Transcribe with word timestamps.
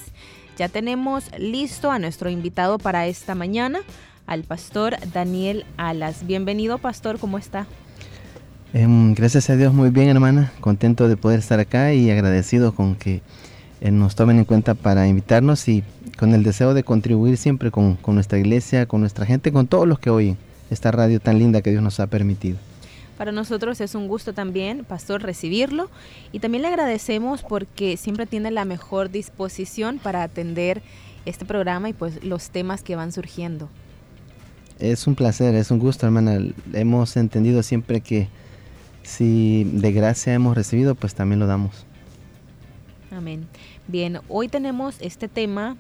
Ya 0.57 0.69
tenemos 0.69 1.25
listo 1.37 1.91
a 1.91 1.99
nuestro 1.99 2.31
invitado 2.31 2.79
para 2.79 3.09
esta 3.09 3.35
mañana, 3.35 3.81
al 4.29 4.45
pastor 4.45 4.99
Daniel 5.13 5.67
Alas. 5.77 6.25
Bienvenido 6.25 6.79
pastor, 6.79 7.19
¿cómo 7.19 7.39
está? 7.39 7.67
Em, 8.73 9.15
gracias 9.15 9.51
a 9.51 9.57
Dios, 9.57 9.75
muy 9.75 9.91
bien 9.91 10.11
hermana, 10.11 10.53
contento 10.61 11.09
de 11.09 11.17
poder 11.17 11.41
estar 11.41 11.59
acá 11.59 11.93
y 11.93 12.09
agradecido 12.09 12.73
con 12.73 12.95
que 12.95 13.21
eh, 13.87 13.93
nos 13.93 14.17
tomen 14.17 14.39
en 14.39 14.45
cuenta 14.45 14.75
para 14.75 15.07
invitarnos 15.07 15.69
y 15.69 15.85
con 16.19 16.35
el 16.35 16.43
deseo 16.43 16.75
de 16.75 16.83
contribuir 16.83 17.37
siempre 17.37 17.71
con, 17.71 17.97
nuestra 18.09 18.37
iglesia, 18.37 18.87
con 18.87 19.01
nuestra 19.01 19.27
gente, 19.27 19.53
con 19.53 19.69
todos 19.69 19.87
los 19.87 20.01
que 20.01 20.11
oyen 20.11 20.37
esta 20.73 20.91
radio 20.91 21.21
tan 21.21 21.39
linda 21.39 21.63
que 21.63 21.71
Dios 21.71 21.85
nos 21.85 22.01
ha 22.01 22.09
permitido. 22.09 22.59
Para 23.17 23.31
nosotros 23.31 23.81
es 23.81 23.95
un 23.95 24.09
gusto 24.09 24.33
también, 24.33 24.85
Pastor, 24.85 25.23
recibirlo 25.23 25.89
y 26.33 26.41
también 26.41 26.63
le 26.63 26.69
agradecemos 26.69 27.45
porque 27.45 27.97
siempre 27.97 28.27
tiene 28.27 28.51
la 28.51 28.65
mejor 28.65 29.11
disposición 29.11 30.01
para 30.01 30.25
atender 30.25 30.83
este 31.25 31.45
programa 31.45 31.89
y 31.89 31.93
pues 31.93 32.25
los 32.25 32.51
temas 32.51 32.83
que 32.83 32.97
van 32.97 33.13
surgiendo. 33.13 33.69
Es 34.81 35.07
un 35.07 35.15
placer, 35.15 35.55
es 35.55 35.71
un 35.71 35.79
gusto, 35.79 36.07
hermana. 36.07 36.41
Hemos 36.73 37.17
entendido 37.17 37.63
siempre 37.63 38.01
que 38.01 38.27
si 39.05 39.63
de 39.63 39.93
gracia 39.93 40.35
hemos 40.35 40.57
recibido, 40.57 40.97
pues 40.97 41.15
también 41.15 41.39
lo 41.39 41.47
damos. 41.47 41.87
Amén. 43.17 43.47
Bien, 43.89 44.19
hoy 44.29 44.49
tenemos 44.49 44.97
este 45.01 45.29
tema, 45.29 45.77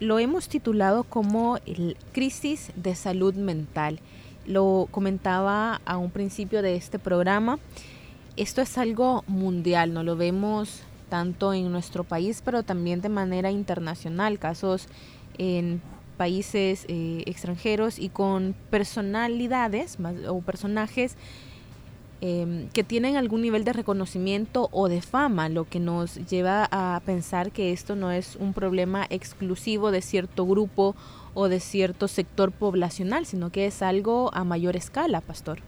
lo 0.00 0.18
hemos 0.18 0.48
titulado 0.48 1.02
como 1.02 1.56
el 1.64 1.96
crisis 2.12 2.72
de 2.76 2.94
salud 2.94 3.34
mental. 3.34 4.00
Lo 4.44 4.86
comentaba 4.90 5.80
a 5.86 5.96
un 5.96 6.10
principio 6.10 6.60
de 6.60 6.76
este 6.76 6.98
programa. 6.98 7.58
Esto 8.36 8.60
es 8.60 8.76
algo 8.76 9.24
mundial, 9.26 9.94
no 9.94 10.02
lo 10.02 10.14
vemos 10.14 10.82
tanto 11.08 11.54
en 11.54 11.72
nuestro 11.72 12.04
país, 12.04 12.42
pero 12.44 12.64
también 12.64 13.00
de 13.00 13.08
manera 13.08 13.50
internacional, 13.50 14.38
casos 14.38 14.86
en 15.38 15.80
países 16.18 16.84
eh, 16.88 17.22
extranjeros 17.24 17.98
y 17.98 18.10
con 18.10 18.54
personalidades 18.68 19.96
o 20.28 20.42
personajes 20.42 21.16
Em, 22.24 22.68
que 22.68 22.84
tienen 22.84 23.16
algún 23.16 23.42
nivel 23.42 23.64
de 23.64 23.72
reconocimiento 23.72 24.68
o 24.70 24.88
de 24.88 25.02
fama, 25.02 25.48
lo 25.48 25.64
que 25.64 25.80
nos 25.80 26.24
lleva 26.30 26.68
a 26.70 27.02
pensar 27.04 27.50
que 27.50 27.72
esto 27.72 27.96
no 27.96 28.12
es 28.12 28.36
un 28.36 28.52
problema 28.52 29.04
exclusivo 29.10 29.90
de 29.90 30.02
cierto 30.02 30.46
grupo 30.46 30.94
o 31.34 31.48
de 31.48 31.58
cierto 31.58 32.06
sector 32.06 32.52
poblacional, 32.52 33.26
sino 33.26 33.50
que 33.50 33.66
es 33.66 33.82
algo 33.82 34.30
a 34.34 34.44
mayor 34.44 34.76
escala, 34.76 35.20
pastor. 35.20 35.58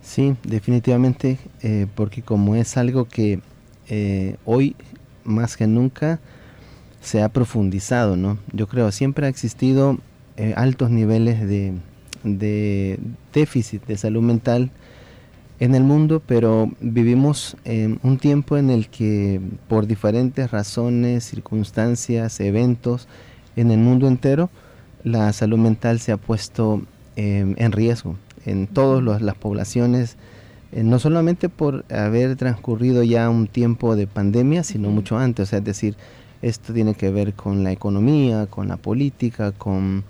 Sí, 0.00 0.36
definitivamente, 0.44 1.38
eh, 1.60 1.88
porque 1.96 2.22
como 2.22 2.54
es 2.54 2.76
algo 2.76 3.06
que 3.06 3.40
eh, 3.88 4.36
hoy 4.44 4.76
más 5.24 5.56
que 5.56 5.66
nunca 5.66 6.20
se 7.00 7.20
ha 7.20 7.28
profundizado, 7.28 8.14
¿no? 8.14 8.38
Yo 8.52 8.68
creo, 8.68 8.92
siempre 8.92 9.26
ha 9.26 9.28
existido 9.28 9.98
eh, 10.36 10.54
altos 10.56 10.90
niveles 10.90 11.40
de 12.22 13.00
déficit 13.32 13.84
de 13.86 13.96
salud 13.96 14.22
mental, 14.22 14.70
en 15.62 15.76
el 15.76 15.84
mundo, 15.84 16.20
pero 16.26 16.72
vivimos 16.80 17.56
en 17.64 18.00
un 18.02 18.18
tiempo 18.18 18.56
en 18.56 18.68
el 18.68 18.88
que 18.88 19.40
por 19.68 19.86
diferentes 19.86 20.50
razones, 20.50 21.22
circunstancias, 21.22 22.40
eventos 22.40 23.06
en 23.54 23.70
el 23.70 23.78
mundo 23.78 24.08
entero, 24.08 24.50
la 25.04 25.32
salud 25.32 25.58
mental 25.58 26.00
se 26.00 26.10
ha 26.10 26.16
puesto 26.16 26.82
em, 27.14 27.54
en 27.58 27.70
riesgo 27.70 28.16
en 28.44 28.66
todas 28.66 29.22
las 29.22 29.36
poblaciones, 29.36 30.16
eh, 30.72 30.82
no 30.82 30.98
solamente 30.98 31.48
por 31.48 31.84
haber 31.92 32.34
transcurrido 32.34 33.04
ya 33.04 33.30
un 33.30 33.46
tiempo 33.46 33.94
de 33.94 34.08
pandemia, 34.08 34.64
sino 34.64 34.90
mucho 34.90 35.16
antes, 35.16 35.44
o 35.44 35.46
sea, 35.50 35.60
es 35.60 35.64
decir, 35.64 35.94
esto 36.42 36.72
tiene 36.72 36.94
que 36.94 37.12
ver 37.12 37.34
con 37.34 37.62
la 37.62 37.70
economía, 37.70 38.46
con 38.46 38.66
la 38.66 38.78
política, 38.78 39.52
con 39.52 40.02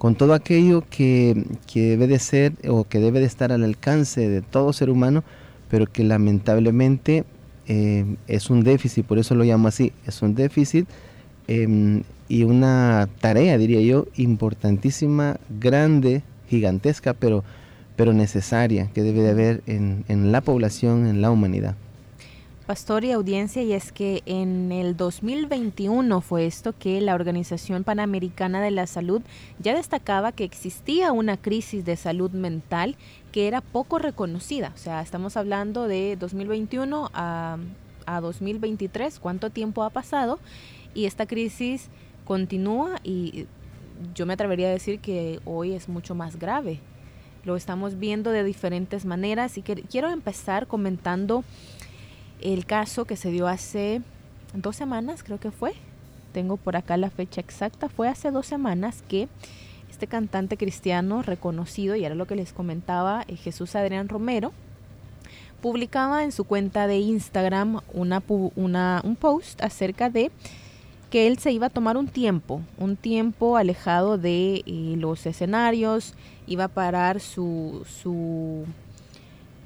con 0.00 0.14
todo 0.14 0.32
aquello 0.32 0.82
que, 0.88 1.44
debe 1.74 2.06
de 2.06 2.18
ser 2.18 2.54
o 2.66 2.84
que 2.84 3.00
debe 3.00 3.20
de 3.20 3.26
estar 3.26 3.52
al 3.52 3.62
alcance 3.62 4.30
de 4.30 4.40
todo 4.40 4.72
ser 4.72 4.88
humano, 4.88 5.22
pero 5.68 5.84
que 5.84 6.04
lamentablemente 6.04 7.24
eh, 7.66 8.06
es 8.26 8.48
un 8.48 8.64
déficit, 8.64 9.04
por 9.04 9.18
eso 9.18 9.34
lo 9.34 9.44
llamo 9.44 9.68
así, 9.68 9.92
es 10.06 10.22
un 10.22 10.34
déficit 10.34 10.88
em, 11.48 12.02
y 12.30 12.44
una 12.44 13.10
tarea, 13.20 13.58
diría 13.58 13.82
yo, 13.82 14.06
importantísima, 14.16 15.36
grande, 15.60 16.22
gigantesca, 16.48 17.12
pero, 17.12 17.44
pero 17.94 18.14
necesaria 18.14 18.88
que 18.94 19.02
debe 19.02 19.20
de 19.20 19.30
haber 19.32 19.62
en, 19.66 20.06
en 20.08 20.32
la 20.32 20.40
población, 20.40 21.08
en 21.08 21.20
la 21.20 21.30
humanidad 21.30 21.76
pastor 22.70 23.04
y 23.04 23.10
audiencia, 23.10 23.64
y 23.64 23.72
es 23.72 23.90
que 23.90 24.22
en 24.26 24.70
el 24.70 24.96
2021 24.96 26.20
fue 26.20 26.46
esto 26.46 26.72
que 26.78 27.00
la 27.00 27.16
Organización 27.16 27.82
Panamericana 27.82 28.62
de 28.62 28.70
la 28.70 28.86
Salud 28.86 29.22
ya 29.58 29.74
destacaba 29.74 30.30
que 30.30 30.44
existía 30.44 31.10
una 31.10 31.36
crisis 31.36 31.84
de 31.84 31.96
salud 31.96 32.30
mental 32.30 32.94
que 33.32 33.48
era 33.48 33.60
poco 33.60 33.98
reconocida. 33.98 34.70
O 34.72 34.78
sea, 34.78 35.02
estamos 35.02 35.36
hablando 35.36 35.88
de 35.88 36.14
2021 36.14 37.10
a, 37.12 37.58
a 38.06 38.20
2023, 38.20 39.18
cuánto 39.18 39.50
tiempo 39.50 39.82
ha 39.82 39.90
pasado, 39.90 40.38
y 40.94 41.06
esta 41.06 41.26
crisis 41.26 41.88
continúa 42.24 43.00
y 43.02 43.48
yo 44.14 44.26
me 44.26 44.34
atrevería 44.34 44.68
a 44.68 44.70
decir 44.70 45.00
que 45.00 45.40
hoy 45.44 45.72
es 45.72 45.88
mucho 45.88 46.14
más 46.14 46.38
grave. 46.38 46.78
Lo 47.42 47.56
estamos 47.56 47.98
viendo 47.98 48.30
de 48.30 48.44
diferentes 48.44 49.06
maneras 49.06 49.58
y 49.58 49.62
que, 49.62 49.74
quiero 49.82 50.10
empezar 50.10 50.68
comentando 50.68 51.42
el 52.42 52.66
caso 52.66 53.04
que 53.04 53.16
se 53.16 53.30
dio 53.30 53.46
hace 53.46 54.02
dos 54.54 54.76
semanas, 54.76 55.22
creo 55.22 55.38
que 55.38 55.50
fue. 55.50 55.72
Tengo 56.32 56.56
por 56.56 56.76
acá 56.76 56.96
la 56.96 57.10
fecha 57.10 57.40
exacta. 57.40 57.88
Fue 57.88 58.08
hace 58.08 58.30
dos 58.30 58.46
semanas 58.46 59.02
que 59.08 59.28
este 59.90 60.06
cantante 60.06 60.56
cristiano 60.56 61.22
reconocido, 61.22 61.96
y 61.96 62.04
era 62.04 62.14
lo 62.14 62.26
que 62.26 62.36
les 62.36 62.52
comentaba, 62.52 63.24
eh, 63.28 63.36
Jesús 63.36 63.74
Adrián 63.74 64.08
Romero, 64.08 64.52
publicaba 65.60 66.24
en 66.24 66.32
su 66.32 66.44
cuenta 66.44 66.86
de 66.86 66.98
Instagram 66.98 67.80
una, 67.92 68.22
una, 68.56 69.02
un 69.04 69.16
post 69.16 69.62
acerca 69.62 70.08
de 70.08 70.30
que 71.10 71.26
él 71.26 71.38
se 71.38 71.52
iba 71.52 71.66
a 71.66 71.70
tomar 71.70 71.96
un 71.96 72.06
tiempo, 72.06 72.62
un 72.78 72.96
tiempo 72.96 73.56
alejado 73.56 74.16
de 74.16 74.62
eh, 74.64 74.94
los 74.96 75.26
escenarios, 75.26 76.14
iba 76.46 76.64
a 76.64 76.68
parar 76.68 77.20
su, 77.20 77.84
su 78.02 78.64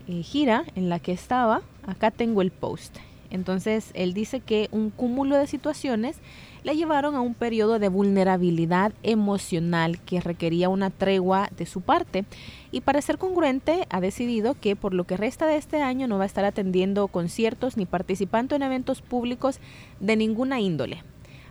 eh, 0.09 0.23
gira 0.23 0.65
en 0.75 0.89
la 0.89 0.99
que 0.99 1.13
estaba, 1.13 1.63
acá 1.87 2.11
tengo 2.11 2.43
el 2.43 2.51
post. 2.51 2.97
Entonces 3.31 3.91
él 3.95 4.15
dice 4.15 4.39
que 4.39 4.69
un 4.71 4.91
cúmulo 4.91 5.37
de 5.37 5.49
situaciones 5.49 6.19
le 6.63 6.77
llevaron 6.77 7.17
a 7.17 7.21
un 7.21 7.35
periodo 7.35 7.81
de 7.81 7.89
vulnerabilidad 7.89 8.93
emocional 9.03 10.01
que 10.01 10.21
requería 10.21 10.69
una 10.69 10.91
tregua 10.91 11.51
de 11.57 11.67
su 11.67 11.81
parte 11.81 12.25
y 12.71 12.83
para 12.83 13.03
ser 13.03 13.19
congruente 13.19 13.87
ha 13.91 14.01
decidido 14.01 14.55
que 14.55 14.77
por 14.77 14.95
lo 14.95 15.05
que 15.05 15.17
resta 15.17 15.47
de 15.47 15.57
este 15.57 15.83
año 15.83 16.07
no 16.07 16.17
va 16.17 16.23
a 16.23 16.27
estar 16.27 16.45
atendiendo 16.45 17.09
conciertos 17.09 17.77
ni 17.77 17.87
participando 17.87 18.55
en 18.55 18.63
eventos 18.63 19.03
públicos 19.03 19.59
de 20.01 20.17
ninguna 20.17 20.61
índole. 20.61 21.03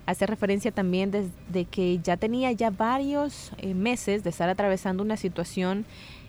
Hace 0.05 0.25
referencia 0.25 0.71
también 0.71 1.11
desde 1.11 1.65
que 1.65 1.99
ya 1.99 2.17
tenía 2.17 2.51
ya 2.51 2.69
varios 2.71 3.51
eh, 3.57 3.73
meses 3.73 4.23
de 4.23 4.31
estar 4.31 4.49
atravesando 4.49 5.03
una 5.03 5.15
situación 5.15 5.85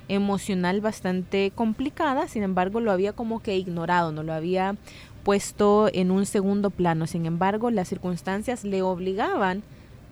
emocional 0.09 0.81
bastante 0.81 1.53
complicada, 1.55 2.29
sin 2.29 2.43
embargo 2.43 2.81
lo 2.81 2.93
había 2.93 3.13
como 3.13 3.41
que 3.41 3.57
ignorado, 3.57 4.13
no 4.13 4.23
lo 4.23 4.33
había 4.33 4.77
puesto 5.23 5.89
en 5.93 6.11
un 6.11 6.27
segundo 6.27 6.71
plano, 6.71 7.07
sin 7.07 7.27
embargo 7.27 7.71
las 7.71 7.89
circunstancias 7.89 8.65
le 8.65 8.83
obligaban 8.83 9.63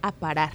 a 0.00 0.12
parar. 0.12 0.52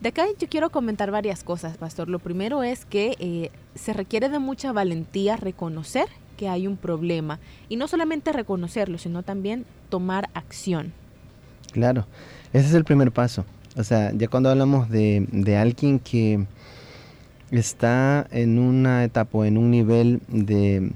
De 0.00 0.10
acá 0.10 0.26
yo 0.38 0.48
quiero 0.48 0.70
comentar 0.70 1.10
varias 1.10 1.42
cosas, 1.44 1.78
pastor. 1.78 2.10
Lo 2.10 2.18
primero 2.18 2.62
es 2.62 2.84
que 2.84 3.16
eh, 3.20 3.50
se 3.74 3.94
requiere 3.94 4.28
de 4.28 4.38
mucha 4.38 4.70
valentía 4.72 5.36
reconocer 5.36 6.08
que 6.36 6.48
hay 6.48 6.66
un 6.66 6.76
problema 6.76 7.38
y 7.68 7.76
no 7.76 7.88
solamente 7.88 8.32
reconocerlo, 8.32 8.98
sino 8.98 9.22
también 9.22 9.64
tomar 9.88 10.28
acción. 10.34 10.92
Claro, 11.72 12.06
ese 12.52 12.66
es 12.66 12.74
el 12.74 12.84
primer 12.84 13.12
paso. 13.12 13.46
O 13.76 13.82
sea, 13.82 14.12
ya 14.12 14.28
cuando 14.28 14.50
hablamos 14.50 14.90
de, 14.90 15.26
de 15.32 15.56
alguien 15.56 15.98
que, 15.98 16.46
está 17.50 18.26
en 18.30 18.58
una 18.58 19.04
etapa 19.04 19.38
o 19.38 19.44
en 19.44 19.58
un 19.58 19.70
nivel 19.70 20.20
de, 20.28 20.92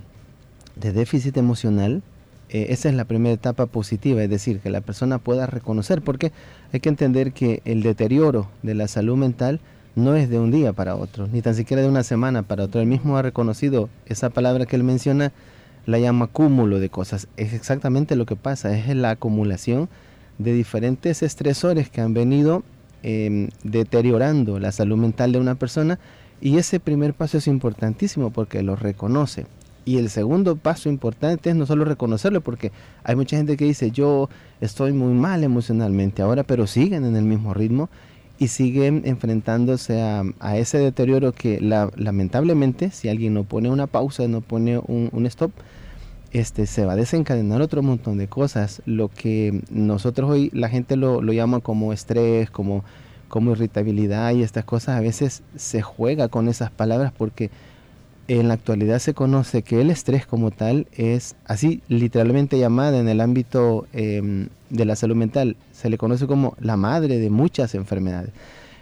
déficit 0.76 1.36
emocional, 1.36 2.02
eh, 2.50 2.66
esa 2.70 2.88
es 2.88 2.94
la 2.94 3.04
primera 3.04 3.34
etapa 3.34 3.66
positiva, 3.66 4.22
es 4.22 4.30
decir, 4.30 4.60
que 4.60 4.70
la 4.70 4.80
persona 4.80 5.18
pueda 5.18 5.46
reconocer, 5.46 6.02
porque 6.02 6.32
hay 6.72 6.80
que 6.80 6.88
entender 6.88 7.32
que 7.32 7.62
el 7.64 7.82
deterioro 7.82 8.48
de 8.62 8.74
la 8.74 8.88
salud 8.88 9.16
mental 9.16 9.60
no 9.96 10.14
es 10.14 10.30
de 10.30 10.38
un 10.38 10.50
día 10.50 10.72
para 10.72 10.96
otro, 10.96 11.26
ni 11.26 11.42
tan 11.42 11.54
siquiera 11.54 11.82
de 11.82 11.88
una 11.88 12.04
semana 12.04 12.42
para 12.42 12.64
otro. 12.64 12.80
Él 12.80 12.86
mismo 12.86 13.16
ha 13.16 13.22
reconocido 13.22 13.88
esa 14.06 14.30
palabra 14.30 14.64
que 14.64 14.76
él 14.76 14.84
menciona, 14.84 15.32
la 15.86 15.98
llama 15.98 16.26
cúmulo 16.26 16.80
de 16.80 16.90
cosas. 16.90 17.28
Es 17.36 17.52
exactamente 17.52 18.14
lo 18.14 18.26
que 18.26 18.36
pasa, 18.36 18.76
es 18.76 18.94
la 18.94 19.10
acumulación 19.10 19.88
de 20.38 20.52
diferentes 20.52 21.22
estresores 21.22 21.90
que 21.90 22.00
han 22.00 22.14
venido 22.14 22.62
em, 23.02 23.48
deteriorando 23.64 24.58
la 24.58 24.70
salud 24.70 24.96
mental 24.96 25.32
de 25.32 25.38
una 25.38 25.56
persona 25.56 25.98
y 26.40 26.58
ese 26.58 26.80
primer 26.80 27.14
paso 27.14 27.38
es 27.38 27.46
importantísimo 27.46 28.30
porque 28.30 28.62
lo 28.62 28.76
reconoce. 28.76 29.46
Y 29.84 29.96
el 29.96 30.10
segundo 30.10 30.56
paso 30.56 30.90
importante 30.90 31.50
es 31.50 31.56
no 31.56 31.64
solo 31.64 31.84
reconocerlo, 31.84 32.42
porque 32.42 32.72
hay 33.04 33.16
mucha 33.16 33.38
gente 33.38 33.56
que 33.56 33.64
dice, 33.64 33.90
yo 33.90 34.28
estoy 34.60 34.92
muy 34.92 35.14
mal 35.14 35.42
emocionalmente 35.44 36.20
ahora, 36.20 36.42
pero 36.42 36.66
siguen 36.66 37.04
en 37.06 37.16
el 37.16 37.24
mismo 37.24 37.54
ritmo 37.54 37.88
y 38.38 38.48
siguen 38.48 39.02
enfrentándose 39.06 40.00
a, 40.00 40.56
ese 40.56 40.78
deterioro 40.78 41.32
que 41.32 41.58
lamentablemente, 41.60 42.90
si 42.90 43.08
alguien 43.08 43.34
no 43.34 43.44
pone 43.44 43.70
una 43.70 43.86
pausa, 43.86 44.28
no 44.28 44.42
pone 44.42 44.78
un, 44.78 45.26
stop, 45.26 45.52
este, 46.32 46.66
se 46.66 46.84
va 46.84 46.92
a 46.92 46.96
desencadenar 46.96 47.62
otro 47.62 47.82
montón 47.82 48.18
de 48.18 48.28
cosas. 48.28 48.82
Lo 48.84 49.08
que 49.08 49.62
nosotros 49.70 50.30
hoy, 50.30 50.50
la 50.52 50.68
gente 50.68 50.96
lo, 50.96 51.22
lo 51.22 51.32
llama 51.32 51.60
como 51.60 51.94
estrés, 51.94 52.50
como, 52.50 52.84
como 53.28 53.52
irritabilidad 53.52 54.32
y 54.32 54.42
estas 54.42 54.64
cosas, 54.64 54.96
a 54.96 55.00
veces 55.00 55.42
se 55.56 55.82
juega 55.82 56.28
con 56.28 56.48
esas 56.48 56.70
palabras 56.70 57.12
porque 57.16 57.50
en 58.28 58.48
la 58.48 58.54
actualidad 58.54 58.98
se 58.98 59.14
conoce 59.14 59.62
que 59.62 59.80
el 59.80 59.90
estrés 59.90 60.26
como 60.26 60.50
tal 60.50 60.86
es 60.92 61.34
así 61.46 61.80
literalmente 61.88 62.58
llamada 62.58 62.98
en 62.98 63.08
el 63.08 63.20
ámbito 63.20 63.86
em, 63.92 64.48
de 64.68 64.84
la 64.84 64.96
salud 64.96 65.16
mental, 65.16 65.56
se 65.72 65.88
le 65.88 65.96
conoce 65.96 66.26
como 66.26 66.54
la 66.60 66.76
madre 66.76 67.18
de 67.18 67.30
muchas 67.30 67.74
enfermedades. 67.74 68.30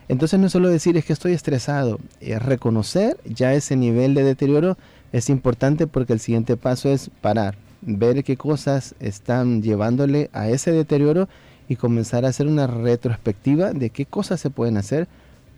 Entonces 0.09 0.39
no 0.39 0.49
solo 0.49 0.69
decir 0.69 0.97
es 0.97 1.05
que 1.05 1.13
estoy 1.13 1.33
estresado, 1.33 1.99
es 2.21 2.43
reconocer 2.43 3.17
ya 3.25 3.55
ese 3.55 3.77
nivel 3.77 4.15
de 4.15 4.25
deterioro 4.25 4.77
es 5.13 5.31
importante 5.31 5.87
porque 5.87 6.13
el 6.13 6.21
siguiente 6.21 6.57
paso 6.57 6.91
es 6.91 7.11
parar, 7.21 7.57
ver 7.83 8.25
qué 8.25 8.37
cosas 8.37 8.95
están 9.01 9.63
llevándole 9.63 10.29
a 10.33 10.49
ese 10.49 10.73
deterioro 10.73 11.29
y 11.69 11.77
comenzar 11.77 12.25
a 12.25 12.29
hacer 12.29 12.47
una 12.47 12.67
retrospectiva 12.67 13.73
de 13.73 13.91
qué 13.91 14.07
cosas 14.07 14.41
se 14.41 14.51
pueden 14.51 14.77
hacer 14.77 15.09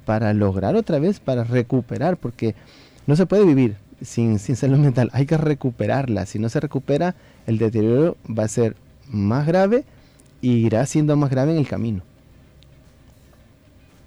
para 0.05 0.33
lograr 0.33 0.75
otra 0.77 0.99
vez, 0.99 1.21
para 1.21 1.45
recuperar, 1.45 2.17
porque 2.17 2.55
no 3.07 3.17
se 3.17 3.27
puede 3.27 3.45
vivir 3.45 3.77
sin, 4.03 4.39
sin 4.39 4.57
salud 4.57 4.79
mental, 4.79 5.11
hay 5.13 5.27
que 5.27 5.37
recuperarla. 5.37 6.27
Si 6.27 6.39
no 6.39 6.49
se 6.49 6.61
recupera, 6.61 7.15
el 7.47 7.59
deterioro 7.59 8.17
va 8.27 8.45
a 8.45 8.49
ser 8.49 8.77
más 9.11 9.47
grave 9.47 9.85
y 10.41 10.53
irá 10.53 10.87
siendo 10.87 11.17
más 11.17 11.31
grave 11.31 11.53
en 11.53 11.59
el 11.59 11.69
camino. 11.69 12.03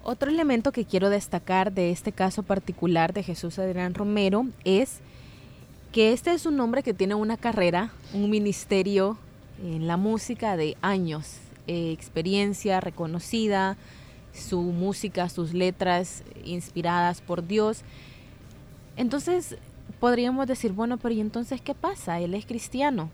Otro 0.04 0.30
elemento 0.30 0.72
que 0.72 0.84
quiero 0.84 1.10
destacar 1.10 1.72
de 1.72 1.92
este 1.92 2.10
caso 2.10 2.42
particular 2.42 3.12
de 3.12 3.22
Jesús 3.22 3.58
Adrián 3.60 3.94
Romero 3.94 4.46
es 4.64 4.98
que 5.92 6.12
este 6.12 6.32
es 6.32 6.46
un 6.46 6.58
hombre 6.58 6.82
que 6.82 6.94
tiene 6.94 7.14
una 7.14 7.36
carrera, 7.36 7.92
un 8.12 8.28
ministerio 8.28 9.16
en 9.62 9.86
la 9.86 9.96
música 9.96 10.56
de 10.56 10.76
años, 10.82 11.36
eh, 11.66 11.92
experiencia 11.92 12.80
reconocida, 12.80 13.76
su 14.32 14.60
música, 14.60 15.28
sus 15.28 15.52
letras 15.52 16.24
inspiradas 16.44 17.20
por 17.20 17.46
Dios 17.46 17.84
entonces 18.96 19.56
podríamos 20.00 20.46
decir, 20.46 20.72
bueno, 20.72 20.98
pero 20.98 21.14
¿y 21.14 21.20
entonces 21.20 21.60
qué 21.60 21.74
pasa? 21.74 22.20
Él 22.20 22.34
es 22.34 22.46
cristiano. 22.46 23.10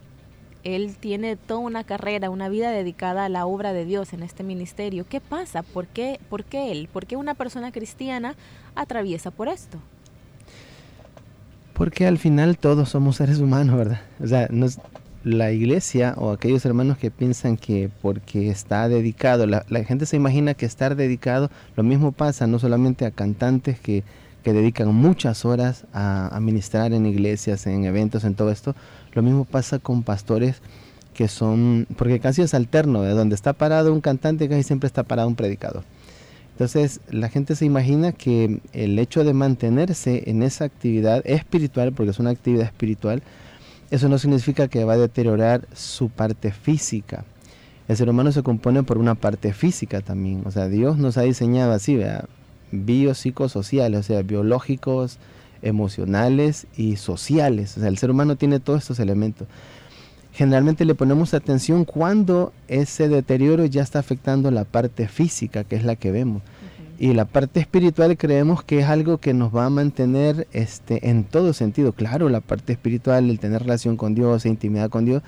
Él 0.65 0.97
tiene 0.99 1.37
toda 1.37 1.61
una 1.61 1.85
carrera, 1.85 2.31
una 2.31 2.49
vida 2.49 2.71
dedicada 2.71 3.25
a 3.25 3.29
la 3.29 3.47
obra 3.47 3.73
de 3.73 3.85
Dios 3.85 4.13
en 4.13 4.23
este 4.23 4.43
ministerio. 4.43 5.07
¿Qué 5.09 5.21
pasa? 5.21 5.63
¿Por 5.63 5.87
qué, 5.87 6.19
¿Por 6.29 6.45
qué 6.45 6.73
él? 6.73 6.89
¿Por 6.93 7.07
qué 7.07 7.17
una 7.17 7.35
persona 7.35 7.71
cristiana 7.71 8.35
atraviesa 8.75 9.31
por 9.31 9.49
esto? 9.49 9.79
Porque 11.75 12.09
al 12.09 12.19
final 12.19 12.59
todos 12.59 12.89
somos 12.89 13.17
seres 13.17 13.39
humanos, 13.39 13.77
¿verdad? 13.77 14.01
O 14.21 14.27
sea, 14.27 14.49
la 15.29 15.53
iglesia 15.53 16.15
o 16.17 16.31
aquellos 16.31 16.65
hermanos 16.65 16.99
que 16.99 17.11
piensan 17.11 17.57
que 17.57 17.91
porque 18.03 18.51
está 18.51 18.89
dedicado, 18.89 19.47
la, 19.47 19.65
gente 19.85 20.07
se 20.07 20.17
imagina 20.17 20.55
que 20.55 20.67
estar 20.67 20.97
dedicado, 20.97 21.51
lo 21.77 21.83
mismo 21.83 22.13
pasa 22.13 22.47
no 22.47 22.59
solamente 22.59 23.05
a 23.05 23.11
cantantes 23.11 23.79
que 23.79 24.05
que 24.43 24.53
dedican 24.53 24.95
muchas 24.95 25.45
horas 25.45 25.85
a, 25.93 26.29
administrar 26.29 26.93
en 26.93 27.07
iglesias, 27.07 27.67
en 27.67 27.85
eventos, 27.85 28.25
en 28.25 28.35
todo 28.35 28.51
esto. 28.51 28.75
Lo 29.13 29.23
mismo 29.23 29.45
pasa 29.45 29.79
con 29.79 30.03
pastores 30.03 30.63
que 31.13 31.29
son, 31.29 31.87
porque 31.97 32.21
casi 32.21 32.43
es 32.43 32.55
alterno, 32.55 33.03
de 33.03 33.11
donde 33.11 33.35
está 33.35 33.53
parado 33.53 33.93
un 33.93 34.01
cantante 34.01 34.49
casi 34.49 34.63
siempre 34.63 34.87
está 34.87 35.03
parado 35.03 35.29
un 35.29 35.35
predicador. 35.35 35.83
Entonces 36.53 37.01
la 37.11 37.29
gente 37.29 37.57
se 37.57 37.65
imagina 37.65 38.13
que 38.13 38.61
el 38.73 38.99
hecho 38.99 39.25
de 39.25 39.33
mantenerse 39.33 40.25
en 40.27 40.43
esa 40.43 40.65
actividad 40.65 41.21
espiritual, 41.27 41.93
porque 41.93 42.11
es 42.11 42.19
una 42.19 42.31
actividad 42.31 42.65
espiritual, 42.65 43.23
eso 43.91 44.09
no 44.09 44.19
significa 44.19 44.69
que 44.69 44.85
va 44.85 44.95
a 44.95 44.99
deteriorar 44.99 45.67
su 45.75 46.09
parte 46.09 46.53
física. 46.53 47.25
El 47.89 47.97
ser 47.97 48.11
humano 48.11 48.33
se 48.33 48.43
compone 48.43 48.83
por 48.83 48.99
una 48.99 49.15
parte 49.15 49.53
física 49.53 50.03
también. 50.03 50.43
O 50.45 50.51
sea, 50.51 50.69
Dios 50.69 50.99
nos 50.99 51.17
ha 51.17 51.23
diseñado 51.23 51.73
así, 51.73 51.97
¿vea? 51.97 52.27
biopsicosociales, 52.71 54.01
o 54.01 54.03
sea, 54.03 54.23
biológicos, 54.23 55.19
emocionales 55.63 56.67
y 56.77 56.97
sociales. 56.97 57.77
O 57.77 57.81
sea, 57.81 57.89
el 57.89 57.99
ser 57.99 58.11
humano 58.11 58.37
tiene 58.37 58.61
todos 58.61 58.83
estos 58.83 59.01
elementos. 59.01 59.49
Generalmente 60.33 60.85
le 60.85 60.95
ponemos 60.95 61.35
atención 61.35 61.85
cuando 61.85 62.53
ese 62.69 63.09
deterioro 63.09 63.65
ya 63.65 63.83
está 63.83 63.99
afectando 63.99 64.51
la 64.51 64.65
parte 64.65 65.09
física, 65.09 65.65
que 65.65 65.77
es 65.77 65.85
la 65.85 65.97
que 65.97 66.13
vemos. 66.13 66.43
Y 67.01 67.15
la 67.15 67.27
parte 67.27 67.61
espiritual 67.61 68.17
creemos 68.17 68.65
que 68.65 68.81
es 68.81 68.87
algo 68.87 69.19
que 69.19 69.33
nos 69.33 69.55
va 69.55 69.67
a 69.67 69.71
mantener 69.71 70.49
este, 70.53 71.09
en 71.11 71.23
todo 71.23 71.53
sentido. 71.53 71.93
Claro, 71.93 72.29
la 72.29 72.41
parte 72.41 72.73
espiritual, 72.73 73.31
el 73.31 73.39
tener 73.39 73.63
relación 73.63 73.97
con 73.97 74.17
Dios 74.17 74.45
e 74.45 74.49
intimidad 74.49 74.91
con 74.91 75.05
Dios, 75.05 75.23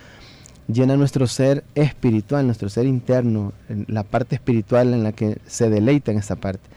llena 0.66 0.96
nuestro 0.96 1.28
ser 1.28 1.62
espiritual, 1.76 2.44
nuestro 2.44 2.68
ser 2.68 2.86
interno, 2.86 3.52
la 3.86 4.02
parte 4.02 4.34
espiritual 4.34 4.92
en 4.92 5.04
la 5.04 5.12
que 5.12 5.38
se 5.46 5.70
deleita 5.70 6.10
en 6.10 6.18
esta 6.18 6.34
parte. 6.34 6.68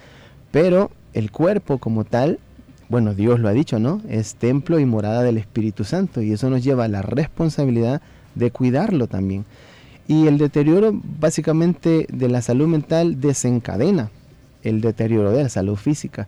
Pero 0.51 0.92
el 1.13 1.31
cuerpo 1.31 1.80
como 1.80 2.04
tal, 2.04 2.38
bueno, 2.88 3.16
Dios 3.16 3.39
lo 3.39 3.50
ha 3.50 3.54
dicho, 3.54 3.80
¿no? 3.80 4.00
Es 4.07 4.36
templo 4.36 4.78
y 4.78 4.86
morada 4.86 5.24
del 5.24 5.39
Espíritu 5.39 5.86
Santo 5.86 6.22
y 6.22 6.34
eso 6.34 6.51
nos 6.51 6.63
lleva 6.63 6.84
a 6.84 6.89
la 6.89 7.01
responsabilidad 7.01 8.04
de 8.36 8.51
cuidarlo 8.51 9.07
también. 9.07 9.46
Y 10.07 10.28
el 10.28 10.38
deterioro 10.38 10.92
básicamente 11.19 12.06
de 12.13 12.29
la 12.29 12.44
salud 12.44 12.68
mental 12.68 13.20
desencadena 13.20 14.12
el 14.63 14.82
deterioro 14.82 15.32
de 15.32 15.43
la 15.43 15.50
salud 15.50 15.75
física. 15.75 16.27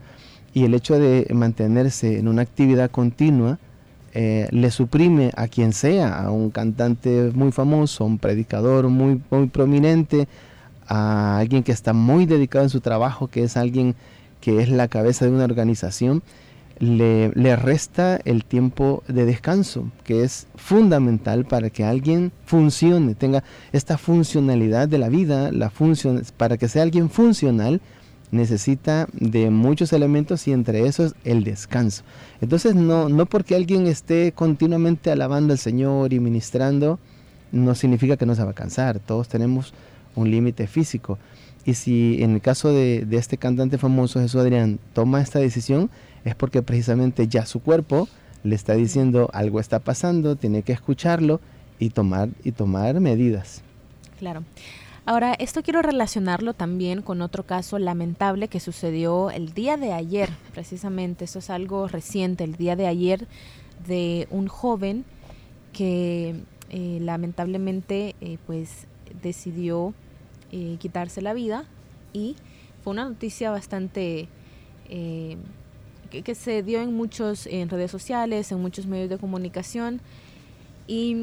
Y 0.53 0.63
el 0.63 0.73
hecho 0.73 0.97
de 0.97 1.27
mantenerse 1.33 2.19
en 2.19 2.27
una 2.27 2.41
actividad 2.41 2.89
continua 2.91 3.59
eh, 4.13 4.47
le 4.51 4.71
suprime 4.71 5.31
a 5.35 5.49
quien 5.49 5.73
sea, 5.73 6.17
a 6.17 6.31
un 6.31 6.49
cantante 6.49 7.31
muy 7.33 7.51
famoso, 7.51 8.05
a 8.05 8.07
un 8.07 8.17
predicador 8.17 8.87
muy, 8.87 9.21
muy 9.29 9.47
prominente, 9.47 10.29
a 10.87 11.39
alguien 11.39 11.63
que 11.63 11.73
está 11.73 11.91
muy 11.91 12.25
dedicado 12.25 12.63
en 12.63 12.69
su 12.69 12.79
trabajo, 12.79 13.27
que 13.27 13.43
es 13.43 13.57
alguien 13.57 13.95
que 14.39 14.61
es 14.61 14.69
la 14.69 14.87
cabeza 14.87 15.25
de 15.25 15.31
una 15.31 15.43
organización, 15.43 16.23
le, 16.79 17.55
resta 17.55 18.19
el 18.25 18.45
tiempo 18.45 19.03
de 19.07 19.25
descanso, 19.25 19.91
que 20.03 20.23
es 20.23 20.47
fundamental 20.55 21.45
para 21.45 21.69
que 21.69 21.83
alguien 21.83 22.31
funcione, 22.45 23.15
tenga 23.15 23.43
esta 23.71 23.97
funcionalidad 23.97 24.87
de 24.87 24.97
la 24.97 25.09
vida, 25.09 25.51
la 25.51 25.69
función, 25.69 26.23
para 26.37 26.57
que 26.57 26.67
sea 26.67 26.83
alguien 26.83 27.09
funcional, 27.09 27.81
necesita 28.35 29.07
de 29.13 29.49
muchos 29.49 29.93
elementos 29.93 30.47
y 30.47 30.51
entre 30.51 30.85
esos 30.87 31.15
el 31.23 31.43
descanso. 31.43 32.03
Entonces 32.41 32.75
no, 32.75 33.09
no 33.09 33.25
porque 33.25 33.55
alguien 33.55 33.87
esté 33.87 34.31
continuamente 34.33 35.11
alabando 35.11 35.53
al 35.53 35.59
Señor 35.59 36.13
y 36.13 36.19
ministrando, 36.19 36.99
no 37.51 37.73
significa 37.75 38.17
que 38.17 38.25
no 38.25 38.35
se 38.35 38.43
va 38.43 38.51
a 38.51 38.55
cansar, 38.55 38.99
todos 38.99 39.27
tenemos 39.27 39.73
un 40.15 40.29
límite 40.29 40.67
físico. 40.67 41.17
Y 41.65 41.73
si 41.73 42.21
en 42.21 42.31
el 42.35 42.41
caso 42.41 42.71
de, 42.71 43.07
este 43.11 43.37
cantante 43.37 43.77
famoso, 43.77 44.19
Jesús 44.19 44.39
Adrián, 44.39 44.79
toma 44.93 45.21
esta 45.21 45.39
decisión, 45.39 45.89
es 46.23 46.35
porque 46.35 46.61
precisamente 46.61 47.27
ya 47.27 47.45
su 47.45 47.59
cuerpo 47.59 48.07
le 48.43 48.55
está 48.55 48.73
diciendo 48.73 49.29
algo 49.33 49.59
está 49.59 49.79
pasando, 49.79 50.35
tiene 50.35 50.61
que 50.61 50.73
escucharlo 50.73 51.41
y 51.79 51.89
tomar, 51.89 52.29
y 52.43 52.51
tomar 52.51 52.99
medidas. 52.99 53.63
Claro. 54.19 54.43
Ahora, 55.07 55.35
esto 55.37 55.61
quiero 55.61 55.83
relacionarlo 55.83 56.53
también 56.53 57.03
con 57.03 57.21
otro 57.21 57.45
caso 57.45 57.77
lamentable 57.77 58.47
que 58.47 58.59
sucedió 58.59 59.29
el 59.29 59.53
día 59.53 59.77
de 59.77 59.93
ayer, 59.93 60.29
precisamente, 60.53 61.25
eso 61.25 61.39
es 61.39 61.51
algo 61.51 61.87
reciente, 61.87 62.43
el 62.43 62.55
día 62.55 62.75
de 62.75 62.87
ayer 62.87 63.27
de 63.87 64.27
un 64.31 64.47
joven 64.47 65.05
que 65.73 66.41
eh, 66.71 66.97
lamentablemente 67.01 68.15
eh, 68.19 68.39
pues 68.47 68.87
decidió 69.21 69.93
eh, 70.51 70.77
quitarse 70.79 71.21
la 71.21 71.33
vida 71.33 71.65
y 72.13 72.35
fue 72.83 72.93
una 72.93 73.05
noticia 73.05 73.51
bastante 73.51 74.27
eh, 74.89 75.37
que, 76.09 76.35
se 76.35 76.63
dio 76.63 76.81
en 76.81 76.93
muchos 76.93 77.45
en 77.47 77.67
redes 77.69 77.91
sociales, 77.91 78.51
en 78.51 78.61
muchos 78.61 78.85
medios 78.85 79.09
de 79.09 79.17
comunicación. 79.17 80.01
Y 80.87 81.15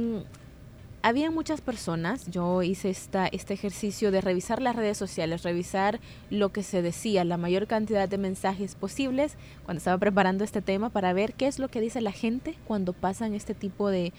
había 1.03 1.31
muchas 1.31 1.61
personas, 1.61 2.27
yo 2.31 2.63
hice 2.63 2.91
esta, 2.91 3.27
este 3.27 3.55
ejercicio 3.55 4.11
de 4.13 4.21
revisar 4.21 4.63
las 4.63 4.77
redes 4.77 4.97
sociales, 4.97 5.43
revisar 5.43 6.01
lo 6.31 6.53
que 6.53 6.63
se 6.63 6.81
decía, 6.81 7.25
la 7.25 7.37
mayor 7.37 7.67
cantidad 7.67 8.09
de 8.09 8.19
mensajes 8.19 8.77
posibles 8.77 9.37
cuando 9.65 9.79
estaba 9.79 9.99
preparando 9.99 10.45
este 10.45 10.63
tema 10.63 10.91
para 10.91 11.13
ver 11.13 11.35
qué 11.35 11.49
es 11.49 11.59
lo 11.59 11.69
que 11.69 11.81
dice 11.81 12.01
la 12.01 12.13
gente 12.13 12.57
cuando 12.67 12.93
pasan 12.93 13.35
este 13.35 13.55
tipo 13.55 13.89
de, 13.89 14.13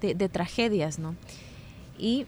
de, 0.00 0.28
tragedias, 0.28 0.98
¿no? 0.98 1.16
Y 1.98 2.26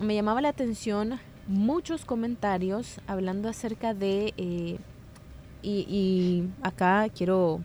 me 0.00 0.14
llamaba 0.14 0.40
la 0.40 0.48
atención 0.48 1.20
muchos 1.46 2.06
comentarios 2.06 3.00
hablando 3.06 3.48
acerca 3.48 3.92
de, 3.92 4.32
eh, 4.38 4.78
y, 5.62 5.70
y 5.88 6.48
acá 6.62 7.06
quiero 7.14 7.60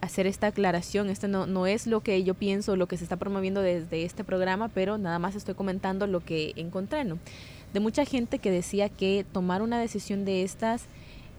hacer 0.00 0.26
esta 0.26 0.48
aclaración. 0.48 1.08
Este 1.10 1.28
no, 1.28 1.46
no 1.46 1.66
es 1.66 1.86
lo 1.86 2.00
que 2.00 2.22
yo 2.24 2.34
pienso, 2.34 2.76
lo 2.76 2.88
que 2.88 2.96
se 2.96 3.04
está 3.04 3.16
promoviendo 3.16 3.60
desde 3.60 4.04
este 4.04 4.24
programa, 4.24 4.68
pero 4.68 4.98
nada 4.98 5.18
más 5.18 5.34
estoy 5.34 5.54
comentando 5.54 6.06
lo 6.06 6.20
que 6.20 6.52
encontré, 6.56 7.04
¿no? 7.04 7.18
De 7.72 7.80
mucha 7.80 8.04
gente 8.04 8.38
que 8.38 8.50
decía 8.50 8.88
que 8.88 9.26
tomar 9.32 9.60
una 9.60 9.80
decisión 9.80 10.24
de 10.24 10.44
estas 10.44 10.86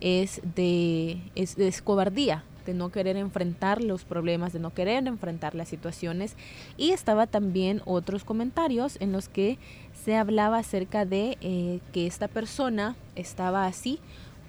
es 0.01 0.41
de, 0.55 1.21
es, 1.35 1.81
cobardía, 1.81 2.43
de 2.65 2.73
no 2.73 2.89
querer 2.89 3.15
enfrentar 3.15 3.81
los 3.81 4.03
problemas, 4.03 4.51
de 4.51 4.59
no 4.59 4.73
querer 4.73 5.07
enfrentar 5.07 5.55
las 5.55 5.69
situaciones. 5.69 6.35
Y 6.77 6.91
estaba 6.91 7.27
también 7.27 7.81
otros 7.85 8.25
comentarios 8.25 8.97
en 8.99 9.11
los 9.11 9.29
que 9.29 9.57
se 10.03 10.17
hablaba 10.17 10.57
acerca 10.57 11.05
de 11.05 11.37
eh, 11.39 11.79
que 11.93 12.05
esta 12.05 12.27
persona 12.27 12.95
estaba 13.15 13.65
así 13.65 13.99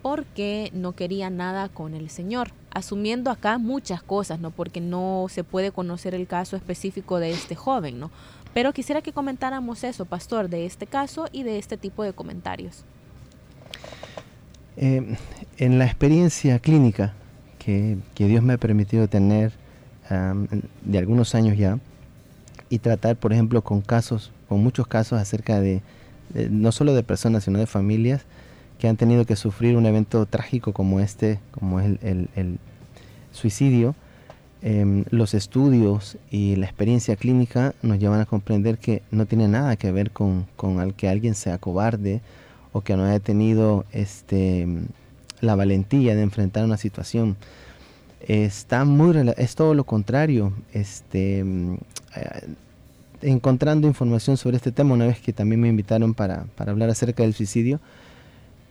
porque 0.06 0.70
no 0.72 0.92
quería 0.92 1.30
nada 1.30 1.68
con 1.68 1.92
el 1.92 2.10
Señor, 2.10 2.52
asumiendo 2.70 3.28
acá 3.28 3.58
muchas 3.58 4.04
cosas, 4.04 4.38
¿no? 4.38 4.52
Porque 4.52 4.80
no 4.80 5.26
se 5.28 5.42
puede 5.42 5.72
conocer 5.72 6.14
el 6.14 6.28
caso 6.28 6.54
específico 6.54 7.18
de 7.18 7.32
este 7.32 7.56
joven, 7.56 7.98
¿no? 7.98 8.12
Pero 8.54 8.72
quisiera 8.72 9.02
que 9.02 9.12
comentáramos 9.12 9.82
eso, 9.82 10.04
pastor, 10.04 10.48
de 10.48 10.64
este 10.64 10.86
caso 10.86 11.26
y 11.32 11.42
de 11.42 11.58
este 11.58 11.76
tipo 11.76 12.04
de 12.04 12.12
comentarios. 12.12 12.84
Eh, 14.76 15.16
en 15.58 15.78
la 15.80 15.86
experiencia 15.86 16.60
clínica 16.60 17.12
que, 17.58 17.98
Dios 18.14 18.44
me 18.44 18.52
ha 18.52 18.58
permitido 18.58 19.08
tener 19.08 19.54
de 20.84 20.98
algunos 20.98 21.34
años 21.34 21.58
ya 21.58 21.80
y 22.70 22.78
tratar, 22.78 23.16
por 23.16 23.32
ejemplo, 23.32 23.60
con 23.62 23.80
casos, 23.80 24.30
con 24.48 24.62
muchos 24.62 24.86
casos 24.86 25.20
acerca 25.20 25.58
de 25.58 25.82
no 26.48 26.70
solo 26.70 26.94
de 26.94 27.02
personas, 27.02 27.42
sino 27.42 27.58
de 27.58 27.66
familias, 27.66 28.24
que 28.78 28.88
han 28.88 28.96
tenido 28.96 29.24
que 29.24 29.36
sufrir 29.36 29.76
un 29.76 29.86
evento 29.86 30.26
trágico 30.26 30.72
como 30.72 31.00
este, 31.00 31.38
como 31.50 31.80
es 31.80 31.98
el, 32.02 32.58
suicidio, 33.32 33.94
em, 34.62 35.04
los 35.10 35.34
estudios 35.34 36.16
y 36.30 36.56
la 36.56 36.64
experiencia 36.64 37.16
clínica 37.16 37.74
nos 37.82 37.98
llevan 37.98 38.20
a 38.20 38.26
comprender 38.26 38.78
que 38.78 39.02
no 39.10 39.26
tiene 39.26 39.46
nada 39.46 39.76
que 39.76 39.92
ver 39.92 40.10
con, 40.10 40.46
con 40.56 40.92
que 40.92 41.08
alguien 41.08 41.34
sea 41.34 41.58
cobarde 41.58 42.22
o 42.72 42.80
que 42.80 42.96
no 42.96 43.04
haya 43.04 43.20
tenido 43.20 43.84
este, 43.92 44.66
la 45.40 45.54
valentía 45.54 46.14
de 46.14 46.22
enfrentar 46.22 46.64
una 46.64 46.76
situación. 46.76 47.36
Está 48.20 48.84
muy, 48.84 49.14
es 49.36 49.54
todo 49.54 49.74
lo 49.74 49.84
contrario. 49.84 50.52
Este, 50.72 51.40
em, 51.40 51.74
eh, 52.16 52.46
encontrando 53.22 53.86
información 53.86 54.36
sobre 54.36 54.56
este 54.56 54.72
tema, 54.72 54.94
una 54.94 55.06
vez 55.06 55.20
que 55.20 55.32
también 55.32 55.60
me 55.60 55.68
invitaron 55.68 56.14
para, 56.14 56.44
para 56.56 56.72
hablar 56.72 56.90
acerca 56.90 57.22
del 57.22 57.34
suicidio, 57.34 57.80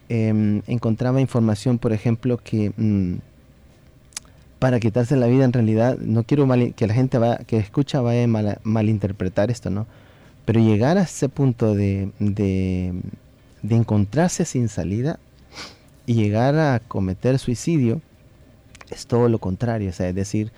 Em, 0.08 0.62
encontraba 0.68 1.20
información, 1.20 1.80
por 1.80 1.92
ejemplo, 1.92 2.38
que 2.38 2.72
mm, 2.78 3.16
para 4.60 4.80
quitarse 4.80 5.16
la 5.16 5.26
vida 5.28 5.46
en 5.46 5.54
realidad, 5.54 5.98
no 5.98 6.24
quiero 6.24 6.48
que 6.76 6.88
la 6.88 6.94
gente 6.94 7.20
que 7.48 7.58
escucha 7.58 8.02
vaya 8.02 8.24
a 8.24 8.60
malinterpretar 8.64 9.50
esto, 9.50 9.70
¿no? 9.72 9.88
Pero 10.46 10.60
llegar 10.60 11.00
a 11.00 11.04
ese 11.04 11.28
punto 11.28 11.74
de, 11.74 12.12
de, 12.20 12.94
encontrarse 13.70 14.46
sin 14.46 14.70
salida 14.70 15.20
y 16.06 16.14
llegar 16.14 16.56
a 16.56 16.82
cometer 16.88 17.40
suicidio 17.40 18.00
es 18.92 19.08
todo 19.08 19.28
lo 19.28 19.40
contrario, 19.40 19.90
o 19.90 19.94
sea, 19.94 20.10
es 20.10 20.16
decir, 20.16 20.52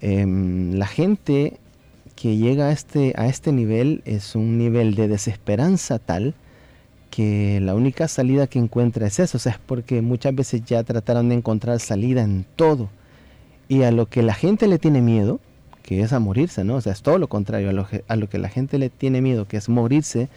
em, 0.00 0.72
la 0.74 0.86
gente 0.88 1.58
que 2.16 2.36
llega 2.36 2.66
a 2.66 2.72
este, 2.72 3.12
a 3.16 3.26
este 3.26 3.52
nivel 3.52 4.02
es 4.06 4.34
un 4.34 4.58
nivel 4.58 4.96
de 4.96 5.06
desesperanza 5.06 6.00
tal 6.00 6.34
que 7.16 7.60
la 7.62 7.74
única 7.74 8.08
salida 8.08 8.46
que 8.46 8.58
encuentra 8.58 9.06
es 9.06 9.18
eso, 9.20 9.38
o 9.38 9.40
sea, 9.40 9.52
es 9.52 9.58
porque 9.58 10.02
muchas 10.02 10.34
veces 10.34 10.62
ya 10.66 10.82
trataron 10.82 11.30
de 11.30 11.36
encontrar 11.36 11.80
salida 11.80 12.20
en 12.20 12.44
todo. 12.56 12.90
Y 13.68 13.84
a 13.84 13.90
lo 13.90 14.04
que 14.04 14.22
la 14.22 14.34
gente 14.34 14.68
le 14.68 14.78
tiene 14.78 15.00
miedo, 15.00 15.40
que 15.82 16.02
es 16.02 16.12
a 16.12 16.20
morirse, 16.20 16.62
¿no? 16.62 16.74
O 16.74 16.80
sea, 16.82 16.92
es 16.92 17.00
todo 17.00 17.16
lo 17.16 17.28
contrario, 17.28 17.70
a 17.70 17.72
lo 17.72 17.86
que, 17.86 18.04
a 18.06 18.16
lo 18.16 18.28
que 18.28 18.36
la 18.36 18.50
gente 18.50 18.76
le 18.76 18.90
tiene 18.90 19.22
miedo, 19.22 19.48
que 19.48 19.56
es 19.56 19.70
morirse, 19.70 20.28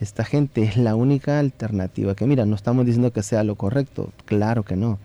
esta 0.00 0.24
gente 0.24 0.62
es 0.62 0.76
la 0.76 0.94
única 0.94 1.40
alternativa. 1.40 2.14
Que 2.14 2.24
mira, 2.24 2.46
no 2.46 2.54
estamos 2.54 2.86
diciendo 2.86 3.12
que 3.12 3.24
sea 3.24 3.42
lo 3.42 3.56
correcto, 3.56 4.12
claro 4.24 4.62
que 4.62 4.76
no. 4.76 5.00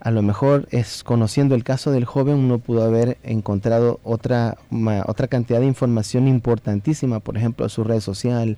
A 0.00 0.10
lo 0.10 0.22
mejor 0.22 0.66
es 0.70 1.04
conociendo 1.04 1.56
el 1.56 1.62
caso 1.62 1.90
del 1.90 2.06
joven, 2.06 2.36
uno 2.36 2.58
pudo 2.58 2.84
haber 2.84 3.18
encontrado 3.22 4.00
otra, 4.02 4.56
otra 5.04 5.28
cantidad 5.28 5.60
de 5.60 5.66
información 5.66 6.26
importantísima, 6.26 7.20
por 7.20 7.36
ejemplo, 7.36 7.68
su 7.68 7.84
red 7.84 8.00
social, 8.00 8.56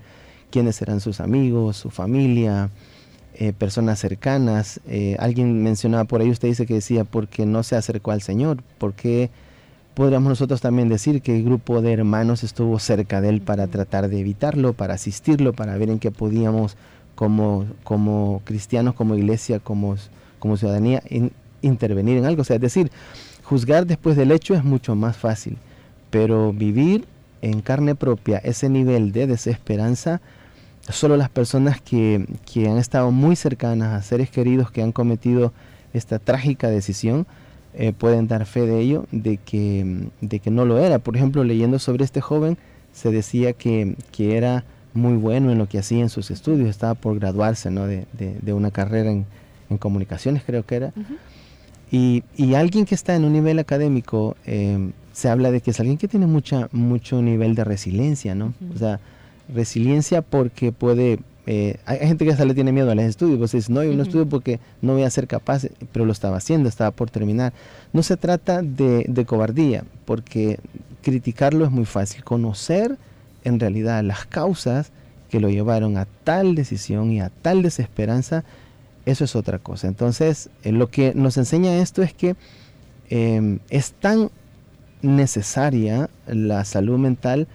quiénes 0.50 0.76
serán 0.76 1.00
sus 1.00 1.20
amigos, 1.20 1.76
su 1.76 1.90
familia, 1.90 2.70
eh, 3.34 3.52
personas 3.52 3.98
cercanas. 3.98 4.80
Eh, 4.88 5.16
alguien 5.18 5.62
mencionaba 5.62 6.04
por 6.04 6.20
ahí, 6.20 6.30
usted 6.30 6.48
dice 6.48 6.66
que 6.66 6.74
decía, 6.74 7.04
porque 7.04 7.46
no 7.46 7.62
se 7.62 7.76
acercó 7.76 8.10
al 8.10 8.22
Señor, 8.22 8.62
porque 8.78 9.30
podríamos 9.94 10.28
nosotros 10.28 10.60
también 10.60 10.88
decir 10.88 11.22
que 11.22 11.36
el 11.36 11.44
grupo 11.44 11.80
de 11.80 11.92
hermanos 11.92 12.44
estuvo 12.44 12.78
cerca 12.78 13.20
de 13.20 13.30
él 13.30 13.40
para 13.40 13.66
tratar 13.66 14.08
de 14.08 14.20
evitarlo, 14.20 14.72
para 14.72 14.94
asistirlo, 14.94 15.52
para 15.52 15.76
ver 15.76 15.90
en 15.90 15.98
qué 15.98 16.10
podíamos 16.10 16.76
como, 17.14 17.66
como 17.84 18.42
cristianos, 18.44 18.94
como 18.94 19.14
iglesia, 19.14 19.58
como, 19.58 19.96
como 20.38 20.56
ciudadanía, 20.56 21.02
intervenir 21.62 22.18
en 22.18 22.24
algo. 22.24 22.42
O 22.42 22.44
sea, 22.44 22.56
es 22.56 22.62
decir, 22.62 22.90
juzgar 23.42 23.86
después 23.86 24.16
del 24.16 24.32
hecho 24.32 24.54
es 24.54 24.64
mucho 24.64 24.94
más 24.94 25.16
fácil, 25.16 25.58
pero 26.10 26.52
vivir 26.52 27.04
en 27.42 27.60
carne 27.60 27.94
propia 27.94 28.38
ese 28.38 28.68
nivel 28.68 29.12
de 29.12 29.26
desesperanza, 29.26 30.20
Solo 30.88 31.16
las 31.16 31.28
personas 31.28 31.80
que, 31.80 32.26
han 32.56 32.78
estado 32.78 33.10
muy 33.10 33.36
cercanas 33.36 33.92
a 33.92 34.02
seres 34.02 34.30
queridos 34.30 34.70
que 34.70 34.82
han 34.82 34.92
cometido 34.92 35.52
esta 35.92 36.18
trágica 36.18 36.68
decisión 36.68 37.26
eh, 37.74 37.92
pueden 37.92 38.26
dar 38.26 38.46
fe 38.46 38.66
de 38.66 38.80
ello, 38.80 39.06
de 39.12 39.36
que, 39.36 40.08
de 40.20 40.40
que 40.40 40.50
no 40.50 40.64
lo 40.64 40.78
era. 40.78 40.98
Por 40.98 41.16
ejemplo, 41.16 41.44
leyendo 41.44 41.78
sobre 41.78 42.04
este 42.04 42.20
joven, 42.20 42.58
se 42.92 43.10
decía 43.10 43.52
que, 43.52 43.96
era 44.18 44.64
muy 44.92 45.16
bueno 45.16 45.52
en 45.52 45.58
lo 45.58 45.68
que 45.68 45.78
hacía 45.78 46.00
en 46.00 46.08
sus 46.08 46.30
estudios, 46.30 46.68
estaba 46.68 46.94
por 46.94 47.18
graduarse 47.18 47.70
¿no? 47.70 47.86
de, 47.86 48.52
una 48.52 48.70
carrera 48.70 49.10
en, 49.10 49.26
comunicaciones, 49.78 50.42
creo 50.44 50.66
que 50.66 50.74
era. 50.74 50.92
y, 51.92 52.24
alguien 52.54 52.84
que 52.86 52.96
está 52.96 53.14
en 53.14 53.24
un 53.24 53.32
nivel 53.32 53.58
académico, 53.60 54.36
eh, 54.46 54.90
se 55.12 55.28
habla 55.28 55.50
de 55.50 55.60
que 55.60 55.70
es 55.70 55.78
alguien 55.78 55.98
que 55.98 56.08
tiene 56.08 56.26
mucha, 56.26 56.68
mucho 56.72 57.20
nivel 57.22 57.54
de 57.54 57.64
resiliencia, 57.64 58.34
¿no? 58.34 58.54
O 58.74 58.78
sea, 58.78 59.00
resiliencia 59.54 60.22
porque 60.22 60.72
puede... 60.72 61.20
Eh, 61.46 61.78
hay 61.84 61.98
gente 62.00 62.24
que 62.24 62.30
hasta 62.30 62.44
le 62.44 62.54
tiene 62.54 62.70
miedo 62.70 62.90
a 62.90 62.94
los 62.94 63.04
estudios, 63.04 63.38
pues 63.38 63.52
dice, 63.52 63.72
no, 63.72 63.82
yo 63.82 63.92
no 63.94 64.02
estudio 64.02 64.28
porque 64.28 64.60
no 64.82 64.92
voy 64.92 65.02
a 65.02 65.10
ser 65.10 65.26
capaz, 65.26 65.66
pero 65.90 66.04
lo 66.04 66.12
estaba 66.12 66.36
haciendo, 66.36 66.68
estaba 66.68 66.92
por 66.92 67.10
terminar. 67.10 67.52
No 67.92 68.02
se 68.02 68.16
trata 68.16 68.62
de, 68.62 69.04
de 69.08 69.24
cobardía, 69.24 69.84
porque 70.04 70.60
criticarlo 71.02 71.64
es 71.64 71.70
muy 71.70 71.86
fácil. 71.86 72.22
Conocer 72.22 72.98
en 73.42 73.58
realidad 73.58 74.04
las 74.04 74.26
causas 74.26 74.92
que 75.30 75.40
lo 75.40 75.48
llevaron 75.48 75.96
a 75.96 76.06
tal 76.24 76.54
decisión 76.54 77.12
y 77.12 77.20
a 77.20 77.30
tal 77.30 77.62
desesperanza, 77.62 78.44
eso 79.06 79.24
es 79.24 79.36
otra 79.36 79.58
cosa. 79.58 79.88
Entonces, 79.88 80.50
eh, 80.64 80.72
lo 80.72 80.90
que 80.90 81.14
nos 81.14 81.36
enseña 81.36 81.78
esto 81.78 82.02
es 82.02 82.12
que 82.12 82.36
em, 83.08 83.60
es 83.70 83.92
tan 83.92 84.30
necesaria 85.02 86.10
la 86.26 86.64
salud 86.64 86.98
mental 86.98 87.48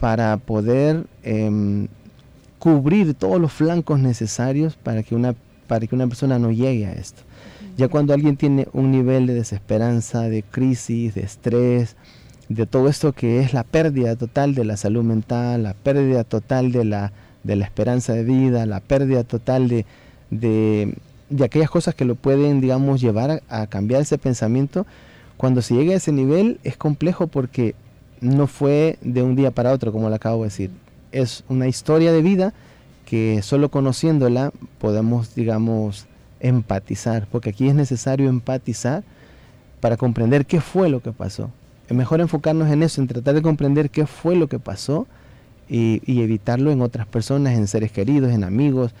para 0.00 0.38
poder 0.38 1.04
em, 1.22 1.86
cubrir 2.58 3.14
todos 3.14 3.38
los 3.38 3.52
flancos 3.52 4.00
necesarios 4.00 4.74
para 4.74 5.02
que 5.02 5.14
una, 5.14 5.34
para 5.68 5.86
que 5.86 5.94
una 5.94 6.06
persona 6.06 6.38
no 6.38 6.50
llegue 6.50 6.86
a 6.86 6.92
esto. 6.92 7.22
Ya 7.76 7.88
cuando 7.88 8.14
alguien 8.14 8.36
tiene 8.36 8.66
un 8.72 8.90
nivel 8.90 9.26
de 9.26 9.34
desesperanza, 9.34 10.22
de 10.22 10.42
crisis, 10.42 11.14
de 11.14 11.20
estrés, 11.20 11.96
de 12.48 12.66
todo 12.66 12.88
esto 12.88 13.12
que 13.12 13.40
es 13.40 13.52
la 13.52 13.62
pérdida 13.62 14.16
total 14.16 14.54
de 14.54 14.64
la 14.64 14.76
salud 14.76 15.04
mental, 15.04 15.62
la 15.62 15.74
pérdida 15.74 16.24
total 16.24 16.72
de 16.72 16.84
la, 16.84 17.12
de 17.44 17.56
la 17.56 17.64
esperanza 17.66 18.14
de 18.14 18.24
vida, 18.24 18.66
la 18.66 18.80
pérdida 18.80 19.22
total 19.22 19.68
de, 19.68 19.84
de, 20.30 20.94
aquellas 21.44 21.70
cosas 21.70 21.94
que 21.94 22.04
lo 22.06 22.14
pueden, 22.14 22.60
digamos, 22.60 23.00
llevar 23.00 23.42
a, 23.48 23.62
a 23.62 23.66
cambiar 23.66 24.02
ese 24.02 24.18
pensamiento, 24.18 24.86
cuando 25.36 25.62
se 25.62 25.74
llega 25.74 25.92
a 25.92 25.96
ese 25.96 26.12
nivel 26.12 26.58
es 26.64 26.76
complejo 26.76 27.28
porque 27.28 27.74
no 28.20 28.46
fue 28.46 28.98
de 29.02 29.22
un 29.22 29.36
día 29.36 29.50
para 29.50 29.72
otro, 29.72 29.92
como 29.92 30.08
le 30.08 30.16
acabo 30.16 30.42
de 30.42 30.48
decir. 30.48 30.70
Es 31.12 31.44
una 31.48 31.66
historia 31.66 32.12
de 32.12 32.22
vida 32.22 32.52
que 33.04 33.42
solo 33.42 33.70
conociéndola 33.70 34.52
podemos, 34.78 35.34
digamos, 35.34 36.06
empatizar, 36.38 37.26
porque 37.30 37.50
aquí 37.50 37.68
es 37.68 37.74
necesario 37.74 38.28
empatizar 38.28 39.02
para 39.80 39.96
comprender 39.96 40.46
qué 40.46 40.60
fue 40.60 40.88
lo 40.88 41.00
que 41.00 41.12
pasó. 41.12 41.50
Es 41.88 41.96
mejor 41.96 42.20
enfocarnos 42.20 42.70
en 42.70 42.82
eso, 42.82 43.00
en 43.00 43.08
tratar 43.08 43.34
de 43.34 43.42
comprender 43.42 43.90
qué 43.90 44.06
fue 44.06 44.36
lo 44.36 44.48
que 44.48 44.58
pasó 44.58 45.06
y, 45.68 46.00
evitarlo 46.20 46.70
en 46.70 46.82
otras 46.82 47.06
personas, 47.06 47.56
en 47.56 47.66
seres 47.66 47.92
queridos, 47.92 48.32
en 48.32 48.44
amigos, 48.44 48.92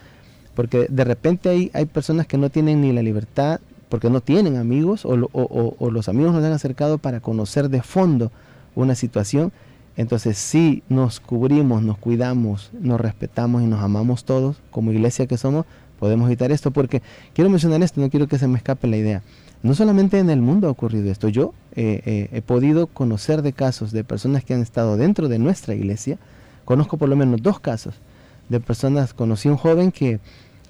porque 0.54 0.86
de 0.88 1.04
repente 1.04 1.48
hay, 1.48 1.70
hay 1.72 1.84
personas 1.84 2.26
que 2.26 2.38
no 2.38 2.50
tienen 2.50 2.80
ni 2.80 2.92
la 2.92 3.02
libertad 3.02 3.60
porque 3.88 4.08
no 4.08 4.20
tienen 4.20 4.56
amigos 4.56 5.04
o, 5.04 5.28
o, 5.32 5.90
los 5.90 6.08
amigos 6.08 6.32
nos 6.32 6.44
han 6.44 6.52
acercado 6.52 6.98
para 6.98 7.20
conocer 7.20 7.68
de 7.68 7.82
fondo 7.82 8.30
una 8.74 8.94
situación. 8.94 9.52
Entonces 9.96 10.38
si 10.38 10.82
nos 10.88 11.20
cubrimos, 11.20 11.82
nos 11.82 11.98
cuidamos, 11.98 12.70
nos 12.80 13.00
respetamos 13.00 13.62
y 13.62 13.66
nos 13.66 13.80
amamos 13.80 14.24
todos 14.24 14.56
como 14.70 14.92
iglesia 14.92 15.26
que 15.26 15.36
somos, 15.36 15.66
podemos 15.98 16.26
evitar 16.28 16.52
esto 16.52 16.70
porque 16.70 17.02
quiero 17.34 17.50
mencionar 17.50 17.82
esto, 17.82 18.00
no 18.00 18.08
quiero 18.08 18.26
que 18.26 18.38
se 18.38 18.48
me 18.48 18.56
escape 18.56 18.86
la 18.86 18.96
idea. 18.96 19.22
No 19.62 19.74
solamente 19.74 20.18
en 20.18 20.30
el 20.30 20.40
mundo 20.40 20.68
ha 20.68 20.70
ocurrido 20.70 21.10
esto, 21.10 21.28
yo 21.28 21.52
eh, 21.76 22.00
eh, 22.06 22.28
he 22.32 22.40
podido 22.40 22.86
conocer 22.86 23.42
de 23.42 23.52
casos 23.52 23.92
de 23.92 24.04
personas 24.04 24.42
que 24.42 24.54
han 24.54 24.62
estado 24.62 24.96
dentro 24.96 25.28
de 25.28 25.38
nuestra 25.38 25.74
iglesia, 25.74 26.18
conozco 26.64 26.96
por 26.96 27.10
lo 27.10 27.16
menos 27.16 27.42
dos 27.42 27.60
casos 27.60 27.94
de 28.48 28.58
personas, 28.58 29.12
conocí 29.12 29.50
un 29.50 29.58
joven 29.58 29.92
que, 29.92 30.18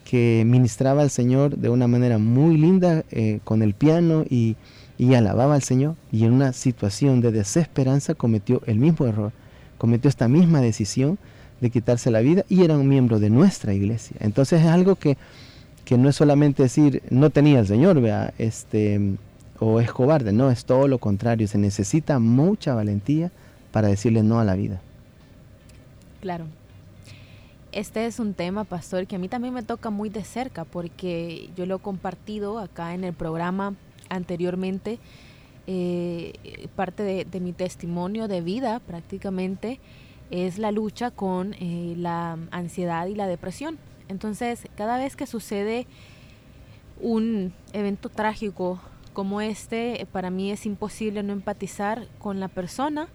que 0.04 0.42
ministraba 0.44 1.02
al 1.02 1.10
Señor 1.10 1.56
de 1.56 1.68
una 1.68 1.86
manera 1.86 2.18
muy 2.18 2.56
linda 2.56 3.04
eh, 3.12 3.38
con 3.44 3.62
el 3.62 3.74
piano 3.74 4.24
y, 4.28 4.56
y 5.00 5.14
alababa 5.14 5.54
al 5.54 5.62
Señor 5.62 5.96
y 6.12 6.24
en 6.24 6.32
una 6.32 6.52
situación 6.52 7.22
de 7.22 7.32
desesperanza 7.32 8.14
cometió 8.14 8.60
el 8.66 8.78
mismo 8.78 9.06
error, 9.06 9.32
cometió 9.78 10.10
esta 10.10 10.28
misma 10.28 10.60
decisión 10.60 11.18
de 11.60 11.70
quitarse 11.70 12.10
la 12.10 12.20
vida 12.20 12.44
y 12.50 12.64
era 12.64 12.76
un 12.76 12.86
miembro 12.86 13.18
de 13.18 13.30
nuestra 13.30 13.72
iglesia. 13.72 14.16
Entonces 14.20 14.60
es 14.60 14.66
algo 14.66 14.96
que 14.96 15.16
que 15.90 15.98
no 15.98 16.08
es 16.08 16.14
solamente 16.14 16.62
decir 16.62 17.02
no 17.10 17.30
tenía 17.30 17.58
el 17.58 17.66
Señor, 17.66 18.00
vea, 18.00 18.32
este, 18.38 19.16
o 19.58 19.80
es 19.80 19.90
cobarde, 19.90 20.32
no, 20.32 20.50
es 20.50 20.64
todo 20.64 20.86
lo 20.86 20.98
contrario, 20.98 21.48
se 21.48 21.58
necesita 21.58 22.20
mucha 22.20 22.74
valentía 22.74 23.32
para 23.72 23.88
decirle 23.88 24.22
no 24.22 24.38
a 24.38 24.44
la 24.44 24.54
vida. 24.54 24.80
Claro. 26.20 26.44
Este 27.72 28.06
es 28.06 28.20
un 28.20 28.34
tema, 28.34 28.62
pastor, 28.62 29.06
que 29.08 29.16
a 29.16 29.18
mí 29.18 29.26
también 29.28 29.52
me 29.52 29.64
toca 29.64 29.90
muy 29.90 30.10
de 30.10 30.22
cerca 30.22 30.64
porque 30.64 31.50
yo 31.56 31.66
lo 31.66 31.76
he 31.76 31.78
compartido 31.80 32.58
acá 32.58 32.94
en 32.94 33.02
el 33.02 33.12
programa 33.12 33.74
anteriormente, 34.10 34.98
eh, 35.66 36.68
parte 36.76 37.02
de, 37.02 37.40
mi 37.40 37.52
testimonio 37.52 38.28
de 38.28 38.42
vida 38.42 38.80
prácticamente 38.80 39.80
es 40.30 40.58
la 40.58 40.72
lucha 40.72 41.10
con 41.10 41.54
eh, 41.54 41.94
la 41.96 42.38
ansiedad 42.50 43.06
y 43.06 43.14
la 43.14 43.26
depresión. 43.26 43.78
Entonces, 44.08 44.64
cada 44.76 44.98
vez 44.98 45.16
que 45.16 45.26
sucede 45.26 45.86
un 47.00 47.52
evento 47.72 48.08
trágico 48.08 48.80
como 49.12 49.40
este, 49.40 50.06
para 50.12 50.30
mí 50.30 50.50
es 50.50 50.66
imposible 50.66 51.22
no 51.22 51.32
empatizar 51.32 52.06
con 52.18 52.40
la 52.40 52.48
persona 52.48 53.08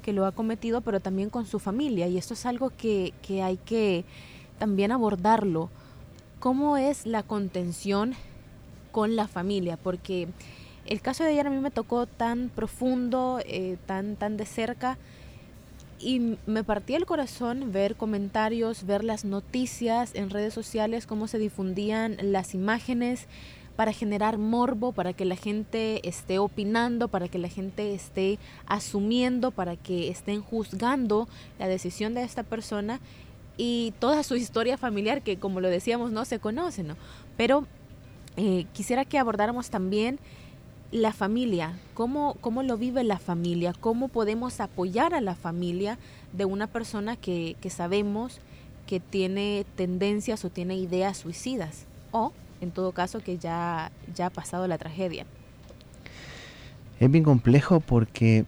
que 0.00 0.12
lo 0.12 0.26
ha 0.26 0.32
cometido, 0.32 0.80
pero 0.80 1.00
también 1.00 1.30
con 1.30 1.46
su 1.46 1.58
familia. 1.58 2.08
Y 2.08 2.18
esto 2.18 2.34
es 2.34 2.46
algo 2.46 2.70
que, 2.70 3.12
hay 3.42 3.56
que 3.58 4.04
también 4.58 4.92
abordarlo. 4.92 5.70
¿Cómo 6.38 6.76
es 6.76 7.06
la 7.06 7.22
contención 7.22 8.14
con 8.90 9.16
la 9.16 9.28
familia? 9.28 9.76
Porque 9.76 10.28
el 10.86 11.00
caso 11.00 11.24
de 11.24 11.30
ayer 11.30 11.46
a 11.46 11.50
mí 11.50 11.58
me 11.58 11.70
tocó 11.70 12.06
tan 12.06 12.48
profundo, 12.48 13.40
eh, 13.44 13.76
tan, 13.86 14.16
tan 14.16 14.36
de 14.36 14.46
cerca, 14.46 14.98
y 16.00 16.36
me 16.46 16.64
partía 16.64 16.96
el 16.96 17.04
corazón 17.04 17.72
ver 17.72 17.94
comentarios, 17.94 18.86
ver 18.86 19.04
las 19.04 19.24
noticias 19.24 20.14
en 20.14 20.30
redes 20.30 20.54
sociales, 20.54 21.06
cómo 21.06 21.28
se 21.28 21.38
difundían 21.38 22.16
las 22.22 22.54
imágenes 22.54 23.26
para 23.76 23.92
generar 23.92 24.38
morbo, 24.38 24.92
para 24.92 25.12
que 25.12 25.24
la 25.24 25.36
gente 25.36 26.06
esté 26.08 26.38
opinando, 26.38 27.08
para 27.08 27.28
que 27.28 27.38
la 27.38 27.48
gente 27.48 27.94
esté 27.94 28.38
asumiendo, 28.66 29.50
para 29.50 29.76
que 29.76 30.08
estén 30.08 30.42
juzgando 30.42 31.28
la 31.58 31.68
decisión 31.68 32.14
de 32.14 32.22
esta 32.22 32.42
persona 32.42 33.00
y 33.56 33.92
toda 33.98 34.22
su 34.22 34.36
historia 34.36 34.78
familiar 34.78 35.22
que 35.22 35.38
como 35.38 35.60
lo 35.60 35.68
decíamos 35.68 36.12
no 36.12 36.24
se 36.24 36.38
conoce, 36.38 36.82
¿no? 36.82 36.96
Pero 37.36 37.66
eh, 38.36 38.66
quisiera 38.72 39.04
que 39.04 39.18
abordáramos 39.18 39.70
también 39.70 40.18
la 40.92 41.12
familia, 41.12 41.78
cómo, 41.94 42.36
cómo 42.40 42.62
lo 42.62 42.76
vive 42.76 43.04
la 43.04 43.18
familia, 43.18 43.72
cómo 43.78 44.08
podemos 44.08 44.60
apoyar 44.60 45.14
a 45.14 45.20
la 45.20 45.34
familia 45.34 45.98
de 46.32 46.44
una 46.44 46.66
persona 46.66 47.16
que, 47.16 47.56
sabemos 47.68 48.40
que 48.86 48.98
tiene 48.98 49.64
tendencias 49.76 50.44
o 50.44 50.50
tiene 50.50 50.76
ideas 50.76 51.18
suicidas 51.18 51.86
o 52.10 52.32
en 52.60 52.72
todo 52.72 52.92
caso 52.92 53.20
que 53.20 53.38
ya, 53.38 53.92
ya 54.14 54.26
ha 54.26 54.30
pasado 54.30 54.66
la 54.66 54.78
tragedia. 54.78 55.26
Es 56.98 57.10
bien 57.10 57.24
complejo 57.24 57.80
porque, 57.80 58.44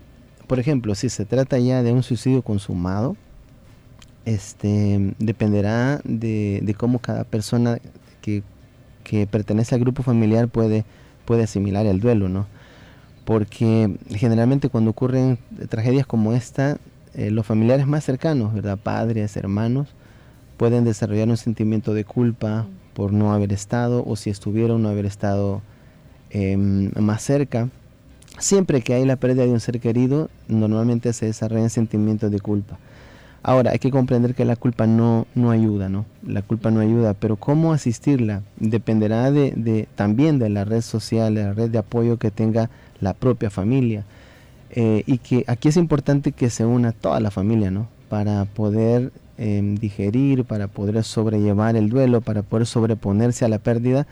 por 0.46 0.58
ejemplo, 0.58 0.94
si 0.94 1.08
se 1.08 1.24
trata 1.24 1.58
ya 1.58 1.82
de 1.82 1.92
un 1.92 2.02
suicidio 2.02 2.42
consumado, 2.42 3.16
este, 4.24 5.14
dependerá 5.18 6.00
de, 6.04 6.60
de 6.62 6.74
cómo 6.74 6.98
cada 6.98 7.24
persona 7.24 7.78
que, 8.20 8.42
que 9.04 9.26
pertenece 9.26 9.74
al 9.74 9.80
grupo 9.80 10.02
familiar 10.02 10.48
puede 10.48 10.84
puede 11.24 11.44
asimilar 11.44 11.86
el 11.86 12.00
duelo, 12.00 12.28
¿no? 12.28 12.46
Porque 13.24 13.96
generalmente 14.10 14.68
cuando 14.68 14.90
ocurren 14.90 15.38
tragedias 15.68 16.06
como 16.06 16.32
esta, 16.32 16.78
eh, 17.14 17.30
los 17.30 17.46
familiares 17.46 17.86
más 17.86 18.04
cercanos, 18.04 18.52
¿verdad? 18.52 18.78
Padres, 18.78 19.36
hermanos, 19.36 19.88
pueden 20.56 20.84
desarrollar 20.84 21.28
un 21.28 21.36
sentimiento 21.36 21.94
de 21.94 22.04
culpa 22.04 22.66
por 22.94 23.12
no 23.12 23.32
haber 23.32 23.52
estado 23.52 24.04
o 24.06 24.16
si 24.16 24.30
estuvieron 24.30 24.82
no 24.82 24.88
haber 24.88 25.06
estado 25.06 25.62
em, 26.30 26.90
más 26.98 27.22
cerca. 27.22 27.68
Siempre 28.38 28.80
que 28.82 28.94
hay 28.94 29.04
la 29.04 29.16
pérdida 29.16 29.44
de 29.44 29.50
un 29.50 29.60
ser 29.60 29.78
querido, 29.78 30.30
normalmente 30.48 31.12
se 31.12 31.26
desarrollan 31.26 31.70
sentimientos 31.70 32.30
de 32.30 32.40
culpa. 32.40 32.78
Ahora, 33.44 33.72
hay 33.72 33.80
que 33.80 33.90
comprender 33.90 34.34
que 34.36 34.44
la 34.44 34.54
culpa 34.54 34.86
no, 34.86 35.26
no 35.34 35.50
ayuda, 35.50 35.88
¿no? 35.88 36.04
La 36.24 36.42
culpa 36.42 36.70
no 36.70 36.78
ayuda, 36.78 37.14
pero 37.14 37.34
cómo 37.36 37.72
asistirla 37.72 38.42
dependerá 38.58 39.32
de, 39.32 39.88
también 39.96 40.38
de 40.38 40.48
la 40.48 40.64
red 40.64 40.80
social, 40.80 41.34
de 41.34 41.42
la 41.42 41.52
red 41.52 41.68
de 41.68 41.78
apoyo 41.78 42.18
que 42.18 42.30
tenga 42.30 42.70
la 43.00 43.14
propia 43.14 43.50
familia. 43.50 44.04
Eh, 44.70 45.02
y 45.06 45.18
que 45.18 45.44
aquí 45.48 45.68
es 45.68 45.76
importante 45.76 46.30
que 46.30 46.50
se 46.50 46.64
una 46.64 46.92
toda 46.92 47.18
la 47.18 47.32
familia, 47.32 47.72
¿no? 47.72 47.88
Para 48.08 48.44
poder 48.44 49.10
em, 49.38 49.74
digerir, 49.74 50.44
para 50.44 50.68
poder 50.68 51.02
sobrellevar 51.02 51.74
el 51.74 51.88
duelo, 51.88 52.20
para 52.20 52.42
poder 52.42 52.66
sobreponerse 52.66 53.44
a 53.44 53.48
la 53.48 53.58
pérdida. 53.58 54.06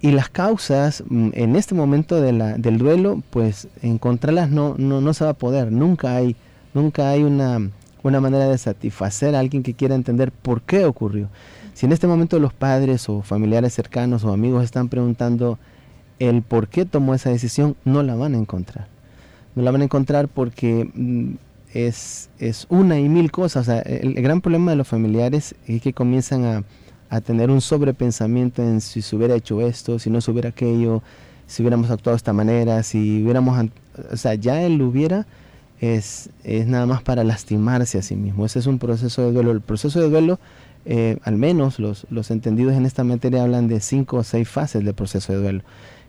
Y 0.00 0.12
las 0.12 0.30
causas 0.30 1.04
mm, 1.08 1.30
en 1.34 1.56
este 1.56 1.74
momento 1.74 2.22
de 2.22 2.32
la, 2.32 2.56
del 2.56 2.78
duelo, 2.78 3.22
pues 3.28 3.68
encontrarlas 3.82 4.48
no, 4.50 4.74
no, 4.78 5.02
no 5.02 5.12
se 5.12 5.24
va 5.24 5.32
a 5.32 5.34
poder. 5.34 5.70
Nunca 5.72 6.16
hay, 6.16 6.36
nunca 6.72 7.10
hay 7.10 7.22
una 7.22 7.70
una 8.08 8.20
manera 8.20 8.48
de 8.48 8.58
satisfacer 8.58 9.34
a 9.34 9.40
alguien 9.40 9.62
que 9.62 9.74
quiera 9.74 9.94
entender 9.94 10.32
por 10.32 10.62
qué 10.62 10.84
ocurrió. 10.84 11.28
Si 11.74 11.86
en 11.86 11.92
este 11.92 12.06
momento 12.06 12.38
los 12.38 12.52
padres 12.52 13.08
o 13.08 13.22
familiares 13.22 13.74
cercanos 13.74 14.24
o 14.24 14.32
amigos 14.32 14.64
están 14.64 14.88
preguntando 14.88 15.58
el 16.18 16.42
por 16.42 16.68
qué 16.68 16.86
tomó 16.86 17.14
esa 17.14 17.30
decisión, 17.30 17.76
no 17.84 18.02
la 18.02 18.14
van 18.14 18.34
a 18.34 18.38
encontrar. 18.38 18.88
No 19.54 19.62
la 19.62 19.70
van 19.70 19.82
a 19.82 19.84
encontrar 19.84 20.28
porque 20.28 20.90
mm, 20.94 21.34
es, 21.74 22.30
es 22.38 22.66
una 22.70 22.98
y 22.98 23.08
mil 23.08 23.30
cosas. 23.30 23.68
el, 23.68 24.14
gran 24.14 24.40
problema 24.40 24.70
de 24.70 24.76
los 24.76 24.88
familiares 24.88 25.54
es 25.66 25.82
que 25.82 25.92
comienzan 25.92 26.44
a, 26.44 26.64
a 27.10 27.20
tener 27.20 27.50
un 27.50 27.60
sobrepensamiento 27.60 28.62
en 28.62 28.80
si 28.80 29.02
se 29.02 29.16
hubiera 29.16 29.34
hecho 29.34 29.60
esto, 29.60 29.98
si 29.98 30.10
no 30.10 30.20
se 30.20 30.30
hubiera 30.30 30.50
aquello, 30.50 31.02
si 31.46 31.62
hubiéramos 31.62 31.90
actuado 31.90 32.14
de 32.14 32.18
esta 32.18 32.32
manera, 32.32 32.82
si 32.82 33.22
hubiéramos... 33.22 33.68
O 34.12 34.16
sea, 34.16 34.34
ya 34.34 34.62
él 34.62 34.80
hubiera 34.82 35.26
es, 35.80 36.30
es 36.44 36.66
nada 36.66 36.86
más 36.86 37.02
para 37.02 37.24
lastimarse 37.24 37.98
a 37.98 38.02
sí 38.02 38.16
mismo. 38.16 38.46
Ese 38.46 38.58
es 38.58 38.66
un 38.66 38.78
proceso 38.78 39.22
de 39.22 39.32
duelo. 39.32 39.50
El 39.52 39.60
proceso 39.60 40.00
de 40.00 40.08
duelo, 40.08 40.38
eh, 40.84 41.18
al 41.22 41.36
menos 41.36 41.78
los, 41.78 42.06
los 42.10 42.30
entendidos 42.30 42.74
en 42.74 42.86
esta 42.86 43.04
materia 43.04 43.42
hablan 43.42 43.68
de 43.68 43.80
cinco 43.80 44.18
o 44.18 44.24
seis 44.24 44.48
fases 44.48 44.84
del 44.84 44.94
proceso 44.94 45.32
de 45.32 45.38
duelo, 45.40 45.62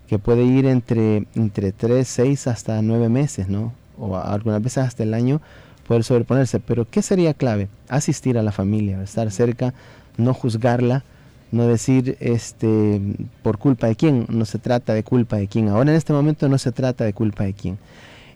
que 0.07 0.19
puede 0.19 0.43
ir 0.43 0.65
entre, 0.65 1.25
entre 1.35 1.71
tres, 1.71 2.07
seis 2.07 2.47
hasta 2.47 2.81
nueve 2.81 3.09
meses, 3.09 3.49
¿no? 3.49 3.73
O 3.99 4.15
algunas 4.17 4.61
veces 4.61 4.79
hasta 4.79 5.03
el 5.03 5.13
año 5.13 5.41
poder 5.87 6.03
sobreponerse. 6.03 6.59
Pero 6.59 6.87
¿qué 6.89 7.01
sería 7.01 7.33
clave? 7.33 7.67
Asistir 7.89 8.37
a 8.37 8.43
la 8.43 8.51
familia, 8.51 9.01
estar 9.01 9.31
cerca, 9.31 9.73
no 10.17 10.33
juzgarla, 10.33 11.03
no 11.51 11.65
decir 11.65 12.17
este 12.19 13.01
por 13.41 13.57
culpa 13.57 13.87
de 13.87 13.95
quién, 13.95 14.25
no 14.29 14.45
se 14.45 14.59
trata 14.59 14.93
de 14.93 15.03
culpa 15.03 15.37
de 15.37 15.47
quién. 15.47 15.69
Ahora 15.69 15.91
en 15.91 15.97
este 15.97 16.13
momento 16.13 16.49
no 16.49 16.57
se 16.57 16.71
trata 16.71 17.05
de 17.05 17.13
culpa 17.13 17.45
de 17.45 17.53
quién. 17.53 17.77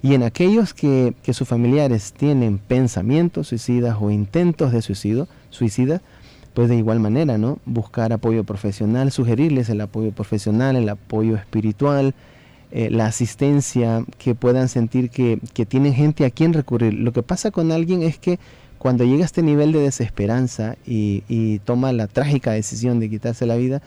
Y 0.03 0.15
en 0.15 0.23
aquellos 0.23 0.73
que, 0.73 1.13
sus 1.31 1.47
familiares 1.47 2.13
tienen 2.13 2.57
pensamientos 2.57 3.49
suicidas 3.49 3.97
o 3.99 4.09
intentos 4.09 4.71
de 4.71 4.81
suicidio, 4.81 5.27
suicida, 5.49 6.01
pues 6.53 6.69
de 6.69 6.75
igual 6.75 6.99
manera, 6.99 7.37
¿no? 7.37 7.59
Buscar 7.65 8.11
apoyo 8.11 8.43
profesional, 8.43 9.11
sugerirles 9.11 9.69
el 9.69 9.79
apoyo 9.79 10.11
profesional, 10.11 10.75
el 10.75 10.89
apoyo 10.89 11.35
espiritual, 11.35 12.15
eh, 12.71 12.89
la 12.89 13.05
asistencia, 13.05 14.03
que 14.17 14.33
puedan 14.33 14.69
sentir 14.69 15.11
que, 15.11 15.39
tienen 15.67 15.93
gente 15.93 16.25
a 16.25 16.31
quien 16.31 16.53
recurrir. 16.53 16.93
Lo 16.93 17.13
que 17.13 17.21
pasa 17.21 17.51
con 17.51 17.71
alguien 17.71 18.01
es 18.01 18.17
que 18.17 18.39
cuando 18.79 19.03
llega 19.03 19.21
a 19.21 19.25
este 19.25 19.43
nivel 19.43 19.71
de 19.71 19.81
desesperanza 19.81 20.75
y, 20.85 21.23
y 21.29 21.59
toma 21.59 21.93
la 21.93 22.07
trágica 22.07 22.51
decisión 22.51 22.99
de 22.99 23.09
quitarse 23.09 23.45
la 23.45 23.55
vida, 23.55 23.83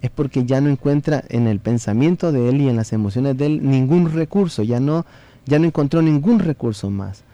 es 0.00 0.10
porque 0.10 0.44
ya 0.44 0.60
no 0.60 0.70
encuentra 0.70 1.22
en 1.28 1.46
el 1.46 1.60
pensamiento 1.60 2.32
de 2.32 2.48
él 2.48 2.62
y 2.62 2.68
en 2.68 2.76
las 2.76 2.92
emociones 2.92 3.36
de 3.36 3.46
él 3.46 3.68
ningún 3.68 4.12
recurso, 4.12 4.62
ya 4.62 4.80
no 4.80 5.04
ya 5.48 5.58
no 5.58 5.64
encontró 5.64 6.02
ningún 6.02 6.38
recurso 6.38 6.90
más. 6.90 7.24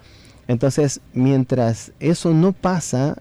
Entonces, 0.46 1.00
mientras 1.12 1.92
eso 2.00 2.32
no 2.32 2.52
pasa, 2.52 3.18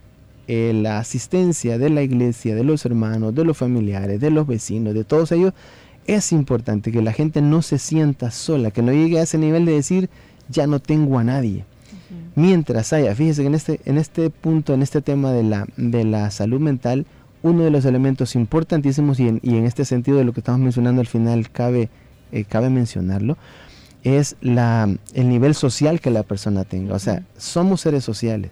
eh, 0.48 0.74
la 0.76 1.00
asistencia 1.00 1.78
de 1.78 1.90
la 1.90 2.04
iglesia, 2.04 2.54
de 2.54 2.64
los 2.64 2.86
hermanos, 2.86 3.34
de 3.34 3.46
los 3.46 3.58
familiares, 3.58 4.20
de 4.20 4.30
los 4.30 4.46
vecinos, 4.46 4.94
de 4.94 5.04
todos 5.04 5.32
ellos, 5.32 5.54
es 6.06 6.32
importante 6.32 6.92
que 6.92 7.02
la 7.02 7.14
gente 7.14 7.42
no 7.42 7.62
se 7.62 7.80
sienta 7.80 8.30
sola, 8.30 8.72
que 8.72 8.82
no 8.82 8.92
llegue 8.92 9.20
a 9.20 9.24
ese 9.24 9.38
nivel 9.38 9.66
de 9.66 9.72
decir, 9.72 10.10
ya 10.50 10.68
no 10.68 10.80
tengo 10.80 11.18
a 11.18 11.24
nadie. 11.24 11.66
Mientras 12.36 12.94
haya, 12.94 13.16
fíjese 13.16 13.42
que 13.44 13.48
en 13.48 13.56
este, 13.56 13.80
en 13.86 13.98
este 13.98 14.30
punto, 14.30 14.74
en 14.74 14.82
este 14.82 15.02
tema 15.02 15.32
de 15.32 15.44
la, 15.44 15.66
de 15.78 16.04
la 16.04 16.30
salud 16.30 16.60
mental, 16.60 17.06
uno 17.42 17.64
de 17.64 17.72
los 17.72 17.86
elementos 17.86 18.36
importantísimos 18.36 19.20
y 19.20 19.28
en, 19.30 19.40
y 19.42 19.56
en 19.56 19.66
este 19.66 19.86
sentido 19.86 20.18
de 20.18 20.26
lo 20.26 20.34
que 20.34 20.42
estamos 20.42 20.62
mencionando 20.62 21.02
al 21.02 21.08
final 21.08 21.50
cabe, 21.52 21.90
eh, 22.32 22.44
cabe 22.44 22.70
mencionarlo, 22.70 23.38
es 24.04 24.36
la, 24.42 24.90
el 25.14 25.30
nivel 25.30 25.56
social 25.56 26.00
que 26.00 26.12
la 26.12 26.24
persona 26.24 26.64
tenga. 26.64 26.96
O 26.96 27.00
sea, 27.00 27.24
somos 27.38 27.82
seres 27.82 28.04
sociales 28.04 28.52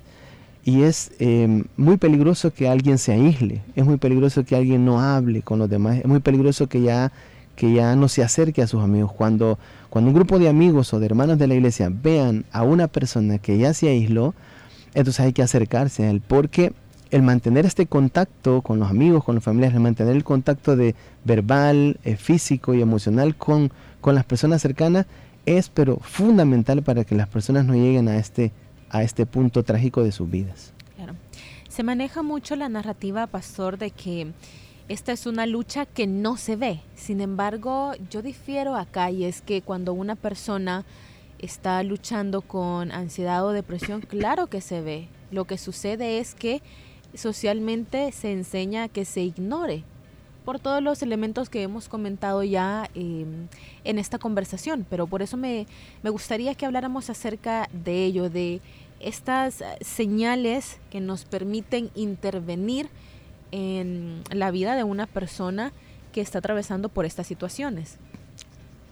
y 0.64 0.84
es 0.84 1.12
em, 1.20 1.66
muy 1.76 1.98
peligroso 1.98 2.54
que 2.54 2.70
alguien 2.70 2.98
se 2.98 3.14
aísle, 3.14 3.62
es 3.76 3.86
muy 3.86 3.98
peligroso 3.98 4.46
que 4.46 4.56
alguien 4.56 4.86
no 4.86 5.02
hable 5.02 5.42
con 5.42 5.60
los 5.60 5.70
demás, 5.70 5.98
es 5.98 6.06
muy 6.06 6.20
peligroso 6.20 6.68
que 6.68 6.82
ya, 6.82 7.12
que 7.56 7.74
ya 7.74 7.96
no 7.96 8.08
se 8.08 8.24
acerque 8.24 8.62
a 8.62 8.68
sus 8.68 8.84
amigos. 8.84 9.12
Cuando, 9.12 9.58
cuando 9.90 10.10
un 10.10 10.16
grupo 10.16 10.40
de 10.40 10.50
amigos 10.50 10.94
o 10.94 11.00
de 11.00 11.08
hermanos 11.08 11.38
de 11.38 11.48
la 11.48 11.56
iglesia 11.56 11.90
vean 11.92 12.46
a 12.52 12.64
una 12.64 12.88
persona 12.88 13.40
que 13.40 13.58
ya 13.58 13.74
se 13.74 13.90
aisló, 13.90 14.34
entonces 14.94 15.20
hay 15.22 15.34
que 15.34 15.42
acercarse 15.42 16.06
a 16.06 16.12
él, 16.12 16.22
porque 16.26 16.74
el 17.10 17.24
mantener 17.24 17.66
este 17.66 17.88
contacto 17.88 18.62
con 18.62 18.80
los 18.80 18.90
amigos, 18.90 19.24
con 19.24 19.36
los 19.36 19.44
familiares, 19.44 19.76
el 19.76 19.82
mantener 19.82 20.16
el 20.16 20.24
contacto 20.24 20.76
de 20.76 20.96
verbal, 21.26 21.98
eh, 22.04 22.16
físico 22.16 22.74
y 22.74 22.82
emocional 22.82 23.36
con, 23.36 23.72
con 24.00 24.16
las 24.16 24.24
personas 24.26 24.62
cercanas, 24.62 25.08
es 25.46 25.70
pero 25.70 25.98
fundamental 25.98 26.84
para 26.84 27.04
que 27.04 27.16
las 27.16 27.28
personas 27.28 27.66
no 27.66 27.74
lleguen 27.74 28.08
a 28.08 28.18
este, 28.18 28.52
a 28.90 29.04
este 29.04 29.26
punto 29.26 29.64
trágico 29.64 30.04
de 30.04 30.12
sus 30.12 30.30
vidas. 30.30 30.74
Se 31.70 31.84
maneja 31.84 32.22
mucho 32.22 32.58
la 32.58 32.68
narrativa, 32.68 33.28
pastor, 33.28 33.78
de 33.78 33.92
que 33.92 34.34
esta 34.90 35.14
es 35.14 35.26
una 35.26 35.46
lucha 35.46 35.86
que 35.86 36.06
no 36.06 36.36
se 36.36 36.58
ve. 36.58 36.82
Sin 36.96 37.22
embargo, 37.22 37.94
yo 38.10 38.22
difiero 38.22 38.76
acá 38.76 39.10
y 39.10 39.24
es 39.24 39.42
que 39.42 39.62
cuando 39.62 39.94
una 39.94 40.18
persona 40.18 40.84
está 41.40 41.82
luchando 41.84 42.42
con 42.42 42.92
ansiedad 42.92 43.46
o 43.46 43.52
depresión, 43.52 44.02
claro 44.02 44.48
que 44.48 44.60
se 44.60 44.82
ve. 44.82 45.08
Lo 45.32 45.46
que 45.46 45.58
sucede 45.58 46.20
es 46.20 46.36
que 46.36 46.62
socialmente 47.14 48.12
se 48.12 48.34
enseña 48.34 48.90
que 48.90 49.06
se 49.06 49.22
ignore 49.22 49.86
por 50.46 50.60
todos 50.60 50.82
los 50.82 51.02
elementos 51.02 51.50
que 51.50 51.64
hemos 51.64 51.88
comentado 51.88 52.44
ya 52.44 52.90
em, 52.96 53.48
en 53.84 54.00
esta 54.00 54.18
conversación, 54.18 54.86
pero 54.90 55.08
por 55.08 55.22
eso 55.22 55.38
me, 55.38 55.68
me 56.04 56.10
gustaría 56.10 56.56
que 56.56 56.66
habláramos 56.66 57.10
acerca 57.10 57.70
de 57.72 58.06
ello, 58.06 58.30
de 58.30 58.62
estas 59.00 59.64
señales 59.82 60.78
que 60.90 61.02
nos 61.02 61.26
permiten 61.26 61.90
intervenir 61.96 62.90
en 63.52 64.22
la 64.32 64.52
vida 64.52 64.76
de 64.76 64.84
una 64.84 65.08
persona 65.08 65.72
que 66.12 66.22
está 66.22 66.40
atravesando 66.40 66.90
por 66.90 67.06
estas 67.06 67.28
situaciones. 67.28 67.98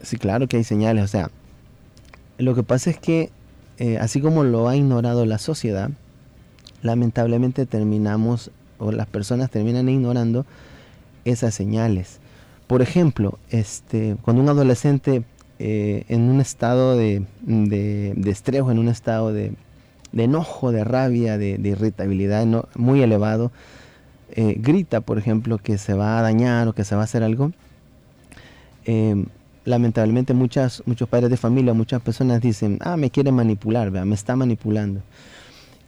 Sí, 0.01 0.17
claro 0.17 0.47
que 0.47 0.57
hay 0.57 0.63
señales, 0.63 1.03
o 1.03 1.07
sea, 1.07 1.29
lo 2.37 2.55
que 2.55 2.63
pasa 2.63 2.89
es 2.89 2.97
que 2.97 3.31
eh, 3.77 3.97
así 3.97 4.21
como 4.21 4.43
lo 4.43 4.67
ha 4.67 4.75
ignorado 4.75 5.25
la 5.25 5.37
sociedad, 5.37 5.89
lamentablemente 6.81 7.65
terminamos, 7.65 8.51
o 8.77 8.91
las 8.91 9.07
personas 9.07 9.49
terminan 9.49 9.89
ignorando 9.89 10.45
esas 11.25 11.53
señales. 11.53 12.19
Por 12.67 12.81
ejemplo, 12.81 13.39
este, 13.49 14.15
cuando 14.21 14.41
un 14.41 14.49
adolescente 14.49 15.23
eh, 15.61 16.05
en 16.07 16.21
un 16.29 16.39
estado 16.39 16.95
de, 16.95 17.25
de, 17.41 18.31
estrés 18.31 18.61
en 18.61 18.79
un 18.79 18.87
estado 18.87 19.33
de, 19.33 19.53
enojo, 20.15 20.71
de 20.71 20.83
rabia, 20.83 21.37
de, 21.37 21.59
irritabilidad 21.63 22.45
muy 22.75 23.01
elevado, 23.01 23.51
eh, 24.31 24.55
grita, 24.57 25.01
por 25.01 25.17
ejemplo, 25.17 25.57
que 25.57 25.77
se 25.77 25.93
va 25.93 26.19
a 26.19 26.21
dañar 26.21 26.67
o 26.67 26.73
que 26.73 26.85
se 26.85 26.95
va 26.95 27.01
a 27.01 27.03
hacer 27.05 27.23
algo, 27.23 27.51
eh, 28.85 29.25
lamentablemente 29.65 30.33
muchas, 30.33 30.81
muchos 30.85 31.09
padres 31.09 31.29
de 31.29 31.37
familia, 31.37 31.73
muchas 31.73 32.01
personas 32.01 32.39
dicen, 32.39 32.77
ah, 32.81 32.95
me 32.95 33.09
quiere 33.09 33.31
manipular, 33.31 33.91
me 33.91 34.15
está 34.15 34.35
manipulando. 34.35 35.01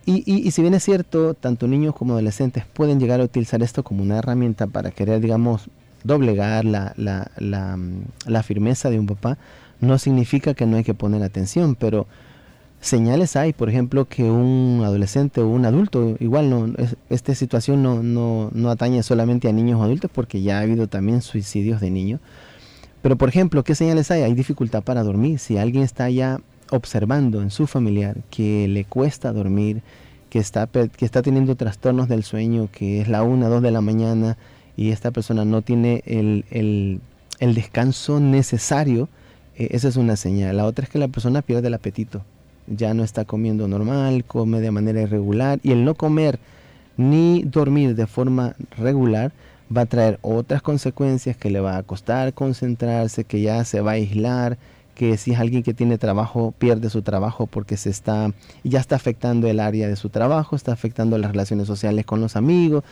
Y, 0.06 0.24
y, 0.26 0.50
si 0.52 0.62
bien 0.62 0.74
es 0.74 0.84
cierto, 0.84 1.36
tanto 1.36 1.68
niños 1.68 1.94
como 1.94 2.14
adolescentes 2.14 2.66
pueden 2.66 3.00
llegar 3.00 3.22
a 3.22 3.24
utilizar 3.24 3.62
esto 3.62 3.84
como 3.84 4.02
una 4.02 4.18
herramienta 4.18 4.66
para 4.66 4.90
querer, 4.90 5.22
digamos, 5.22 5.70
doblegar 6.04 6.66
la, 6.66 6.94
la, 6.98 7.30
la, 7.38 7.78
la, 8.26 8.44
firmeza 8.44 8.90
de 8.90 9.00
un 9.00 9.06
papá, 9.06 9.38
no 9.80 10.00
significa 10.00 10.56
que 10.56 10.66
no 10.66 10.78
hay 10.78 10.84
que 10.84 10.96
poner 10.96 11.22
atención, 11.22 11.76
pero 11.76 12.08
señales 12.80 13.36
hay, 13.36 13.54
por 13.54 13.70
ejemplo, 13.70 14.06
que 14.06 14.24
un 14.24 14.82
adolescente 14.84 15.42
o 15.42 15.48
un 15.48 15.66
adulto, 15.66 16.18
igual 16.20 16.50
no, 16.50 16.74
esta 17.12 17.36
situación 17.36 17.84
no, 17.84 18.02
no, 18.02 18.50
no 18.54 18.72
atañe 18.72 19.04
solamente 19.04 19.48
a 19.50 19.54
niños 19.54 19.80
o 19.80 19.84
adultos, 19.84 20.10
porque 20.12 20.42
ya 20.42 20.58
ha 20.58 20.62
habido 20.62 20.88
también 20.88 21.22
suicidios 21.22 21.80
de 21.80 21.92
niños. 21.92 22.20
Pero, 23.04 23.18
por 23.18 23.30
ejemplo, 23.30 23.64
¿qué 23.64 23.76
señales 23.76 24.12
hay? 24.12 24.24
Hay 24.24 24.34
dificultad 24.34 24.84
para 24.84 25.04
dormir. 25.04 25.40
Si 25.40 25.58
alguien 25.58 25.84
está 25.84 26.10
ya 26.10 26.40
observando 26.72 27.42
en 27.42 27.52
su 27.52 27.68
familiar 27.68 28.18
que 28.30 28.68
le 28.68 28.86
cuesta 28.86 29.32
dormir, 29.32 29.82
que 30.30 30.40
está, 30.40 30.68
que 30.68 31.06
está 31.06 31.22
teniendo 31.22 31.56
trastornos 31.56 32.08
del 32.08 32.24
sueño, 32.24 32.70
que 32.72 33.02
es 33.02 33.08
la 33.08 33.24
una, 33.24 33.50
dos 33.50 33.62
de 33.62 33.72
la 33.72 33.82
mañana 33.82 34.38
y 34.78 34.92
esta 34.92 35.12
persona 35.12 35.46
no 35.46 35.62
tiene 35.62 36.04
el, 36.06 36.46
el, 36.50 37.54
descanso 37.54 38.20
necesario, 38.20 39.10
eh, 39.58 39.70
esa 39.72 39.90
es 39.90 39.98
una 39.98 40.16
señal. 40.16 40.58
La 40.58 40.66
otra 40.66 40.86
es 40.86 40.90
que 40.90 41.00
la 41.00 41.10
persona 41.10 41.42
pierde 41.42 41.68
el 41.68 41.74
apetito, 41.74 42.24
ya 42.68 42.94
no 42.94 43.04
está 43.04 43.26
comiendo 43.26 43.68
normal, 43.68 44.24
come 44.26 44.62
de 44.62 44.72
manera 44.72 45.02
irregular 45.02 45.60
y 45.64 45.72
el 45.72 45.84
no 45.84 45.96
comer 45.96 46.40
ni 46.98 47.44
dormir 47.44 47.96
de 47.96 48.08
forma 48.08 48.56
regular 48.78 49.32
va 49.76 49.82
a 49.82 49.86
traer 49.86 50.20
otras 50.22 50.62
consecuencias 50.62 51.38
que 51.38 51.50
le 51.50 51.60
va 51.60 51.78
a 51.78 51.84
costar 51.84 52.34
concentrarse, 52.34 53.24
que 53.24 53.42
ya 53.42 53.64
se 53.64 53.82
va 53.82 53.92
a 53.92 53.96
aislar, 53.96 54.58
que 55.02 55.18
si 55.18 55.32
es 55.32 55.40
alguien 55.40 55.64
que 55.64 55.74
tiene 55.74 55.98
trabajo, 55.98 56.54
pierde 56.60 56.92
su 56.92 57.02
trabajo 57.02 57.48
porque 57.48 57.76
se 57.76 57.90
está, 57.90 58.32
ya 58.64 58.80
está 58.80 58.98
afectando 58.98 59.48
el 59.48 59.60
área 59.60 59.88
de 59.88 59.96
su 59.96 60.10
trabajo, 60.10 60.56
está 60.56 60.74
afectando 60.74 61.18
las 61.18 61.32
relaciones 61.32 61.66
sociales 61.66 62.06
con 62.06 62.22
los 62.22 62.36
amigos. 62.36 62.84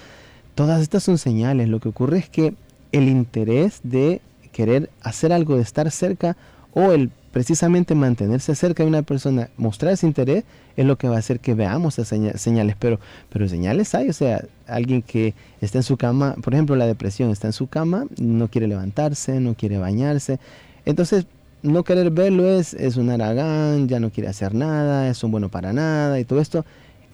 Todas 0.55 0.81
estas 0.81 1.03
son 1.03 1.19
señales. 1.19 1.69
Lo 1.69 1.79
que 1.79 1.89
ocurre 1.89 2.17
es 2.17 2.27
que 2.27 2.55
el 2.91 3.07
interés 3.07 3.81
de 3.83 4.21
querer 4.51 4.89
hacer 5.03 5.31
algo, 5.31 5.55
de 5.55 5.61
estar 5.61 5.91
cerca, 5.91 6.35
o 6.73 6.93
el 6.93 7.11
precisamente 7.31 7.93
mantenerse 7.93 8.55
cerca 8.55 8.81
de 8.81 8.89
una 8.89 9.03
persona, 9.03 9.51
mostrar 9.55 9.93
ese 9.93 10.07
interés, 10.07 10.45
es 10.77 10.87
lo 10.87 10.97
que 10.97 11.07
va 11.09 11.17
a 11.17 11.19
hacer 11.19 11.39
que 11.39 11.53
veamos 11.53 11.99
esas 11.99 12.41
señales. 12.41 12.75
Pero, 12.79 12.99
pero 13.31 13.47
señales 13.47 13.93
hay, 13.93 14.09
o 14.09 14.13
sea, 14.13 14.43
alguien 14.65 15.03
que 15.03 15.35
está 15.61 15.77
en 15.77 15.83
su 15.83 15.95
cama, 15.95 16.33
por 16.41 16.55
ejemplo, 16.55 16.75
la 16.75 16.87
depresión, 16.87 17.29
está 17.29 17.45
en 17.45 17.53
su 17.53 17.67
cama, 17.67 18.07
no 18.19 18.47
quiere 18.47 18.67
levantarse, 18.67 19.39
no 19.39 19.53
quiere 19.53 19.77
bañarse. 19.77 20.39
Entonces, 20.85 21.27
no 21.61 21.83
querer 21.83 22.11
verlo 22.11 22.47
es, 22.49 22.73
es 22.73 22.97
un 22.97 23.09
aragán, 23.09 23.87
ya 23.87 23.99
no 23.99 24.11
quiere 24.11 24.29
hacer 24.29 24.53
nada, 24.53 25.09
es 25.09 25.23
un 25.23 25.31
bueno 25.31 25.49
para 25.49 25.73
nada 25.73 26.19
y 26.19 26.25
todo 26.25 26.39
esto. 26.39 26.65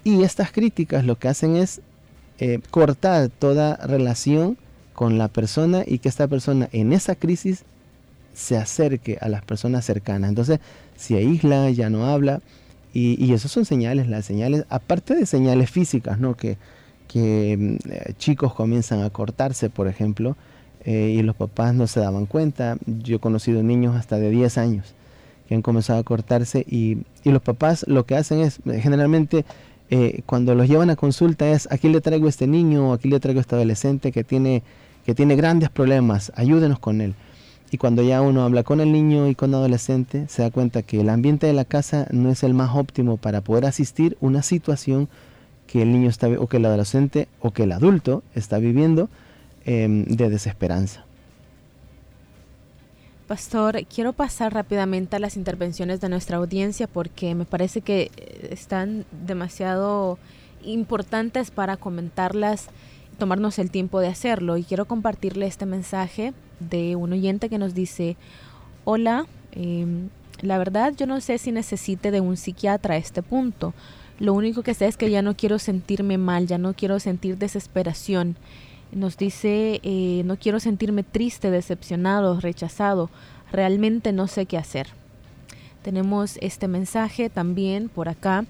Y 0.03 0.23
estas 0.23 0.51
críticas 0.51 1.05
lo 1.05 1.17
que 1.17 1.27
hacen 1.27 1.55
es 1.55 1.81
eh, 2.39 2.59
cortar 2.69 3.29
toda 3.29 3.77
relación 3.77 4.57
con 4.93 5.17
la 5.17 5.27
persona 5.27 5.83
y 5.85 5.99
que 5.99 6.09
esta 6.09 6.27
persona 6.27 6.69
en 6.71 6.93
esa 6.93 7.15
crisis 7.15 7.63
se 8.33 8.57
acerque 8.57 9.17
a 9.21 9.29
las 9.29 9.43
personas 9.43 9.85
cercanas. 9.85 10.29
Entonces, 10.29 10.59
si 10.95 11.15
aísla, 11.15 11.69
ya 11.71 11.89
no 11.89 12.05
habla. 12.05 12.41
Y, 12.93 13.21
y 13.23 13.37
son 13.37 13.65
señales, 13.65 14.07
las 14.07 14.25
señales, 14.25 14.65
aparte 14.69 15.15
de 15.15 15.25
señales 15.25 15.69
físicas, 15.69 16.19
¿no? 16.19 16.35
Que, 16.35 16.57
que 17.07 17.57
mm, 17.57 17.89
eh, 17.89 18.13
chicos 18.17 18.53
comienzan 18.53 19.01
a 19.03 19.09
cortarse, 19.09 19.69
por 19.69 19.87
ejemplo, 19.87 20.37
eh, 20.85 21.15
y 21.17 21.21
los 21.23 21.35
papás 21.35 21.73
no 21.73 21.87
se 21.87 21.99
daban 21.99 22.27
cuenta. 22.27 22.77
Yo 22.85 23.17
he 23.17 23.19
conocido 23.19 23.63
niños 23.63 23.95
hasta 23.95 24.17
de 24.17 24.29
10 24.29 24.57
años 24.57 24.95
que 25.47 25.55
han 25.55 25.61
comenzado 25.61 25.99
a 25.99 26.03
cortarse 26.03 26.65
y, 26.67 26.99
y 27.23 27.31
los 27.31 27.41
papás 27.41 27.85
lo 27.87 28.05
que 28.05 28.15
hacen 28.15 28.39
es, 28.39 28.59
eh, 28.65 28.79
generalmente 28.81 29.45
eh, 29.89 30.21
cuando 30.25 30.55
los 30.55 30.67
llevan 30.67 30.89
a 30.89 30.95
consulta 30.95 31.49
es, 31.49 31.67
aquí 31.71 31.89
le 31.89 32.01
traigo 32.01 32.27
este 32.27 32.47
niño 32.47 32.93
aquí 32.93 33.07
le 33.07 33.19
traigo 33.19 33.39
este 33.39 33.55
adolescente 33.55 34.11
que 34.11 34.23
tiene, 34.23 34.63
que 35.05 35.13
tiene 35.13 35.35
grandes 35.35 35.69
problemas, 35.69 36.31
ayúdenos 36.35 36.79
con 36.79 37.01
él. 37.01 37.13
Y 37.71 37.77
cuando 37.77 38.03
ya 38.03 38.21
uno 38.21 38.43
habla 38.43 38.63
con 38.63 38.79
el 38.79 38.91
niño 38.91 39.27
y 39.27 39.35
con 39.35 39.49
el 39.49 39.55
adolescente, 39.55 40.25
se 40.29 40.43
da 40.43 40.51
cuenta 40.51 40.81
que 40.83 41.01
el 41.01 41.09
ambiente 41.09 41.47
de 41.47 41.53
la 41.53 41.65
casa 41.65 42.07
no 42.11 42.29
es 42.29 42.43
el 42.43 42.53
más 42.53 42.75
óptimo 42.75 43.17
para 43.17 43.41
poder 43.41 43.65
asistir 43.65 44.17
una 44.21 44.43
situación 44.43 45.09
que 45.67 45.81
el 45.81 45.91
niño 45.91 46.09
está 46.09 46.27
o 46.27 46.47
que 46.47 46.57
el 46.57 46.65
adolescente 46.65 47.27
o 47.41 47.51
que 47.51 47.63
el 47.63 47.71
adulto 47.71 48.23
está 48.33 48.59
viviendo 48.59 49.09
Em, 49.67 50.05
de 50.05 50.29
desesperanza. 50.29 51.03
Pastor, 53.27 53.83
quiero 53.87 54.13
pasar 54.13 54.53
rápidamente 54.53 55.15
a 55.15 55.19
las 55.19 55.37
intervenciones 55.37 55.99
de 55.99 56.07
nuestra 56.09 56.37
audiencia 56.37 56.85
porque 56.85 57.33
me 57.33 57.45
parece 57.45 57.81
que 57.81 58.11
eh, 58.15 58.49
están 58.51 59.05
demasiado 59.25 60.19
importantes 60.63 61.49
para 61.49 61.77
comentarlas, 61.77 62.67
tomarnos 63.17 63.57
el 63.57 63.71
tiempo 63.71 63.99
de 64.01 64.07
hacerlo. 64.09 64.55
Y 64.57 64.63
quiero 64.63 64.85
compartirle 64.85 65.47
este 65.47 65.65
mensaje 65.65 66.33
de 66.59 66.95
un 66.95 67.13
oyente 67.13 67.49
que 67.49 67.57
nos 67.57 67.73
dice, 67.73 68.17
hola, 68.83 69.25
em, 69.51 70.09
La 70.41 70.59
verdad 70.59 70.93
yo 70.95 71.07
no 71.07 71.21
sé 71.21 71.39
si 71.39 71.51
necesite 71.51 72.11
de 72.11 72.19
un 72.19 72.37
psiquiatra 72.37 72.95
a 72.95 72.97
este 72.97 73.23
punto. 73.23 73.73
Lo 74.19 74.33
único 74.33 74.61
que 74.61 74.75
sé 74.75 74.85
es 74.85 74.97
que 74.97 75.09
ya 75.09 75.21
no 75.23 75.35
quiero 75.35 75.57
sentirme 75.57 76.17
mal, 76.19 76.45
ya 76.45 76.57
no 76.57 76.73
quiero 76.73 76.99
sentir 76.99 77.37
desesperación. 77.37 78.35
Nos 78.91 79.17
dice, 79.17 79.79
eh, 79.83 80.23
no 80.25 80.37
quiero 80.37 80.59
sentirme 80.59 81.03
triste, 81.03 81.51
decepcionado, 81.51 82.39
rechazado. 82.39 83.09
Realmente 83.51 84.11
no 84.11 84.27
sé 84.27 84.45
qué 84.45 84.57
hacer. 84.57 84.87
Tenemos 85.81 86.37
este 86.41 86.67
mensaje 86.67 87.29
también 87.29 87.89
por 87.89 88.09
acá. 88.09 88.45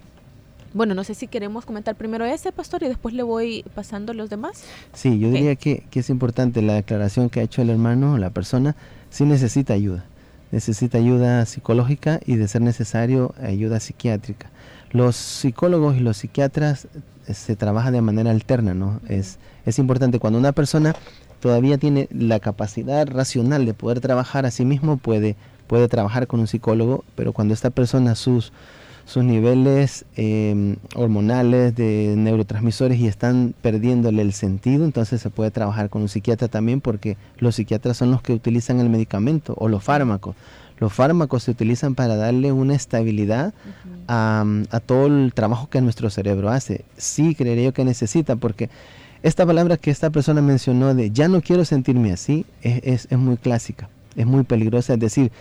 Bueno, 0.74 0.94
no 0.94 1.04
sé 1.04 1.16
si 1.16 1.28
queremos 1.28 1.66
comentar 1.66 1.96
primero 1.96 2.26
ese, 2.26 2.52
pastor, 2.52 2.84
y 2.84 2.88
después 2.88 3.14
le 3.14 3.24
voy 3.24 3.64
pasando 3.76 4.14
los 4.14 4.30
demás. 4.30 4.64
Sí, 4.94 5.20
yo 5.20 5.30
diría 5.30 5.56
que, 5.56 5.86
que, 5.90 6.02
es 6.02 6.10
importante 6.10 6.62
la 6.62 6.74
declaración 6.74 7.30
que 7.30 7.40
ha 7.40 7.44
hecho 7.44 7.62
el 7.62 7.70
hermano, 7.70 8.18
la 8.18 8.30
persona, 8.30 8.76
sí 9.10 9.26
necesita 9.26 9.74
ayuda. 9.74 10.06
Necesita 10.52 10.98
ayuda 10.98 11.46
psicológica 11.46 12.20
y 12.26 12.36
de 12.36 12.48
ser 12.48 12.62
necesario 12.62 13.34
ayuda 13.42 13.80
psiquiátrica. 13.80 14.50
Los 14.92 15.16
psicólogos 15.16 15.98
y 15.98 16.00
los 16.00 16.18
psiquiatras 16.18 16.88
eh, 17.28 17.34
se 17.34 17.56
trabajan 17.56 17.94
de 17.94 18.02
manera 18.02 18.32
alterna, 18.32 18.74
¿no? 18.74 19.02
Es, 19.10 19.40
es 19.66 19.80
importante 19.80 20.20
cuando 20.20 20.40
una 20.40 20.52
persona 20.52 20.96
todavía 21.40 21.78
tiene 21.78 22.08
la 22.12 22.40
capacidad 22.40 23.08
racional 23.08 23.66
de 23.66 23.74
poder 23.74 24.00
trabajar 24.00 24.46
a 24.46 24.52
sí 24.52 24.66
mismo, 24.66 24.98
puede, 24.98 25.36
puede 25.68 25.88
trabajar 25.88 26.28
con 26.28 26.40
un 26.40 26.48
psicólogo, 26.48 27.04
pero 27.16 27.34
cuando 27.34 27.54
esta 27.54 27.70
persona 27.70 28.16
sus 28.16 28.52
sus 29.06 29.24
niveles 29.24 30.04
em, 30.16 30.78
hormonales 30.96 31.76
de 31.76 32.16
neurotransmisores 32.18 33.00
y 33.00 33.08
están 33.08 33.54
perdiéndole 33.62 34.22
el 34.22 34.34
sentido, 34.34 34.84
entonces 34.84 35.22
se 35.22 35.30
puede 35.30 35.52
trabajar 35.52 35.90
con 35.90 36.02
un 36.02 36.10
psiquiatra 36.10 36.48
también 36.48 36.82
porque 36.82 37.16
los 37.38 37.56
psiquiatras 37.56 37.98
son 37.98 38.12
los 38.12 38.22
que 38.24 38.34
utilizan 38.34 38.80
el 38.80 38.90
medicamento 38.90 39.54
o 39.60 39.70
los 39.70 39.84
fármacos. 39.84 40.36
Los 40.80 40.92
fármacos 40.92 41.44
se 41.44 41.52
utilizan 41.52 41.96
para 41.96 42.18
darle 42.18 42.52
una 42.52 42.76
estabilidad 42.76 43.54
a, 44.08 44.44
todo 44.86 45.06
el 45.06 45.34
trabajo 45.34 45.70
que 45.70 45.80
nuestro 45.80 46.10
cerebro 46.10 46.50
hace. 46.50 46.84
Sí, 46.98 47.34
creería 47.34 47.66
yo 47.66 47.74
que 47.74 47.86
necesita 47.86 48.36
porque 48.36 48.70
esta 49.26 49.44
palabra 49.44 49.78
que 49.78 49.90
esta 49.90 50.12
persona 50.12 50.40
mencionó 50.40 50.94
de 50.94 51.10
ya 51.10 51.28
no 51.28 51.42
quiero 51.42 51.66
sentirme 51.66 52.12
así 52.12 52.46
es, 52.62 53.08
es, 53.10 53.18
muy 53.18 53.38
clásica, 53.38 53.90
es 54.16 54.28
muy 54.28 54.44
peligrosa. 54.44 54.94
Es 54.94 55.00
decir, 55.00 55.32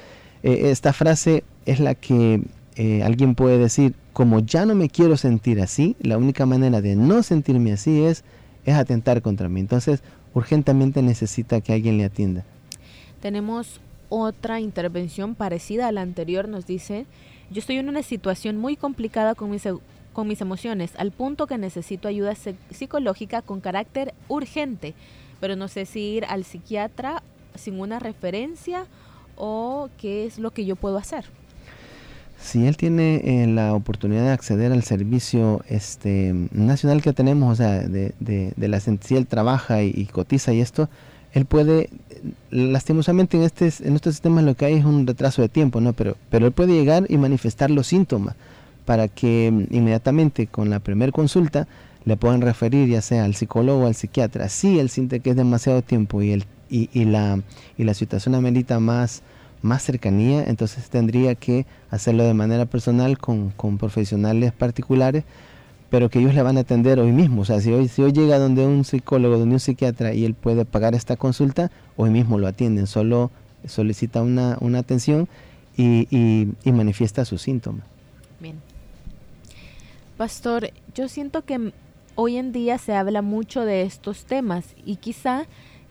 eh, 0.42 0.70
esta 0.70 0.94
frase 0.94 1.44
es 1.66 1.80
la 1.80 1.94
que 1.94 2.40
eh, 2.76 3.02
alguien 3.02 3.34
puede 3.34 3.58
decir, 3.58 3.92
como 4.14 4.40
ya 4.40 4.64
no 4.64 4.74
me 4.74 4.88
quiero 4.88 5.18
sentir 5.18 5.60
así, 5.60 5.96
la 6.00 6.16
única 6.16 6.46
manera 6.46 6.80
de 6.80 6.96
no 6.96 7.22
sentirme 7.22 7.72
así 7.72 8.04
es, 8.04 8.24
es 8.64 8.74
atentar 8.74 9.20
contra 9.20 9.50
mí. 9.50 9.60
Entonces, 9.60 10.02
urgentemente 10.32 11.02
necesita 11.02 11.60
que 11.60 11.74
alguien 11.74 11.98
le 11.98 12.06
atienda. 12.06 12.42
Tenemos 13.20 13.80
otra 14.08 14.60
intervención 14.60 15.34
parecida 15.34 15.88
a 15.88 15.92
la 15.92 16.00
anterior, 16.00 16.48
nos 16.48 16.66
dice, 16.66 17.04
yo 17.50 17.58
estoy 17.58 17.76
en 17.76 17.90
una 17.90 18.02
situación 18.02 18.56
muy 18.56 18.76
complicada 18.76 19.34
con 19.34 19.50
mis, 19.50 19.66
con 20.14 20.26
mis 20.26 20.40
emociones, 20.40 20.92
al 20.96 21.10
punto 21.10 21.46
que 21.46 21.58
necesito 21.58 22.08
ayuda 22.08 22.34
psicológica 22.70 23.42
con 23.42 23.60
carácter 23.60 24.14
urgente, 24.28 24.94
pero 25.40 25.56
no 25.56 25.68
sé 25.68 25.84
si 25.84 26.00
ir 26.00 26.24
al 26.24 26.44
psiquiatra 26.44 27.22
sin 27.54 27.78
una 27.78 27.98
referencia 27.98 28.86
o 29.36 29.90
qué 29.98 30.24
es 30.24 30.38
lo 30.38 30.52
que 30.52 30.64
yo 30.64 30.76
puedo 30.76 30.96
hacer. 30.96 31.26
Si 32.40 32.66
él 32.66 32.76
tiene 32.76 33.16
eh, 33.24 33.46
la 33.46 33.74
oportunidad 33.74 34.24
de 34.24 34.30
acceder 34.30 34.72
al 34.72 34.82
servicio 34.82 35.62
este, 35.68 36.34
nacional 36.52 37.02
que 37.02 37.12
tenemos, 37.12 37.52
o 37.52 37.56
sea, 37.56 37.80
de, 37.80 38.14
de, 38.20 38.68
la 38.68 38.80
si 38.80 39.16
él 39.16 39.26
trabaja 39.26 39.82
y, 39.82 40.04
cotiza 40.06 40.52
y 40.52 40.60
esto, 40.60 40.88
él 41.32 41.46
puede, 41.46 41.90
lastimosamente 42.50 43.36
en 43.36 43.44
este 43.44 43.72
en 43.80 43.94
estos 43.94 44.14
sistemas 44.14 44.44
lo 44.44 44.54
que 44.54 44.66
hay 44.66 44.74
es 44.74 44.84
un 44.84 45.06
retraso 45.06 45.42
de 45.42 45.48
tiempo, 45.48 45.80
¿no? 45.80 45.94
Pero, 45.94 46.16
pero 46.30 46.46
él 46.46 46.52
puede 46.52 46.74
llegar 46.74 47.06
y 47.08 47.16
manifestar 47.18 47.70
los 47.70 47.86
síntomas 47.86 48.36
para 48.84 49.08
que 49.08 49.50
mm, 49.50 49.74
inmediatamente 49.74 50.46
con 50.46 50.70
la 50.70 50.80
primera 50.80 51.12
consulta 51.12 51.66
le 52.04 52.16
puedan 52.16 52.42
referir 52.42 52.88
ya 52.88 53.00
sea 53.00 53.24
al 53.24 53.34
psicólogo 53.34 53.84
o 53.84 53.86
al 53.86 53.94
psiquiatra. 53.94 54.48
Si 54.48 54.78
él 54.78 54.90
siente 54.90 55.20
que 55.20 55.30
es 55.30 55.36
demasiado 55.36 55.82
tiempo 55.82 56.22
y, 56.22 56.32
el, 56.32 56.44
y, 56.68 56.90
y, 56.92 57.04
la, 57.04 57.40
y 57.78 57.84
la 57.84 57.94
situación 57.94 58.34
amerita 58.34 58.78
más 58.80 59.22
más 59.64 59.82
cercanía, 59.82 60.44
entonces 60.46 60.90
tendría 60.90 61.34
que 61.34 61.66
hacerlo 61.90 62.24
de 62.24 62.34
manera 62.34 62.66
personal 62.66 63.16
con, 63.16 63.50
profesionales 63.78 64.52
particulares, 64.52 65.24
pero 65.88 66.10
que 66.10 66.18
ellos 66.18 66.34
le 66.34 66.42
van 66.42 66.58
a 66.58 66.60
atender 66.60 67.00
hoy 67.00 67.12
mismo. 67.12 67.42
O 67.42 67.44
sea, 67.46 67.60
si 67.62 67.72
hoy, 67.72 67.88
si 67.88 68.02
hoy 68.02 68.12
llega 68.12 68.38
donde 68.38 68.66
un 68.66 68.84
psicólogo, 68.84 69.38
donde 69.38 69.54
un 69.54 69.60
psiquiatra 69.60 70.12
y 70.12 70.26
él 70.26 70.34
puede 70.34 70.66
pagar 70.66 70.94
esta 70.94 71.16
consulta, 71.16 71.70
hoy 71.96 72.10
mismo 72.10 72.38
lo 72.38 72.46
atienden, 72.46 72.86
solo 72.86 73.30
solicita 73.66 74.20
una, 74.20 74.58
atención 74.78 75.28
y, 75.78 76.06
y 76.62 76.72
manifiesta 76.72 77.24
sus 77.24 77.40
síntomas. 77.40 77.93
Pastor, 80.16 80.70
yo 80.94 81.08
siento 81.08 81.44
que 81.44 81.72
hoy 82.14 82.36
en 82.36 82.52
día 82.52 82.78
se 82.78 82.94
habla 82.94 83.22
mucho 83.22 83.64
de 83.64 83.82
estos 83.82 84.24
temas 84.24 84.64
y 84.84 84.96
quizá 84.96 85.46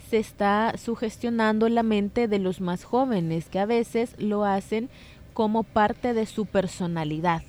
se 0.09 0.17
está 0.17 0.75
sugestionando 0.77 1.67
la 1.69 1.83
mente 1.83 2.27
de 2.27 2.39
los 2.39 2.61
más 2.61 2.83
jóvenes, 2.83 3.49
que 3.49 3.59
a 3.59 3.65
veces 3.65 4.15
lo 4.17 4.45
hacen 4.45 4.89
como 5.33 5.63
parte 5.63 6.13
de 6.13 6.25
su 6.25 6.45
personalidad. 6.45 7.41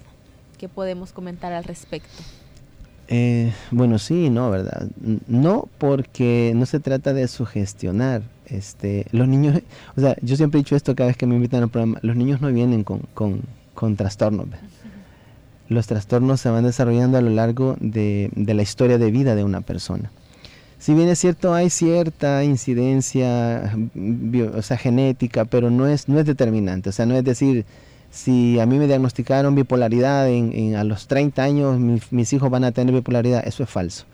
¿Qué 0.59 0.69
podemos 0.69 1.13
comentar 1.13 1.53
al 1.53 1.65
respecto? 1.65 2.23
Eh, 3.09 3.53
bueno, 3.71 3.99
sí, 3.99 4.31
no, 4.31 4.51
¿verdad? 4.51 4.89
No 5.27 5.69
porque 5.79 6.53
no 6.57 6.67
se 6.67 6.81
trata 6.81 7.13
de 7.13 7.29
sugestionar. 7.29 8.23
Este, 8.47 9.07
los 9.11 9.29
niños, 9.29 9.61
o 9.97 10.01
sea, 10.01 10.17
yo 10.23 10.37
siempre 10.37 10.59
he 10.59 10.63
dicho 10.63 10.77
esto 10.77 10.95
cada 10.95 11.09
vez 11.09 11.17
que 11.17 11.27
me 11.27 11.35
invitan 11.35 11.63
al 11.63 11.69
programa, 11.69 11.99
los 12.03 12.17
niños 12.17 12.41
no 12.41 12.49
vienen 12.49 12.85
con, 12.85 13.03
con, 13.15 13.97
trastornos. 13.97 14.47
Los 15.75 15.89
trastornos 15.89 16.41
se 16.41 16.49
van 16.51 16.65
desarrollando 16.65 17.19
a 17.19 17.21
lo 17.21 17.31
largo 17.31 17.77
de, 17.81 18.31
la 18.37 18.63
historia 18.63 18.97
de 18.97 19.11
vida 19.11 19.35
de 19.35 19.45
una 19.45 19.61
persona 19.61 20.11
si 20.79 20.93
bien 20.93 21.09
es 21.09 21.19
cierto, 21.19 21.55
hay 21.55 21.71
cierta 21.71 22.45
incidencia 22.45 23.75
genética, 24.79 25.47
pero 25.47 25.71
no 25.71 25.87
es, 25.87 26.11
no 26.11 26.21
es 26.21 26.27
determinante. 26.27 26.91
O 26.91 26.93
sea, 26.93 27.07
no 27.07 27.15
es 27.15 27.25
decir, 27.25 27.65
si 28.11 28.61
a 28.61 28.67
mí 28.67 28.79
me 28.79 28.87
diagnosticaron 28.87 29.55
bipolaridad 29.55 30.27
a 30.27 30.85
los 30.85 31.07
30 31.07 31.43
años, 31.43 31.79
mis 31.79 32.33
hijos 32.35 32.51
van 32.51 32.65
a 32.65 32.73
tener 32.73 32.95
bipolaridad, 32.95 33.49
eso 33.49 33.63
es 33.63 33.71
falso. 33.71 34.05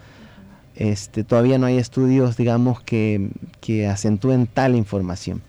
Este, 0.76 1.24
todavía 1.24 1.58
no 1.58 1.66
hay 1.66 1.76
estudios, 1.76 2.36
digamos, 2.36 2.80
que, 2.82 3.30
que 3.60 3.88
acentúen 3.88 4.46
tal 4.46 4.76
información. 4.76 5.42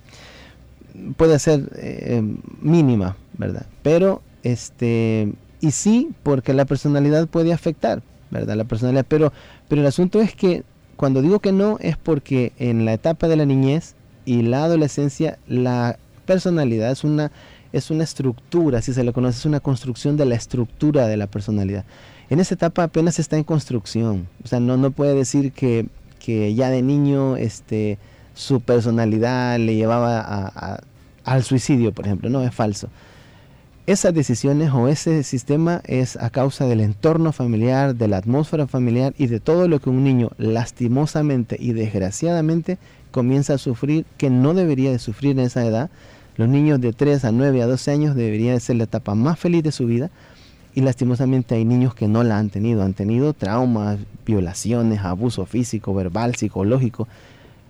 Puede 1.17 1.37
ser 1.37 1.69
eh, 1.75 2.23
mínima, 2.61 3.15
¿verdad? 3.37 3.67
Pero, 3.83 4.23
este, 4.41 5.31
y 5.61 5.71
sí, 5.71 6.09
porque 6.23 6.53
la 6.53 6.65
personalidad 6.65 7.27
puede 7.27 7.53
afectar, 7.53 8.01
¿verdad? 8.31 8.55
La 8.55 8.63
personalidad, 8.63 9.05
pero, 9.07 9.31
pero 9.69 9.81
el 9.81 9.87
asunto 9.87 10.19
es 10.19 10.35
que 10.35 10.63
cuando 10.97 11.21
digo 11.21 11.39
que 11.39 11.51
no 11.51 11.77
es 11.79 11.97
porque 11.97 12.51
en 12.57 12.83
la 12.83 12.93
etapa 12.93 13.27
de 13.27 13.35
la 13.35 13.45
niñez 13.45 13.95
y 14.25 14.41
la 14.41 14.63
adolescencia 14.63 15.37
la 15.47 15.97
personalidad 16.25 16.91
es 16.91 17.03
una, 17.03 17.31
es 17.73 17.91
una 17.91 18.03
estructura, 18.03 18.81
si 18.81 18.93
se 18.93 19.03
le 19.03 19.13
conoce, 19.13 19.37
es 19.37 19.45
una 19.45 19.59
construcción 19.59 20.17
de 20.17 20.25
la 20.25 20.35
estructura 20.35 21.07
de 21.07 21.17
la 21.17 21.27
personalidad. 21.27 21.85
En 22.29 22.39
esa 22.39 22.55
etapa 22.55 22.83
apenas 22.83 23.19
está 23.19 23.37
en 23.37 23.43
construcción, 23.43 24.27
o 24.43 24.47
sea, 24.47 24.59
no, 24.59 24.77
no 24.77 24.91
puede 24.91 25.13
decir 25.13 25.51
que, 25.51 25.87
que 26.19 26.55
ya 26.55 26.69
de 26.69 26.81
niño 26.81 27.37
este, 27.37 27.99
su 28.33 28.61
personalidad 28.61 29.59
le 29.59 29.75
llevaba 29.75 30.79
al 31.23 31.43
suicidio, 31.43 31.91
por 31.93 32.05
ejemplo, 32.05 32.29
no, 32.29 32.41
es 32.41 32.53
falso 32.53 32.89
esas 33.87 34.13
decisiones 34.13 34.71
o 34.71 34.87
ese 34.87 35.23
sistema 35.23 35.81
es 35.85 36.15
a 36.15 36.29
causa 36.29 36.65
del 36.65 36.81
entorno 36.81 37.31
familiar, 37.31 37.95
de 37.95 38.07
la 38.07 38.17
atmósfera 38.17 38.67
familiar 38.67 39.13
y 39.17 39.25
de 39.25 39.39
todo 39.39 39.67
lo 39.67 39.79
que 39.79 39.89
un 39.89 40.03
niño 40.03 40.29
lastimosamente 40.37 41.57
y 41.59 41.73
desgraciadamente 41.73 42.77
comienza 43.09 43.55
a 43.55 43.57
sufrir 43.57 44.05
que 44.17 44.29
no 44.29 44.53
debería 44.53 44.91
de 44.91 44.99
sufrir 44.99 45.31
en 45.31 45.39
esa 45.39 45.65
edad. 45.65 45.89
Los 46.37 46.47
niños 46.47 46.79
de 46.79 46.93
3 46.93 47.25
a 47.25 47.31
9 47.31 47.61
a 47.63 47.67
12 47.67 47.91
años 47.91 48.15
deberían 48.15 48.55
de 48.55 48.59
ser 48.59 48.75
la 48.75 48.83
etapa 48.83 49.15
más 49.15 49.39
feliz 49.39 49.63
de 49.63 49.71
su 49.71 49.87
vida 49.87 50.11
y 50.75 50.81
lastimosamente 50.81 51.55
hay 51.55 51.65
niños 51.65 51.95
que 51.95 52.07
no 52.07 52.23
la 52.23 52.37
han 52.37 52.49
tenido, 52.49 52.83
han 52.83 52.93
tenido 52.93 53.33
traumas, 53.33 53.97
violaciones, 54.25 54.99
abuso 54.99 55.45
físico, 55.45 55.93
verbal, 55.93 56.35
psicológico, 56.35 57.07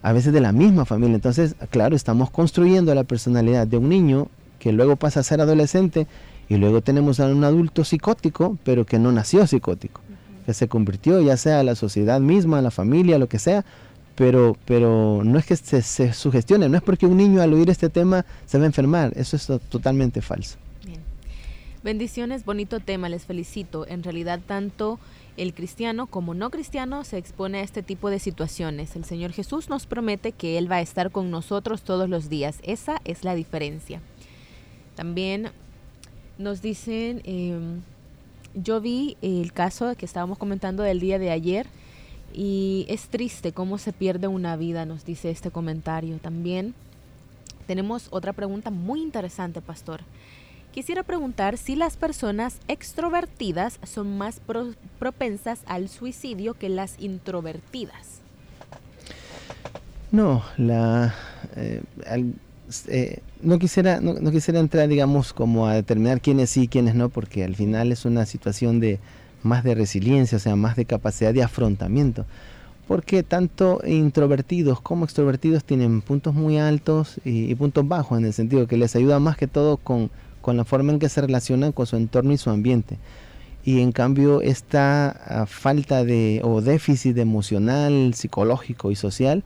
a 0.04 0.12
veces 0.12 0.34
de 0.34 0.42
la 0.42 0.52
misma 0.52 0.86
familia. 0.86 1.16
Entonces, 1.16 1.56
claro, 1.70 1.96
estamos 1.96 2.30
construyendo 2.30 2.94
la 2.94 3.06
personalidad 3.06 3.66
de 3.66 3.78
un 3.78 3.90
niño 3.90 4.28
que 4.62 4.72
luego 4.72 4.96
pasa 4.96 5.22
a 5.22 5.24
ser 5.24 5.42
adolescente 5.42 6.06
y 6.48 6.58
luego 6.58 6.82
tenemos 6.82 7.20
a 7.20 7.26
un 7.26 7.44
adulto 7.44 7.84
psicótico, 7.84 8.60
pero 8.64 8.86
que 8.86 9.00
no 9.00 9.12
nació 9.12 9.48
psicótico, 9.48 10.02
que 10.46 10.54
se 10.54 10.68
convirtió 10.68 11.20
ya 11.20 11.36
sea 11.36 11.62
a 11.62 11.64
la 11.64 11.74
sociedad 11.74 12.22
misma, 12.22 12.60
a 12.60 12.62
la 12.62 12.70
familia, 12.70 13.18
lo 13.18 13.28
que 13.28 13.40
sea, 13.40 13.66
pero, 14.16 14.56
pero 14.66 15.24
no 15.24 15.40
es 15.40 15.48
que 15.48 15.56
se, 15.56 15.82
se, 15.82 16.14
sugestione, 16.14 16.70
no 16.70 16.78
es 16.78 16.84
porque 16.84 17.08
un 17.08 17.18
niño 17.18 17.42
al 17.42 17.54
oír 17.54 17.72
este 17.72 17.90
tema 17.90 18.24
se 18.46 18.60
va 18.60 18.66
a 18.66 18.68
enfermar, 18.68 19.14
eso 19.16 19.36
es 19.36 19.48
totalmente 19.68 20.22
falso. 20.22 20.58
Bien. 20.86 21.02
Bendiciones, 21.84 22.46
bonito 22.46 22.80
tema, 22.80 23.10
les 23.10 23.26
felicito. 23.26 23.88
En 23.88 24.04
realidad 24.04 24.42
tanto 24.46 25.00
el 25.38 25.56
cristiano 25.56 26.06
como 26.06 26.36
no 26.36 26.52
cristiano 26.52 27.04
se 27.04 27.18
expone 27.18 27.60
a 27.60 27.64
este 27.64 27.82
tipo 27.82 28.12
de 28.12 28.20
situaciones. 28.20 28.96
El 28.96 29.06
Señor 29.06 29.32
Jesús 29.32 29.70
nos 29.70 29.88
promete 29.88 30.34
que 30.34 30.60
Él 30.60 30.72
va 30.72 30.76
a 30.76 30.82
estar 30.82 31.10
con 31.10 31.32
nosotros 31.32 31.82
todos 31.82 32.08
los 32.08 32.30
días. 32.30 32.60
Esa 32.62 33.02
es 33.06 33.24
la 33.24 33.34
diferencia. 33.34 34.02
También 35.02 35.50
nos 36.38 36.62
dicen, 36.62 37.24
em, 37.24 37.82
yo 38.54 38.80
vi 38.82 39.18
el 39.24 39.52
caso 39.52 39.96
que 39.96 40.06
estábamos 40.06 40.38
comentando 40.38 40.84
del 40.84 41.00
día 41.00 41.18
de 41.18 41.32
ayer 41.32 41.66
y 42.36 42.86
es 42.88 43.08
triste 43.08 43.52
cómo 43.52 43.80
se 43.80 43.94
pierde 43.94 44.28
una 44.28 44.56
vida, 44.58 44.86
nos 44.86 45.04
dice 45.04 45.32
este 45.32 45.50
comentario. 45.50 46.20
También 46.20 46.76
tenemos 47.66 48.10
otra 48.12 48.32
pregunta 48.32 48.70
muy 48.70 49.02
interesante, 49.02 49.60
pastor. 49.60 50.02
Quisiera 50.72 51.02
preguntar 51.02 51.58
si 51.58 51.76
las 51.76 51.98
personas 51.98 52.60
extrovertidas 52.68 53.80
son 53.84 54.20
más 54.20 54.40
propensas 55.00 55.62
al 55.66 55.90
suicidio 55.90 56.54
que 56.54 56.70
las 56.70 57.00
introvertidas. 57.00 58.20
No, 60.12 60.44
la, 60.58 61.16
eh, 61.56 61.82
eh, 62.88 63.20
no, 63.42 63.60
quisiera, 63.60 64.00
no, 64.02 64.32
quisiera 64.32 64.60
entrar, 64.60 64.88
digamos, 64.88 65.34
como 65.34 65.68
a 65.68 65.74
determinar 65.74 66.22
quiénes 66.22 66.50
sí 66.52 66.64
y 66.64 66.68
quiénes 66.68 66.96
no, 66.96 67.10
porque 67.10 67.44
al 67.44 67.56
final 67.56 67.92
es 67.92 68.06
una 68.06 68.26
situación 68.26 68.80
de 68.80 69.00
más 69.44 69.64
de 69.64 69.76
resiliencia, 69.76 70.38
o 70.38 70.42
sea, 70.42 70.56
más 70.56 70.76
de 70.76 70.86
capacidad 70.86 71.34
de 71.34 71.44
afrontamiento. 71.44 72.26
Porque 72.88 73.24
tanto 73.24 73.82
introvertidos 73.86 74.82
como 74.82 75.06
extrovertidos 75.06 75.64
tienen 75.64 76.02
puntos 76.02 76.34
muy 76.34 76.58
altos 76.58 77.20
y 77.24 77.54
puntos 77.56 77.88
bajos, 77.88 78.18
en 78.18 78.26
el 78.26 78.34
sentido 78.34 78.68
que 78.68 78.78
les 78.78 78.96
ayuda 78.96 79.20
más 79.20 79.38
que 79.38 79.48
todo 79.48 79.78
con 79.78 80.10
con 80.42 80.58
la 80.58 80.66
forma 80.66 80.92
en 80.92 81.00
que 81.00 81.10
se 81.10 81.22
relacionan 81.22 81.72
con 81.72 81.86
su 81.86 81.96
entorno 81.96 82.34
y 82.34 82.38
su 82.38 82.50
ambiente. 82.50 82.98
Y 83.64 83.80
en 83.82 83.92
cambio 83.92 84.42
esta 84.42 85.10
ah, 85.10 85.46
falta 85.46 86.04
de 86.04 86.42
o 86.44 86.62
déficit 86.62 87.18
emocional, 87.18 88.14
psicológico 88.16 88.92
y 88.92 88.96
social 88.96 89.44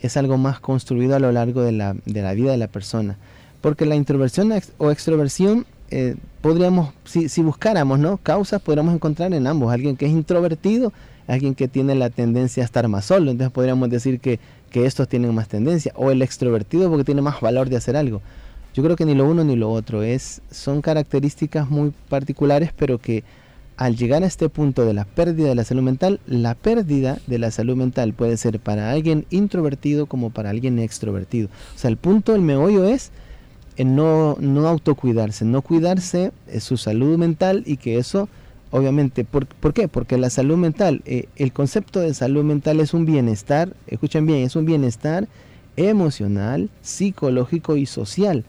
es 0.00 0.16
algo 0.16 0.38
más 0.38 0.60
construido 0.60 1.16
a 1.16 1.18
lo 1.18 1.32
largo 1.32 1.62
de 1.62 1.72
la, 1.72 1.94
de 2.04 2.22
la 2.22 2.34
vida 2.34 2.50
de 2.50 2.58
la 2.58 2.68
persona. 2.68 3.16
Porque 3.60 3.86
la 3.86 3.96
introversión 3.96 4.52
o 4.78 4.90
extroversión 4.90 5.66
eh, 5.90 6.16
podríamos, 6.40 6.92
si, 7.04 7.28
si, 7.28 7.42
buscáramos 7.42 7.98
¿no? 7.98 8.18
causas, 8.18 8.60
podríamos 8.60 8.94
encontrar 8.94 9.32
en 9.32 9.46
ambos. 9.46 9.72
Alguien 9.72 9.96
que 9.96 10.06
es 10.06 10.12
introvertido, 10.12 10.92
alguien 11.26 11.54
que 11.54 11.66
tiene 11.66 11.94
la 11.94 12.10
tendencia 12.10 12.62
a 12.62 12.66
estar 12.66 12.86
más 12.88 13.06
solo. 13.06 13.30
Entonces 13.30 13.52
podríamos 13.52 13.90
decir 13.90 14.20
que, 14.20 14.38
que 14.70 14.86
estos 14.86 15.08
tienen 15.08 15.34
más 15.34 15.48
tendencia. 15.48 15.92
O 15.96 16.10
el 16.10 16.22
extrovertido 16.22 16.88
porque 16.88 17.04
tiene 17.04 17.22
más 17.22 17.40
valor 17.40 17.68
de 17.68 17.76
hacer 17.76 17.96
algo. 17.96 18.20
Yo 18.74 18.84
creo 18.84 18.96
que 18.96 19.04
ni 19.04 19.14
lo 19.14 19.24
uno 19.24 19.42
ni 19.42 19.56
lo 19.56 19.70
otro 19.72 20.02
es, 20.02 20.40
son 20.50 20.82
características 20.82 21.68
muy 21.68 21.92
particulares, 22.08 22.70
pero 22.76 22.98
que 22.98 23.24
al 23.78 23.96
llegar 23.96 24.24
a 24.24 24.26
este 24.26 24.48
punto 24.48 24.84
de 24.84 24.92
la 24.92 25.04
pérdida 25.04 25.48
de 25.48 25.54
la 25.54 25.64
salud 25.64 25.82
mental, 25.82 26.20
la 26.26 26.56
pérdida 26.56 27.18
de 27.28 27.38
la 27.38 27.52
salud 27.52 27.76
mental 27.76 28.12
puede 28.12 28.36
ser 28.36 28.58
para 28.58 28.90
alguien 28.90 29.24
introvertido 29.30 30.06
como 30.06 30.30
para 30.30 30.50
alguien 30.50 30.80
extrovertido. 30.80 31.48
O 31.76 31.78
sea, 31.78 31.88
el 31.88 31.96
punto, 31.96 32.34
el 32.34 32.42
meollo 32.42 32.84
es 32.84 33.12
no, 33.78 34.36
no 34.40 34.66
autocuidarse, 34.66 35.44
no 35.44 35.62
cuidarse 35.62 36.32
eh, 36.48 36.58
su 36.58 36.76
salud 36.76 37.16
mental 37.18 37.62
y 37.66 37.76
que 37.76 37.98
eso, 37.98 38.28
obviamente, 38.72 39.24
¿por, 39.24 39.46
¿por 39.46 39.72
qué? 39.72 39.86
Porque 39.86 40.18
la 40.18 40.28
salud 40.28 40.56
mental, 40.56 41.00
eh, 41.04 41.28
el 41.36 41.52
concepto 41.52 42.00
de 42.00 42.14
salud 42.14 42.42
mental 42.42 42.80
es 42.80 42.92
un 42.94 43.06
bienestar, 43.06 43.76
escuchen 43.86 44.26
bien, 44.26 44.40
es 44.40 44.56
un 44.56 44.64
bienestar 44.64 45.28
emocional, 45.76 46.68
psicológico 46.82 47.76
y 47.76 47.86
social 47.86 48.44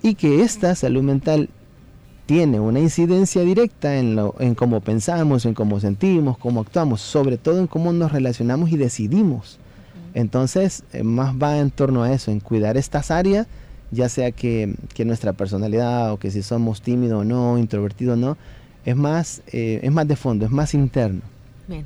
y 0.00 0.14
que 0.14 0.42
esta 0.42 0.76
salud 0.76 1.02
mental 1.02 1.48
tiene 2.30 2.60
una 2.60 2.78
incidencia 2.78 3.42
directa 3.42 3.98
en, 3.98 4.14
lo, 4.14 4.36
en 4.38 4.54
cómo 4.54 4.80
pensamos, 4.80 5.44
en 5.46 5.52
cómo 5.52 5.80
sentimos, 5.80 6.38
cómo 6.38 6.60
actuamos, 6.60 7.00
sobre 7.00 7.38
todo 7.38 7.58
en 7.58 7.66
cómo 7.66 7.92
nos 7.92 8.12
relacionamos 8.12 8.70
y 8.70 8.76
decidimos. 8.76 9.58
Entonces, 10.14 10.84
eh, 10.92 11.02
más 11.02 11.34
va 11.34 11.58
en 11.58 11.72
torno 11.72 12.04
a 12.04 12.12
eso, 12.12 12.30
en 12.30 12.38
cuidar 12.38 12.76
estas 12.76 13.10
áreas, 13.10 13.48
ya 13.90 14.08
sea 14.08 14.30
que, 14.30 14.76
nuestra 15.04 15.32
personalidad 15.32 16.12
o 16.12 16.18
que 16.18 16.30
si 16.30 16.42
somos 16.42 16.82
tímidos 16.82 17.22
o 17.22 17.24
no, 17.24 17.58
introvertidos 17.58 18.16
o 18.16 18.20
no, 18.20 18.36
es 18.84 18.94
más, 18.94 19.42
eh, 19.50 19.80
es 19.82 19.90
más 19.90 20.06
de 20.06 20.14
fondo, 20.14 20.44
es 20.44 20.52
más 20.52 20.72
interno. 20.72 21.22
Bien. 21.66 21.84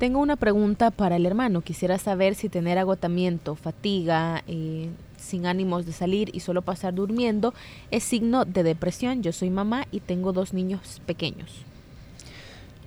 Tengo 0.00 0.18
una 0.20 0.36
pregunta 0.36 0.90
para 0.90 1.16
el 1.16 1.26
hermano. 1.26 1.60
Quisiera 1.60 1.98
saber 1.98 2.34
si 2.34 2.48
tener 2.48 2.78
agotamiento, 2.78 3.54
fatiga, 3.54 4.42
eh, 4.48 4.88
sin 5.18 5.44
ánimos 5.44 5.84
de 5.84 5.92
salir 5.92 6.30
y 6.32 6.40
solo 6.40 6.62
pasar 6.62 6.94
durmiendo 6.94 7.52
es 7.90 8.02
signo 8.02 8.46
de 8.46 8.62
depresión. 8.62 9.22
Yo 9.22 9.32
soy 9.32 9.50
mamá 9.50 9.86
y 9.92 10.00
tengo 10.00 10.32
dos 10.32 10.54
niños 10.54 11.02
pequeños. 11.04 11.66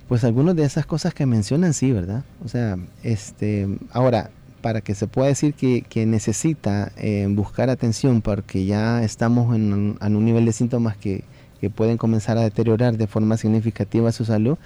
Pues 0.08 0.24
algunas 0.24 0.56
de 0.56 0.64
esas 0.64 0.86
cosas 0.86 1.14
que 1.14 1.24
mencionan 1.24 1.72
sí, 1.72 1.92
¿verdad? 1.92 2.24
O 2.44 2.48
sea, 2.48 2.78
este, 3.04 3.68
ahora, 3.92 4.30
para 4.60 4.80
que 4.80 4.96
se 4.96 5.06
pueda 5.06 5.28
decir 5.28 5.54
que, 5.54 6.06
necesita 6.06 6.90
eh, 6.96 7.28
buscar 7.30 7.70
atención 7.70 8.22
porque 8.22 8.66
ya 8.66 9.04
estamos 9.04 9.54
en 9.54 9.72
un, 10.00 10.24
nivel 10.24 10.46
de 10.46 10.52
síntomas 10.52 10.96
que, 10.96 11.22
que 11.60 11.70
pueden 11.70 11.96
comenzar 11.96 12.38
a 12.38 12.42
deteriorar 12.42 12.96
de 12.96 13.06
forma 13.06 13.36
significativa 13.36 14.10
su 14.10 14.24
salud, 14.24 14.58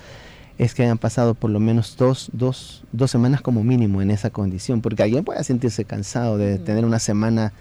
es 0.58 0.74
que 0.74 0.82
hayan 0.82 0.98
pasado 0.98 1.34
por 1.34 1.50
lo 1.50 1.60
menos 1.60 1.96
dos, 1.96 2.30
dos, 2.32 2.84
dos 2.92 3.10
semanas 3.10 3.40
como 3.40 3.62
mínimo 3.62 4.02
en 4.02 4.10
esa 4.10 4.30
condición, 4.30 4.80
porque 4.80 5.04
alguien 5.04 5.24
puede 5.24 5.42
sentirse 5.44 5.84
cansado 5.84 6.36
de 6.36 6.58
tener 6.58 6.84
una 6.84 6.98
semana 6.98 7.52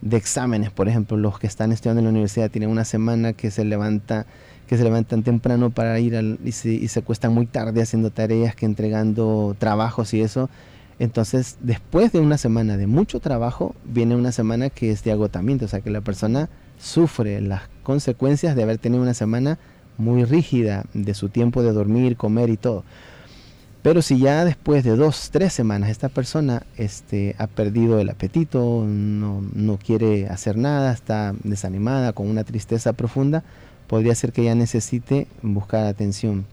de 0.00 0.16
exámenes, 0.16 0.70
por 0.70 0.88
ejemplo, 0.88 1.16
los 1.16 1.40
que 1.40 1.48
están 1.48 1.72
estudiando 1.72 1.98
en 1.98 2.04
la 2.04 2.10
universidad 2.10 2.50
tienen 2.50 2.70
una 2.70 2.84
semana 2.84 3.32
que 3.32 3.50
se 3.50 3.64
levanta 3.64 4.26
que 4.68 4.76
se 4.76 4.84
levantan 4.84 5.22
temprano 5.22 5.70
para 5.70 5.98
ir 5.98 6.14
al, 6.14 6.38
y, 6.44 6.52
se, 6.52 6.68
y 6.68 6.88
se 6.88 7.00
cuestan 7.00 7.32
muy 7.32 7.46
tarde 7.46 7.80
haciendo 7.80 8.10
tareas 8.10 8.54
que 8.54 8.66
entregando 8.66 9.56
trabajos 9.58 10.12
y 10.12 10.20
eso. 10.20 10.50
Entonces, 10.98 11.56
después 11.62 12.12
de 12.12 12.20
una 12.20 12.36
semana 12.36 12.76
de 12.76 12.86
mucho 12.86 13.18
trabajo, 13.18 13.74
viene 13.84 14.14
una 14.14 14.30
semana 14.30 14.68
que 14.68 14.90
es 14.90 15.02
de 15.04 15.12
agotamiento, 15.12 15.64
o 15.64 15.68
sea 15.68 15.80
que 15.80 15.88
la 15.88 16.02
persona 16.02 16.50
sufre 16.76 17.40
las 17.40 17.62
consecuencias 17.82 18.54
de 18.54 18.62
haber 18.62 18.76
tenido 18.76 19.02
una 19.02 19.14
semana 19.14 19.58
muy 19.98 20.24
rígida 20.24 20.84
de 20.94 21.14
su 21.14 21.28
tiempo 21.28 21.62
de 21.62 21.72
dormir, 21.72 22.16
comer 22.16 22.48
y 22.48 22.56
todo. 22.56 22.84
Pero 23.82 24.02
si 24.02 24.18
ya 24.18 24.44
después 24.44 24.82
de 24.84 24.96
dos, 24.96 25.30
tres 25.30 25.52
semanas 25.52 25.90
esta 25.90 26.08
persona 26.08 26.64
este, 26.76 27.36
ha 27.38 27.46
perdido 27.46 28.00
el 28.00 28.10
apetito, 28.10 28.84
no, 28.86 29.42
no 29.54 29.78
quiere 29.78 30.26
hacer 30.28 30.56
nada, 30.56 30.92
está 30.92 31.34
desanimada, 31.44 32.12
con 32.12 32.28
una 32.28 32.44
tristeza 32.44 32.92
profunda, 32.92 33.44
podría 33.86 34.14
ser 34.14 34.32
que 34.32 34.44
ya 34.44 34.54
necesite 34.54 35.28
buscar 35.42 35.86
atención. 35.86 36.44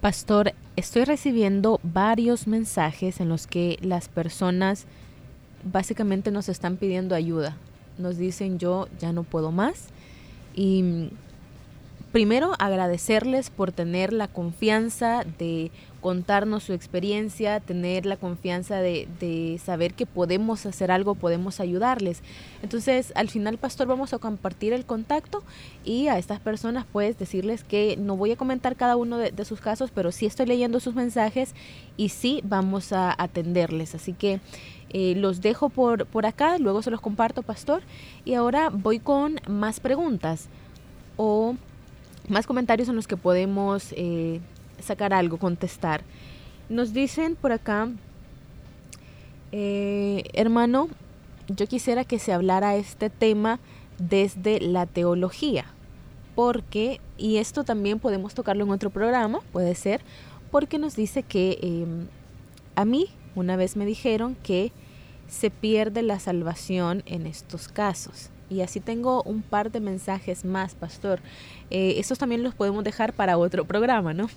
Pastor, 0.00 0.52
estoy 0.76 1.04
recibiendo 1.04 1.80
varios 1.82 2.46
mensajes 2.46 3.20
en 3.20 3.28
los 3.28 3.46
que 3.46 3.78
las 3.80 4.08
personas 4.08 4.86
básicamente 5.64 6.30
nos 6.30 6.48
están 6.48 6.76
pidiendo 6.76 7.14
ayuda. 7.14 7.56
Nos 7.98 8.18
dicen 8.18 8.58
yo 8.58 8.88
ya 9.00 9.12
no 9.12 9.22
puedo 9.22 9.52
más 9.52 9.88
y 10.54 11.10
primero 12.16 12.54
agradecerles 12.58 13.50
por 13.50 13.72
tener 13.72 14.14
la 14.14 14.26
confianza 14.26 15.22
de 15.38 15.70
contarnos 16.00 16.62
su 16.62 16.72
experiencia, 16.72 17.60
tener 17.60 18.06
la 18.06 18.16
confianza 18.16 18.78
de, 18.78 19.60
saber 19.62 19.92
que 19.92 20.06
podemos 20.06 20.64
hacer 20.64 20.90
algo, 20.90 21.14
podemos 21.14 21.60
ayudarles. 21.60 22.22
Entonces, 22.62 23.12
al 23.16 23.28
final, 23.28 23.58
pastor, 23.58 23.86
vamos 23.86 24.14
a 24.14 24.18
compartir 24.18 24.72
el 24.72 24.86
contacto 24.86 25.42
y 25.84 26.08
a 26.08 26.16
estas 26.16 26.40
personas, 26.40 26.86
pues, 26.90 27.18
decirles 27.18 27.64
que 27.64 27.98
no 27.98 28.16
voy 28.16 28.32
a 28.32 28.36
comentar 28.36 28.76
cada 28.76 28.96
uno 28.96 29.18
de, 29.18 29.44
sus 29.44 29.60
casos, 29.60 29.90
pero 29.94 30.10
sí 30.10 30.24
estoy 30.24 30.46
leyendo 30.46 30.80
sus 30.80 30.94
mensajes 30.94 31.54
y 31.98 32.08
sí 32.08 32.40
vamos 32.44 32.94
a 32.94 33.14
atenderles. 33.22 33.94
Así 33.94 34.14
que 34.14 34.40
eh, 34.88 35.16
los 35.16 35.42
dejo 35.42 35.68
por, 35.68 36.06
por 36.06 36.24
acá, 36.24 36.56
luego 36.56 36.80
se 36.80 36.90
los 36.90 37.02
comparto, 37.02 37.42
pastor. 37.42 37.82
Y 38.24 38.32
ahora 38.32 38.70
voy 38.70 39.00
con 39.00 39.38
más 39.46 39.80
preguntas 39.80 40.48
o 41.18 41.56
más 42.28 42.46
comentarios 42.46 42.88
en 42.88 42.96
los 42.96 43.06
que 43.06 43.16
podemos 43.16 43.92
eh, 43.92 44.40
sacar 44.80 45.12
algo, 45.12 45.38
contestar. 45.38 46.02
Nos 46.68 46.92
dicen 46.92 47.36
por 47.36 47.52
acá, 47.52 47.88
eh, 49.52 50.24
hermano, 50.32 50.88
yo 51.48 51.66
quisiera 51.66 52.04
que 52.04 52.18
se 52.18 52.32
hablara 52.32 52.76
este 52.76 53.10
tema 53.10 53.60
desde 53.98 54.60
la 54.60 54.86
teología, 54.86 55.66
porque, 56.34 57.00
y 57.16 57.36
esto 57.36 57.64
también 57.64 57.98
podemos 57.98 58.34
tocarlo 58.34 58.64
en 58.64 58.70
otro 58.70 58.90
programa, 58.90 59.40
puede 59.52 59.74
ser, 59.74 60.00
porque 60.50 60.78
nos 60.78 60.96
dice 60.96 61.22
que 61.22 61.58
em, 61.62 62.08
a 62.74 62.84
mí 62.84 63.08
una 63.34 63.56
vez 63.56 63.76
me 63.76 63.86
dijeron 63.86 64.36
que 64.42 64.72
se 65.28 65.50
pierde 65.50 66.02
la 66.02 66.18
salvación 66.18 67.02
en 67.06 67.26
estos 67.26 67.68
casos. 67.68 68.30
Y 68.48 68.60
así 68.60 68.80
tengo 68.80 69.22
un 69.22 69.42
par 69.42 69.72
de 69.72 69.80
mensajes 69.80 70.44
más, 70.44 70.74
pastor. 70.74 71.20
Eh, 71.70 71.94
estos 71.98 72.18
también 72.18 72.42
los 72.42 72.54
podemos 72.54 72.84
dejar 72.84 73.12
para 73.12 73.38
otro 73.38 73.64
programa, 73.64 74.14
¿no? 74.14 74.28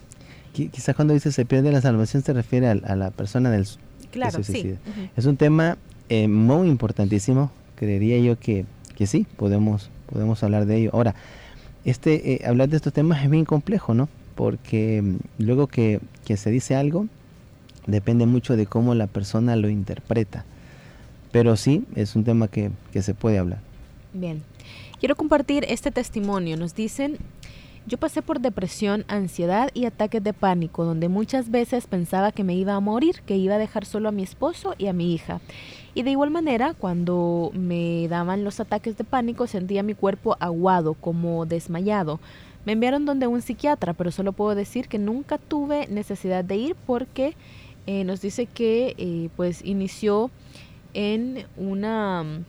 Quizás 0.53 0.95
cuando 0.95 1.14
dice 1.14 1.32
se 1.32 1.45
pierde 1.45 1.72
la 1.72 1.80
salvación 1.80 2.24
se 2.24 2.34
refiere 2.34 2.68
a, 2.68 2.95
la 2.95 3.12
persona 3.12 3.51
del 3.51 3.68
claro, 4.12 4.43
sí. 4.43 4.76
Es 5.16 5.26
un 5.26 5.38
tema 5.38 5.78
eh, 6.10 6.28
muy 6.28 6.68
importantísimo. 6.68 7.51
Creería 7.76 8.20
yo 8.20 8.38
que, 8.39 8.66
que 8.95 9.05
sí, 9.05 9.28
podemos, 9.38 9.89
podemos 10.12 10.43
hablar 10.43 10.66
de 10.66 10.78
ello. 10.78 10.89
Ahora, 10.93 11.14
este, 11.86 12.34
eh, 12.34 12.47
hablar 12.47 12.70
de 12.70 12.78
estos 12.78 12.93
temas 12.93 13.24
es 13.24 13.30
bien 13.30 13.45
complejo, 13.45 13.93
¿no? 13.93 14.10
Porque 14.36 15.01
mm, 15.01 15.18
luego 15.38 15.68
que, 15.68 15.99
que 16.26 16.36
se 16.36 16.49
dice 16.49 16.76
algo, 16.76 17.05
depende 17.86 18.26
mucho 18.26 18.57
de 18.57 18.66
cómo 18.66 18.95
la 18.95 19.07
persona 19.07 19.55
lo 19.55 19.70
interpreta. 19.70 20.45
Pero 21.32 21.55
sí, 21.55 21.86
es 21.95 22.16
un 22.16 22.24
tema 22.24 22.47
que, 22.47 22.72
que 22.91 23.03
se 23.03 23.14
puede 23.14 23.38
hablar. 23.38 23.60
Bien, 24.14 24.41
quiero 24.99 25.16
compartir 25.16 25.66
este 25.70 25.91
testimonio. 25.91 26.57
Nos 26.57 26.74
dicen, 26.74 27.18
yo 27.86 27.99
pasé 27.99 28.24
por 28.24 28.39
depresión, 28.39 29.05
ansiedad 29.07 29.70
y 29.76 29.86
ataques 29.86 30.24
de 30.24 30.34
pánico, 30.34 30.84
donde 30.84 31.10
muchas 31.10 31.51
veces 31.51 31.86
pensaba 31.86 32.32
que 32.32 32.43
me 32.43 32.55
iba 32.55 32.74
a 32.74 32.80
morir, 32.80 33.22
que 33.28 33.38
iba 33.38 33.55
a 33.55 33.60
dejar 33.60 33.86
solo 33.86 34.10
a 34.10 34.12
mi 34.12 34.24
esposo 34.24 34.74
y 34.80 34.88
a 34.88 34.93
mi 34.93 35.14
hija. 35.14 35.41
Y 35.93 36.01
de 36.01 36.12
igual 36.12 36.32
manera, 36.32 36.74
cuando 36.74 37.51
me 37.53 38.07
daban 38.07 38.43
los 38.43 38.60
ataques 38.60 38.97
de 38.97 39.03
pánico, 39.03 39.45
sentía 39.45 39.84
mi 39.84 39.93
cuerpo 39.93 40.38
aguado, 40.39 40.95
como 40.95 41.45
desmayado. 41.45 42.20
Me 42.66 42.74
enviaron 42.74 43.05
donde 43.05 43.28
un 43.28 43.43
psiquiatra, 43.43 43.93
pero 43.93 44.10
solo 44.10 44.34
puedo 44.34 44.55
decir 44.55 44.88
que 44.88 44.97
nunca 44.97 45.38
tuve 45.38 45.88
necesidad 45.88 46.43
de 46.43 46.55
ir 46.55 46.76
porque 46.88 47.36
eh, 47.86 48.03
nos 48.03 48.22
dice 48.22 48.47
que 48.47 48.95
eh, 48.97 49.30
pues 49.36 49.64
inició 49.64 50.32
en 50.93 51.45
una 51.57 52.43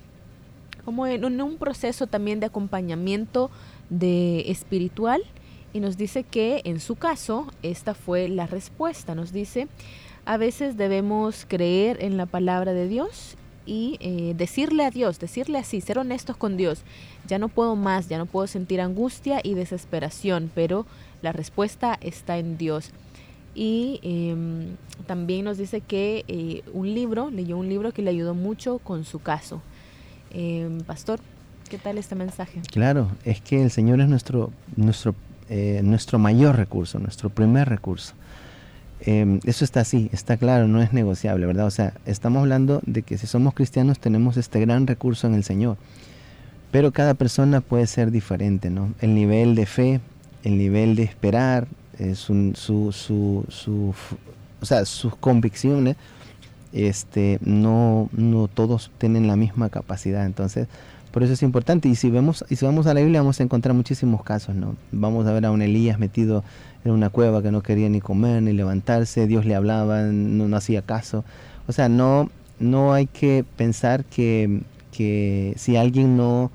como 0.85 1.07
en 1.07 1.25
un 1.25 1.57
proceso 1.57 2.07
también 2.07 2.41
de 2.41 2.47
acompañamiento 2.47 3.51
de 3.89 4.51
espiritual 4.51 5.23
y 5.73 5.81
nos 5.81 5.97
dice 5.97 6.25
que 6.25 6.63
en 6.65 6.81
su 6.81 6.97
caso 6.97 7.47
esta 7.63 7.95
fue 7.95 8.29
la 8.29 8.47
respuesta. 8.47 9.15
Nos 9.15 9.33
dice, 9.33 9.69
a 10.25 10.37
veces 10.37 10.77
debemos 10.77 11.47
creer 11.49 12.03
en 12.03 12.17
la 12.17 12.27
palabra 12.27 12.73
de 12.73 12.89
Dios 12.89 13.37
y 13.67 13.99
eh, 14.01 14.35
decirle 14.37 14.85
a 14.85 14.91
Dios, 14.91 15.21
decirle 15.21 15.59
así, 15.59 15.81
ser 15.81 15.99
honestos 15.99 16.37
con 16.37 16.57
Dios. 16.57 16.83
Ya 17.27 17.39
no 17.39 17.49
puedo 17.49 17.77
más, 17.77 18.09
ya 18.09 18.19
no 18.19 18.27
puedo 18.27 18.47
sentir 18.47 18.81
angustia 18.81 19.41
y 19.43 19.55
desesperación, 19.55 20.51
pero 20.55 20.87
la 21.23 21.33
respuesta 21.33 21.99
está 22.01 22.39
en 22.39 22.59
Dios. 22.59 22.91
Y 23.55 24.01
em, 24.03 24.77
también 25.07 25.45
nos 25.45 25.59
dice 25.59 25.81
que 25.81 26.25
eh, 26.29 26.63
un 26.73 26.95
libro, 26.95 27.31
leyó 27.31 27.57
un 27.57 27.69
libro 27.69 27.93
que 27.93 28.03
le 28.03 28.11
ayudó 28.11 28.35
mucho 28.35 28.79
con 28.79 29.05
su 29.05 29.21
caso. 29.21 29.61
Em, 30.33 30.81
pastor, 30.83 31.21
¿qué 31.69 31.79
tal 31.79 31.99
este 31.99 32.15
mensaje? 32.15 32.61
Claro, 32.71 33.11
es 33.25 33.41
que 33.41 33.63
el 33.63 33.71
Señor 33.71 34.01
es 34.01 34.09
nuestro, 34.09 34.53
nuestro, 34.77 35.15
eh, 35.49 35.81
nuestro 35.83 36.19
mayor 36.19 36.57
recurso, 36.57 36.99
nuestro 36.99 37.31
primer 37.31 37.69
recurso. 37.69 38.15
Em, 39.01 39.41
eso 39.45 39.65
está 39.65 39.81
así, 39.81 40.11
está 40.13 40.37
claro, 40.37 40.69
no 40.69 40.83
es 40.83 40.93
negociable, 40.93 41.47
¿verdad? 41.47 41.67
O 41.67 41.71
sea, 41.71 41.95
estamos 42.05 42.41
hablando 42.41 42.81
de 42.87 43.03
que 43.03 43.17
si 43.19 43.27
somos 43.27 43.55
cristianos 43.55 43.99
tenemos 43.99 44.37
este 44.37 44.61
gran 44.61 44.87
recurso 44.87 45.27
en 45.27 45.35
el 45.35 45.43
Señor, 45.43 45.79
pero 46.71 46.93
cada 46.93 47.15
persona 47.15 47.61
puede 47.61 47.87
ser 47.87 48.11
diferente, 48.11 48.71
¿no? 48.71 48.93
El 49.01 49.15
nivel 49.15 49.55
de 49.55 49.67
fe, 49.67 50.01
el 50.45 50.59
nivel 50.59 50.97
de 50.97 51.05
esperar, 51.05 51.67
eh, 51.99 52.15
su, 52.15 52.53
su, 52.55 52.93
su, 52.93 53.95
o 54.61 54.65
sea, 54.67 54.85
sus 54.85 55.17
convicciones, 55.17 55.97
este, 56.73 57.39
no, 57.43 58.09
no 58.13 58.49
todos 58.49 58.91
tienen 58.99 59.27
la 59.27 59.37
misma 59.37 59.71
capacidad, 59.71 60.27
entonces 60.27 60.69
por 61.11 61.23
eso 61.23 61.33
es 61.33 61.43
importante. 61.43 61.89
Y 61.89 61.97
si 61.97 62.11
vamos 62.11 62.43
a 62.87 62.95
la 62.95 63.01
Biblia 63.01 63.21
vamos 63.21 63.41
a 63.41 63.43
encontrar 63.43 63.75
muchísimos 63.75 64.23
casos, 64.23 64.55
¿no? 64.55 64.77
Vamos 64.93 65.27
a 65.27 65.33
ver 65.33 65.45
a 65.45 65.51
un 65.51 65.63
Elías 65.63 65.99
metido 65.99 66.45
en 66.85 66.93
una 66.93 67.11
cueva 67.11 67.43
que 67.43 67.51
no 67.51 67.63
quería 67.63 67.89
ni 67.89 68.01
comer 68.01 68.43
ni 68.43 68.53
levantarse, 68.53 69.27
Dios 69.27 69.45
le 69.45 69.55
hablaba, 69.55 70.03
no, 70.03 70.57
hacía 70.57 70.83
caso. 70.83 71.25
O 71.67 71.73
sea, 71.73 71.89
no, 71.89 72.31
no 72.59 72.93
hay 72.93 73.07
que 73.07 73.45
pensar 73.57 74.05
que, 74.05 74.63
si 75.57 75.77
alguien 75.77 76.17
no, 76.17 76.51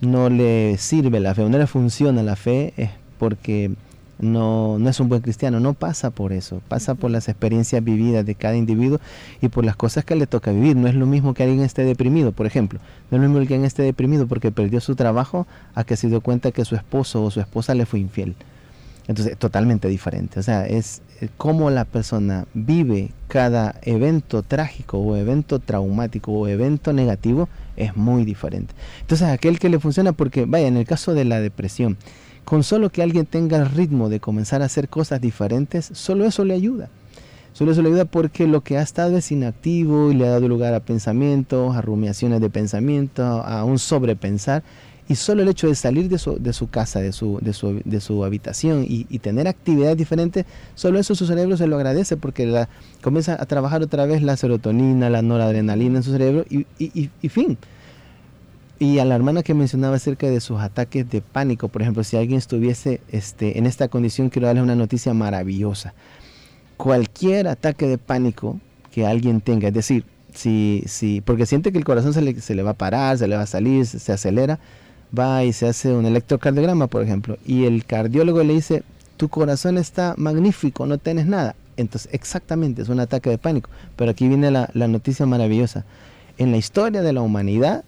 no 0.00 0.28
le 0.28 0.76
sirve 0.78 1.20
la 1.20 1.34
fe 1.34 1.42
o 1.42 1.48
no 1.48 1.58
le 1.58 1.66
funciona 1.66 2.22
la 2.22 2.36
fe 2.36 2.74
es 2.76 2.90
porque 3.18 3.72
no, 4.18 4.78
no 4.78 4.90
es 4.90 5.00
un 5.00 5.08
buen 5.08 5.20
cristiano, 5.20 5.60
no 5.60 5.74
pasa 5.74 6.10
por 6.10 6.32
eso, 6.32 6.60
pasa 6.68 6.94
por 6.94 7.10
las 7.10 7.28
experiencias 7.28 7.82
vividas 7.82 8.26
de 8.26 8.34
cada 8.34 8.56
individuo 8.56 9.00
y 9.40 9.48
por 9.48 9.64
las 9.64 9.76
cosas 9.76 10.04
que 10.04 10.16
le 10.16 10.26
toca 10.26 10.50
vivir. 10.50 10.76
No 10.76 10.88
es 10.88 10.94
lo 10.94 11.06
mismo 11.06 11.34
que 11.34 11.44
alguien 11.44 11.62
esté 11.62 11.84
deprimido, 11.84 12.32
por 12.32 12.46
ejemplo, 12.46 12.80
no 13.10 13.16
es 13.16 13.22
lo 13.22 13.28
mismo 13.28 13.46
que 13.46 13.54
alguien 13.54 13.64
esté 13.64 13.82
deprimido 13.82 14.26
porque 14.26 14.50
perdió 14.50 14.80
su 14.80 14.96
trabajo 14.96 15.46
a 15.74 15.84
que 15.84 15.96
se 15.96 16.08
dio 16.08 16.20
cuenta 16.20 16.50
que 16.50 16.64
su 16.64 16.74
esposo 16.74 17.22
o 17.24 17.30
su 17.30 17.40
esposa 17.40 17.74
le 17.74 17.86
fue 17.86 18.00
infiel. 18.00 18.34
Entonces, 19.08 19.38
totalmente 19.38 19.88
diferente. 19.88 20.38
O 20.38 20.42
sea, 20.42 20.66
es 20.66 21.00
eh, 21.22 21.30
cómo 21.38 21.70
la 21.70 21.86
persona 21.86 22.44
vive 22.52 23.10
cada 23.26 23.74
evento 23.82 24.42
trágico 24.42 24.98
o 24.98 25.16
evento 25.16 25.60
traumático 25.60 26.30
o 26.30 26.46
evento 26.46 26.92
negativo 26.92 27.48
es 27.76 27.96
muy 27.96 28.26
diferente. 28.26 28.74
Entonces, 29.00 29.28
aquel 29.28 29.58
que 29.58 29.70
le 29.70 29.78
funciona, 29.78 30.12
porque, 30.12 30.44
vaya, 30.44 30.66
en 30.66 30.76
el 30.76 30.84
caso 30.84 31.14
de 31.14 31.24
la 31.24 31.40
depresión, 31.40 31.96
con 32.48 32.62
solo 32.62 32.88
que 32.88 33.02
alguien 33.02 33.26
tenga 33.26 33.58
el 33.58 33.68
ritmo 33.68 34.08
de 34.08 34.20
comenzar 34.20 34.62
a 34.62 34.64
hacer 34.64 34.88
cosas 34.88 35.20
diferentes, 35.20 35.90
solo 35.92 36.24
eso 36.24 36.46
le 36.46 36.54
ayuda. 36.54 36.88
Solo 37.52 37.72
eso 37.72 37.82
le 37.82 37.90
ayuda 37.90 38.06
porque 38.06 38.46
lo 38.46 38.62
que 38.62 38.78
ha 38.78 38.82
estado 38.82 39.18
es 39.18 39.30
inactivo 39.30 40.10
y 40.10 40.14
le 40.14 40.26
ha 40.26 40.30
dado 40.30 40.48
lugar 40.48 40.72
a 40.72 40.80
pensamientos, 40.80 41.76
a 41.76 41.82
rumiaciones 41.82 42.40
de 42.40 42.48
pensamiento, 42.48 43.22
a 43.22 43.64
un 43.64 43.78
sobrepensar. 43.78 44.62
Y 45.10 45.16
solo 45.16 45.42
el 45.42 45.48
hecho 45.48 45.66
de 45.66 45.74
salir 45.74 46.08
de 46.08 46.16
su, 46.16 46.38
de 46.38 46.54
su 46.54 46.70
casa, 46.70 47.00
de 47.00 47.12
su, 47.12 48.24
habitación 48.24 48.86
y, 48.88 49.04
tener 49.18 49.46
actividades 49.46 49.98
diferentes, 49.98 50.46
solo 50.74 50.98
eso 50.98 51.14
su 51.14 51.26
cerebro 51.26 51.58
se 51.58 51.66
lo 51.66 51.76
agradece 51.76 52.16
porque 52.16 52.46
la, 52.46 52.70
comienza 53.02 53.36
a 53.38 53.44
trabajar 53.44 53.82
otra 53.82 54.06
vez 54.06 54.22
la 54.22 54.38
serotonina, 54.38 55.10
la 55.10 55.20
noradrenalina 55.20 55.98
en 55.98 56.02
su 56.02 56.12
cerebro 56.12 56.46
y, 56.48 56.64
y, 56.78 57.10
y 57.20 57.28
fin. 57.28 57.58
Y 58.80 59.00
a 59.00 59.04
la 59.04 59.16
hermana 59.16 59.42
que 59.42 59.54
mencionaba 59.54 59.96
acerca 59.96 60.28
de 60.28 60.40
sus 60.40 60.60
ataques 60.60 61.10
de 61.10 61.20
pánico, 61.20 61.68
por 61.68 61.82
ejemplo, 61.82 62.04
si 62.04 62.16
alguien 62.16 62.38
estuviese 62.38 63.00
este, 63.10 63.58
en 63.58 63.66
esta 63.66 63.88
condición, 63.88 64.30
quiero 64.30 64.46
darle 64.46 64.62
una 64.62 64.76
noticia 64.76 65.12
maravillosa. 65.14 65.94
Cualquier 66.76 67.48
ataque 67.48 67.88
de 67.88 67.98
pánico 67.98 68.60
que 68.92 69.04
alguien 69.04 69.40
tenga, 69.40 69.68
es 69.68 69.74
decir, 69.74 70.04
si, 70.32 70.84
si, 70.86 71.20
porque 71.20 71.44
siente 71.44 71.72
que 71.72 71.78
el 71.78 71.84
corazón 71.84 72.14
se 72.14 72.22
le, 72.22 72.62
va 72.62 72.70
a 72.70 72.74
parar, 72.74 73.18
se 73.18 73.26
le 73.26 73.34
va 73.34 73.42
a 73.42 73.46
salir, 73.46 73.84
se, 73.84 74.12
acelera, 74.12 74.60
va 75.16 75.42
y 75.42 75.52
se 75.52 75.66
hace 75.66 75.92
un 75.92 76.06
electrocardiograma, 76.06 76.86
por 76.86 77.02
ejemplo, 77.02 77.36
y 77.44 77.64
el 77.64 77.84
cardiólogo 77.84 78.44
le 78.44 78.54
dice, 78.54 78.84
tu 79.16 79.28
corazón 79.28 79.76
está 79.76 80.14
magnífico, 80.16 80.86
no 80.86 80.98
tienes 80.98 81.26
nada. 81.26 81.56
Entonces, 81.76 82.08
exactamente, 82.12 82.82
es 82.82 82.88
un 82.88 83.00
ataque 83.00 83.30
de 83.30 83.38
pánico. 83.38 83.70
Pero 83.96 84.12
aquí 84.12 84.28
viene 84.28 84.50
la 84.50 84.88
noticia 84.88 85.26
maravillosa. 85.26 85.84
En 86.36 86.52
la 86.52 86.56
historia 86.56 87.02
de 87.02 87.12
la 87.12 87.20
humanidad, 87.20 87.84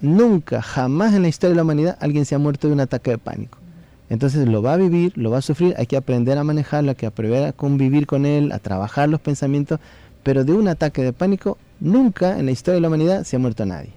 Nunca, 0.00 0.62
jamás 0.62 1.14
en 1.14 1.22
la 1.22 1.28
historia 1.28 1.50
de 1.50 1.56
la 1.56 1.62
humanidad 1.62 1.98
alguien 2.00 2.24
se 2.24 2.34
ha 2.34 2.38
muerto 2.38 2.68
de 2.68 2.72
un 2.72 2.80
ataque 2.80 3.10
de 3.10 3.18
pánico. 3.18 3.58
Entonces 4.08 4.48
lo 4.48 4.62
va 4.62 4.72
a 4.72 4.76
vivir, 4.76 5.12
lo 5.16 5.30
va 5.30 5.38
a 5.38 5.42
sufrir, 5.42 5.74
hay 5.78 5.86
que 5.86 5.96
aprender 5.96 6.36
a 6.38 6.44
manejarlo, 6.44 6.90
hay 6.90 6.96
que 6.96 7.06
aprender 7.06 7.44
a 7.44 7.52
convivir 7.52 8.06
con 8.06 8.26
él, 8.26 8.50
a 8.50 8.58
trabajar 8.58 9.08
los 9.08 9.20
pensamientos, 9.20 9.78
pero 10.22 10.44
de 10.44 10.52
un 10.52 10.68
ataque 10.68 11.02
de 11.02 11.12
pánico 11.12 11.58
nunca 11.78 12.38
en 12.38 12.46
la 12.46 12.52
historia 12.52 12.76
de 12.76 12.80
la 12.80 12.88
humanidad 12.88 13.24
se 13.24 13.36
ha 13.36 13.38
muerto 13.38 13.64
nadie. 13.66 13.90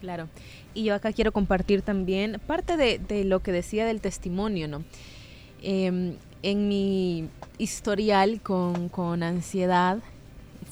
Claro. 0.00 0.28
Y 0.74 0.84
yo 0.84 0.94
acá 0.94 1.12
quiero 1.12 1.30
compartir 1.30 1.82
también 1.82 2.40
parte 2.46 2.76
de, 2.76 3.24
lo 3.24 3.40
que 3.40 3.52
decía 3.52 3.86
del 3.86 4.00
testimonio, 4.00 4.66
¿no? 4.66 4.82
Em, 5.62 6.16
en 6.42 6.68
mi 6.68 7.28
historial 7.58 8.40
con, 8.42 8.88
con 8.88 9.22
ansiedad, 9.22 9.98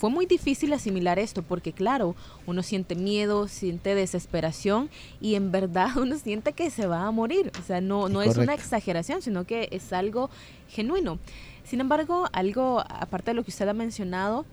fue 0.03 0.11
muy 0.11 0.26
difícil 0.26 0.72
asimilar 0.72 1.20
esto 1.20 1.42
porque 1.42 1.72
claro, 1.72 2.16
uno 2.48 2.64
siente 2.64 2.96
miedo, 2.96 3.46
siente 3.46 3.94
desesperación 3.94 4.90
y 5.20 5.36
en 5.36 5.53
verdad 5.53 5.96
uno 5.96 6.18
siente 6.18 6.55
que 6.55 6.70
se 6.70 6.88
va 6.88 7.07
a 7.07 7.12
morir. 7.12 7.53
O 7.61 7.62
sea, 7.62 7.80
no, 7.80 8.09
no 8.09 8.20
es 8.20 8.36
una 8.36 8.53
exageración, 8.53 9.22
sino 9.22 9.44
que 9.44 9.68
es 9.70 9.92
algo 9.92 10.28
genuino. 10.68 11.20
Sin 11.62 11.80
embargo, 11.80 12.26
algo, 12.32 12.80
aparte 12.80 13.30
de 13.30 13.34
lo 13.36 13.44
que 13.44 13.53
usted 13.53 13.68
ha 13.68 13.74
mencionado, 13.74 14.44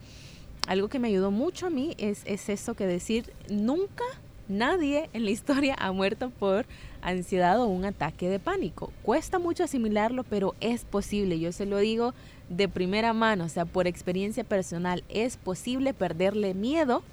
algo 0.68 0.88
que 0.88 1.00
me 1.00 1.08
ayudó 1.08 1.32
mucho 1.32 1.66
a 1.66 1.72
mí 1.72 1.96
es, 1.98 2.22
es 2.26 2.48
eso 2.48 2.76
que 2.76 2.86
decir, 2.86 3.34
nunca 3.50 4.04
nadie 4.50 5.10
en 5.14 5.26
la 5.26 5.32
historia 5.32 5.76
ha 5.80 5.92
muerto 5.92 6.30
por 6.30 6.68
ansiedad 7.02 7.60
o 7.60 7.66
un 7.66 7.86
ataque 7.86 8.30
de 8.30 8.38
pánico. 8.38 8.94
Cuesta 9.02 9.40
mucho 9.40 9.64
asimilarlo, 9.64 10.24
pero 10.26 10.54
es 10.62 10.86
posible. 10.86 11.40
Yo 11.40 11.52
se 11.52 11.66
lo 11.66 11.80
digo 11.80 12.14
de 12.50 12.68
primera 12.68 13.14
mano, 13.14 13.46
o 13.46 13.50
sea, 13.50 13.66
por 13.66 13.88
experiencia 13.88 14.44
personal, 14.44 15.04
es 15.10 15.38
posible 15.38 15.94
perderle 15.94 16.54
miedo 16.54 17.04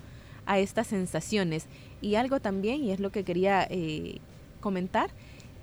a 0.47 0.59
estas 0.59 0.87
sensaciones. 0.87 1.67
Y 2.01 2.15
algo 2.15 2.41
también, 2.41 2.83
y 2.83 2.93
es 2.93 3.01
lo 3.01 3.11
que 3.11 3.25
quería 3.25 3.67
eh, 3.69 4.19
comentar, 4.61 5.11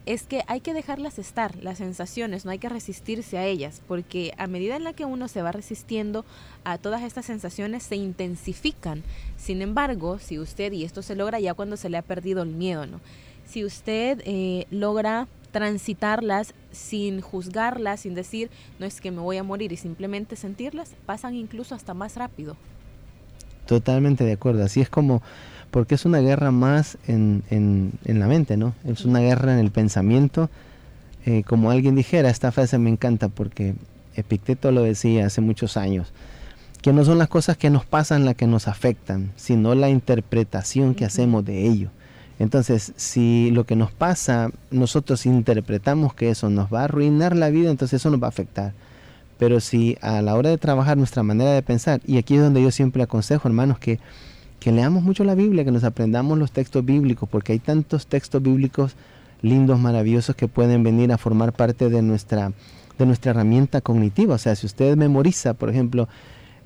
es 0.06 0.24
que 0.24 0.44
hay 0.48 0.60
que 0.60 0.74
dejarlas 0.74 1.18
estar, 1.18 1.56
las 1.64 1.78
sensaciones, 1.78 2.44
no 2.44 2.52
hay 2.52 2.60
que 2.60 2.68
resistirse 2.68 3.38
a 3.38 3.46
ellas, 3.46 3.82
porque 3.88 4.34
a 4.38 4.48
medida 4.48 4.76
en 4.76 4.84
la 4.84 4.94
que 4.94 5.06
uno 5.06 5.28
se 5.28 5.42
va 5.42 5.52
resistiendo 5.52 6.26
a 6.66 6.78
todas 6.78 7.04
estas 7.04 7.26
sensaciones, 7.26 7.84
se 7.84 7.96
intensifican. 7.96 9.04
Sin 9.38 9.62
embargo, 9.62 10.20
si 10.20 10.40
usted, 10.40 10.74
y 10.74 10.84
esto 10.84 11.02
se 11.02 11.16
logra 11.16 11.40
ya 11.40 11.54
cuando 11.54 11.78
se 11.78 11.90
le 11.90 11.98
ha 11.98 12.02
perdido 12.02 12.44
el 12.44 12.50
miedo, 12.50 12.86
¿no? 12.86 13.00
Si 13.46 13.64
usted 13.64 14.22
eh, 14.26 14.68
logra 14.72 15.28
transitarlas 15.52 16.54
sin 16.74 17.22
juzgarlas, 17.22 18.02
sin 18.02 18.16
decir, 18.16 18.50
no 18.80 18.86
es 18.86 19.00
que 19.00 19.12
me 19.12 19.22
voy 19.22 19.38
a 19.38 19.44
morir 19.44 19.72
y 19.72 19.78
simplemente 19.78 20.36
sentirlas, 20.36 20.92
pasan 21.06 21.36
incluso 21.36 21.76
hasta 21.76 21.94
más 21.94 22.18
rápido. 22.18 22.58
Totalmente 23.66 24.26
de 24.26 24.34
acuerdo, 24.34 24.66
así 24.66 24.82
es 24.82 24.90
como, 24.90 25.22
porque 25.72 25.96
es 25.96 26.06
una 26.06 26.20
guerra 26.20 26.52
más 26.52 26.98
en, 27.08 27.44
en, 27.50 28.20
la 28.20 28.28
mente, 28.28 28.58
¿no? 28.58 28.74
Es 28.86 29.06
una 29.06 29.20
guerra 29.20 29.54
en 29.54 29.60
el 29.60 29.72
pensamiento. 29.72 30.50
Eh, 31.26 31.44
como 31.44 31.72
alguien 31.72 31.96
dijera, 31.96 32.30
esta 32.30 32.52
frase 32.52 32.78
me 32.78 32.90
encanta 32.90 33.30
porque 33.30 33.76
Epicteto 34.16 34.72
lo 34.72 34.84
decía 34.84 35.26
hace 35.26 35.40
muchos 35.40 35.78
años, 35.78 36.12
que 36.82 36.92
no 36.92 37.06
son 37.06 37.18
las 37.18 37.30
cosas 37.30 37.56
que 37.56 37.70
nos 37.70 37.86
pasan 37.86 38.26
las 38.26 38.36
que 38.36 38.48
nos 38.48 38.68
afectan, 38.68 39.32
sino 39.38 39.74
la 39.74 39.90
interpretación 39.90 40.94
que 40.94 41.06
hacemos 41.06 41.46
de 41.46 41.66
ello. 41.66 41.90
Entonces, 42.40 42.94
si 42.96 43.52
lo 43.52 43.66
que 43.66 43.76
nos 43.76 43.92
pasa, 43.92 44.50
nosotros 44.72 45.26
interpretamos 45.26 46.14
que 46.14 46.30
eso 46.30 46.50
nos 46.50 46.74
va 46.74 46.82
a 46.82 46.84
arruinar 46.86 47.36
la 47.36 47.50
vida, 47.50 47.70
entonces 47.70 48.02
eso 48.02 48.10
nos 48.10 48.22
va 48.22 48.28
a 48.28 48.30
afectar. 48.30 48.74
Pero 49.38 49.60
si 49.60 49.98
a 50.02 50.22
la 50.22 50.36
hora 50.36 50.50
de 50.50 50.58
trabajar 50.58 50.98
nuestra 50.98 51.24
manera 51.24 51.52
de 51.52 51.62
pensar, 51.62 52.02
y 52.06 52.18
aquí 52.18 52.36
es 52.36 52.42
donde 52.42 52.62
yo 52.62 52.72
siempre 52.72 53.04
aconsejo, 53.04 53.48
hermanos, 53.48 53.78
que, 53.78 54.00
que 54.60 54.72
leamos 54.72 55.04
mucho 55.04 55.24
la 55.24 55.36
Biblia, 55.36 55.64
que 55.64 55.72
nos 55.72 55.84
aprendamos 55.84 56.38
los 56.38 56.52
textos 56.52 56.84
bíblicos, 56.84 57.30
porque 57.30 57.54
hay 57.54 57.60
tantos 57.60 58.08
textos 58.08 58.42
bíblicos 58.42 58.96
lindos, 59.42 59.80
maravillosos, 59.80 60.36
que 60.36 60.48
pueden 60.48 60.84
venir 60.84 61.12
a 61.12 61.18
formar 61.18 61.54
parte 61.54 61.90
de 61.90 62.02
nuestra, 62.02 62.52
de 62.98 63.06
nuestra 63.06 63.32
herramienta 63.32 63.82
cognitiva. 63.82 64.36
O 64.36 64.38
sea, 64.40 64.56
si 64.56 64.66
usted 64.66 64.96
memoriza, 64.96 65.54
por 65.54 65.70
ejemplo, 65.70 66.08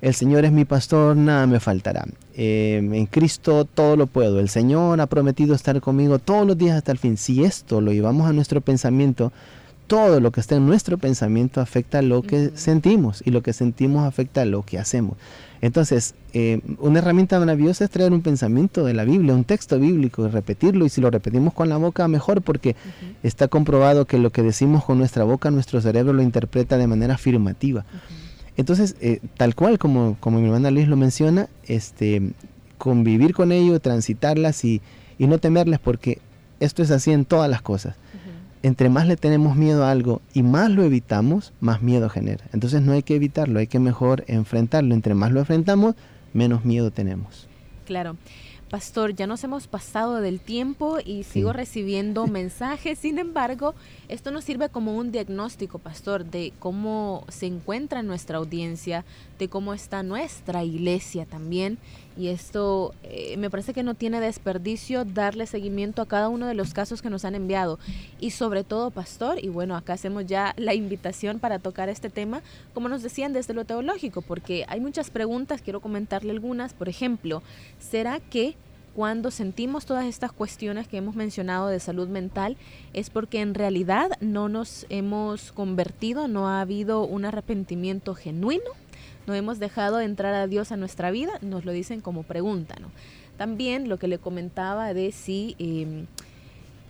el 0.00 0.14
Señor 0.14 0.44
es 0.44 0.52
mi 0.52 0.64
pastor, 0.64 1.16
nada 1.16 1.46
me 1.46 1.60
faltará. 1.60 2.06
Eh, 2.34 2.76
en 2.76 3.06
Cristo 3.06 3.64
todo 3.64 3.96
lo 3.96 4.06
puedo. 4.06 4.38
El 4.38 4.48
Señor 4.48 5.00
ha 5.00 5.06
prometido 5.06 5.54
estar 5.54 5.80
conmigo 5.80 6.18
todos 6.18 6.46
los 6.46 6.56
días 6.56 6.76
hasta 6.76 6.92
el 6.92 6.98
fin. 6.98 7.16
Si 7.16 7.42
esto 7.42 7.80
lo 7.80 7.92
llevamos 7.92 8.28
a 8.28 8.32
nuestro 8.32 8.60
pensamiento, 8.60 9.32
todo 9.88 10.20
lo 10.20 10.30
que 10.30 10.40
está 10.40 10.54
en 10.54 10.66
nuestro 10.66 10.98
pensamiento 10.98 11.60
afecta 11.60 11.98
a 11.98 12.02
lo 12.02 12.22
que 12.22 12.52
sentimos 12.54 13.22
y 13.24 13.30
lo 13.30 13.42
que 13.42 13.52
sentimos 13.52 14.06
afecta 14.06 14.42
a 14.42 14.44
lo 14.44 14.62
que 14.62 14.78
hacemos. 14.78 15.16
Entonces, 15.60 16.14
eh, 16.34 16.60
una 16.78 17.00
herramienta 17.00 17.40
maravillosa 17.40 17.84
es 17.84 17.90
traer 17.90 18.12
un 18.12 18.22
pensamiento 18.22 18.84
de 18.84 18.94
la 18.94 19.04
Biblia, 19.04 19.34
un 19.34 19.44
texto 19.44 19.80
bíblico 19.80 20.24
y 20.24 20.30
repetirlo. 20.30 20.84
Y 20.84 20.90
si 20.90 21.00
lo 21.00 21.10
repetimos 21.10 21.54
con 21.54 21.68
la 21.68 21.78
boca, 21.78 22.06
mejor, 22.06 22.42
porque 22.42 22.76
está 23.24 23.48
comprobado 23.48 24.04
que 24.04 24.18
lo 24.18 24.30
que 24.30 24.42
decimos 24.42 24.84
con 24.84 24.98
nuestra 24.98 25.24
boca, 25.24 25.50
nuestro 25.50 25.80
cerebro 25.80 26.12
lo 26.12 26.22
interpreta 26.22 26.76
de 26.76 26.86
manera 26.86 27.14
afirmativa. 27.14 27.84
Entonces, 28.58 28.96
eh, 29.00 29.20
tal 29.36 29.54
cual 29.54 29.78
como, 29.78 30.16
como 30.18 30.40
mi 30.40 30.46
hermana 30.46 30.72
Luis 30.72 30.88
lo 30.88 30.96
menciona, 30.96 31.48
este, 31.66 32.32
convivir 32.76 33.32
con 33.32 33.52
ello, 33.52 33.78
transitarlas 33.78 34.64
y, 34.64 34.82
y 35.16 35.28
no 35.28 35.38
temerles, 35.38 35.78
porque 35.78 36.18
esto 36.58 36.82
es 36.82 36.90
así 36.90 37.12
en 37.12 37.24
todas 37.24 37.48
las 37.48 37.62
cosas. 37.62 37.94
Entre 38.64 38.88
más 38.88 39.06
le 39.06 39.16
tenemos 39.16 39.54
miedo 39.54 39.84
a 39.84 39.92
algo 39.92 40.20
y 40.34 40.42
más 40.42 40.72
lo 40.72 40.82
evitamos, 40.82 41.52
más 41.60 41.82
miedo 41.82 42.08
genera. 42.08 42.44
Entonces 42.52 42.82
no 42.82 42.90
hay 42.90 43.04
que 43.04 43.14
evitarlo, 43.14 43.60
hay 43.60 43.68
que 43.68 43.78
mejor 43.78 44.24
enfrentarlo. 44.26 44.92
Entre 44.92 45.14
más 45.14 45.30
lo 45.30 45.38
enfrentamos, 45.38 45.94
menos 46.32 46.64
miedo 46.64 46.90
tenemos. 46.90 47.46
Claro. 47.86 48.16
Pastor, 48.70 49.14
ya 49.14 49.26
nos 49.26 49.42
hemos 49.44 49.66
pasado 49.66 50.20
del 50.20 50.40
tiempo 50.40 50.98
y 51.02 51.22
sigo 51.22 51.54
recibiendo 51.54 52.26
mensajes. 52.28 52.98
Sin 52.98 53.18
embargo, 53.18 53.74
esto 54.08 54.30
nos 54.30 54.44
sirve 54.44 54.68
como 54.68 54.94
un 54.94 55.10
diagnóstico, 55.10 55.78
Pastor, 55.78 56.26
de 56.26 56.52
cómo 56.58 57.24
se 57.28 57.46
encuentra 57.46 58.02
nuestra 58.02 58.36
audiencia, 58.36 59.06
de 59.38 59.48
cómo 59.48 59.74
está 59.74 60.02
nuestra 60.02 60.64
iglesia 60.64 61.26
también. 61.26 61.78
Y 62.16 62.28
esto 62.28 62.94
eh, 63.04 63.36
me 63.36 63.48
parece 63.48 63.72
que 63.72 63.82
no 63.82 63.94
tiene 63.94 64.20
desperdicio 64.20 65.04
darle 65.04 65.46
seguimiento 65.46 66.02
a 66.02 66.06
cada 66.06 66.28
uno 66.28 66.46
de 66.46 66.54
los 66.54 66.74
casos 66.74 67.00
que 67.00 67.10
nos 67.10 67.24
han 67.24 67.34
enviado. 67.34 67.78
Y 68.18 68.30
sobre 68.30 68.64
todo, 68.64 68.90
Pastor, 68.90 69.42
y 69.42 69.48
bueno, 69.48 69.76
acá 69.76 69.92
hacemos 69.92 70.26
ya 70.26 70.54
la 70.56 70.74
invitación 70.74 71.38
para 71.38 71.60
tocar 71.60 71.88
este 71.88 72.10
tema, 72.10 72.42
como 72.74 72.88
nos 72.88 73.02
decían 73.02 73.32
desde 73.32 73.54
lo 73.54 73.64
teológico, 73.64 74.22
porque 74.22 74.64
hay 74.68 74.80
muchas 74.80 75.10
preguntas, 75.10 75.62
quiero 75.62 75.80
comentarle 75.80 76.32
algunas. 76.32 76.74
Por 76.74 76.88
ejemplo, 76.88 77.42
¿será 77.78 78.18
que 78.18 78.56
cuando 78.98 79.30
sentimos 79.30 79.86
todas 79.86 80.06
estas 80.06 80.32
cuestiones 80.32 80.88
que 80.88 80.96
hemos 80.96 81.14
mencionado 81.14 81.68
de 81.68 81.78
salud 81.78 82.08
mental 82.08 82.56
es 82.94 83.10
porque 83.10 83.40
en 83.40 83.54
realidad 83.54 84.10
no 84.20 84.48
nos 84.48 84.86
hemos 84.88 85.52
convertido, 85.52 86.26
no 86.26 86.48
ha 86.48 86.60
habido 86.60 87.04
un 87.04 87.24
arrepentimiento 87.24 88.16
genuino, 88.16 88.72
no 89.28 89.34
hemos 89.34 89.58
dejado 89.58 90.00
entrar 90.00 90.34
a 90.34 90.46
Dios 90.46 90.72
a 90.72 90.76
nuestra 90.76 91.10
vida, 91.10 91.32
nos 91.42 91.66
lo 91.66 91.72
dicen 91.72 92.00
como 92.00 92.22
pregunta. 92.22 92.74
¿no? 92.80 92.90
También 93.36 93.88
lo 93.88 93.98
que 93.98 94.08
le 94.08 94.18
comentaba 94.18 94.94
de 94.94 95.12
si 95.12 95.54
em, 95.58 96.06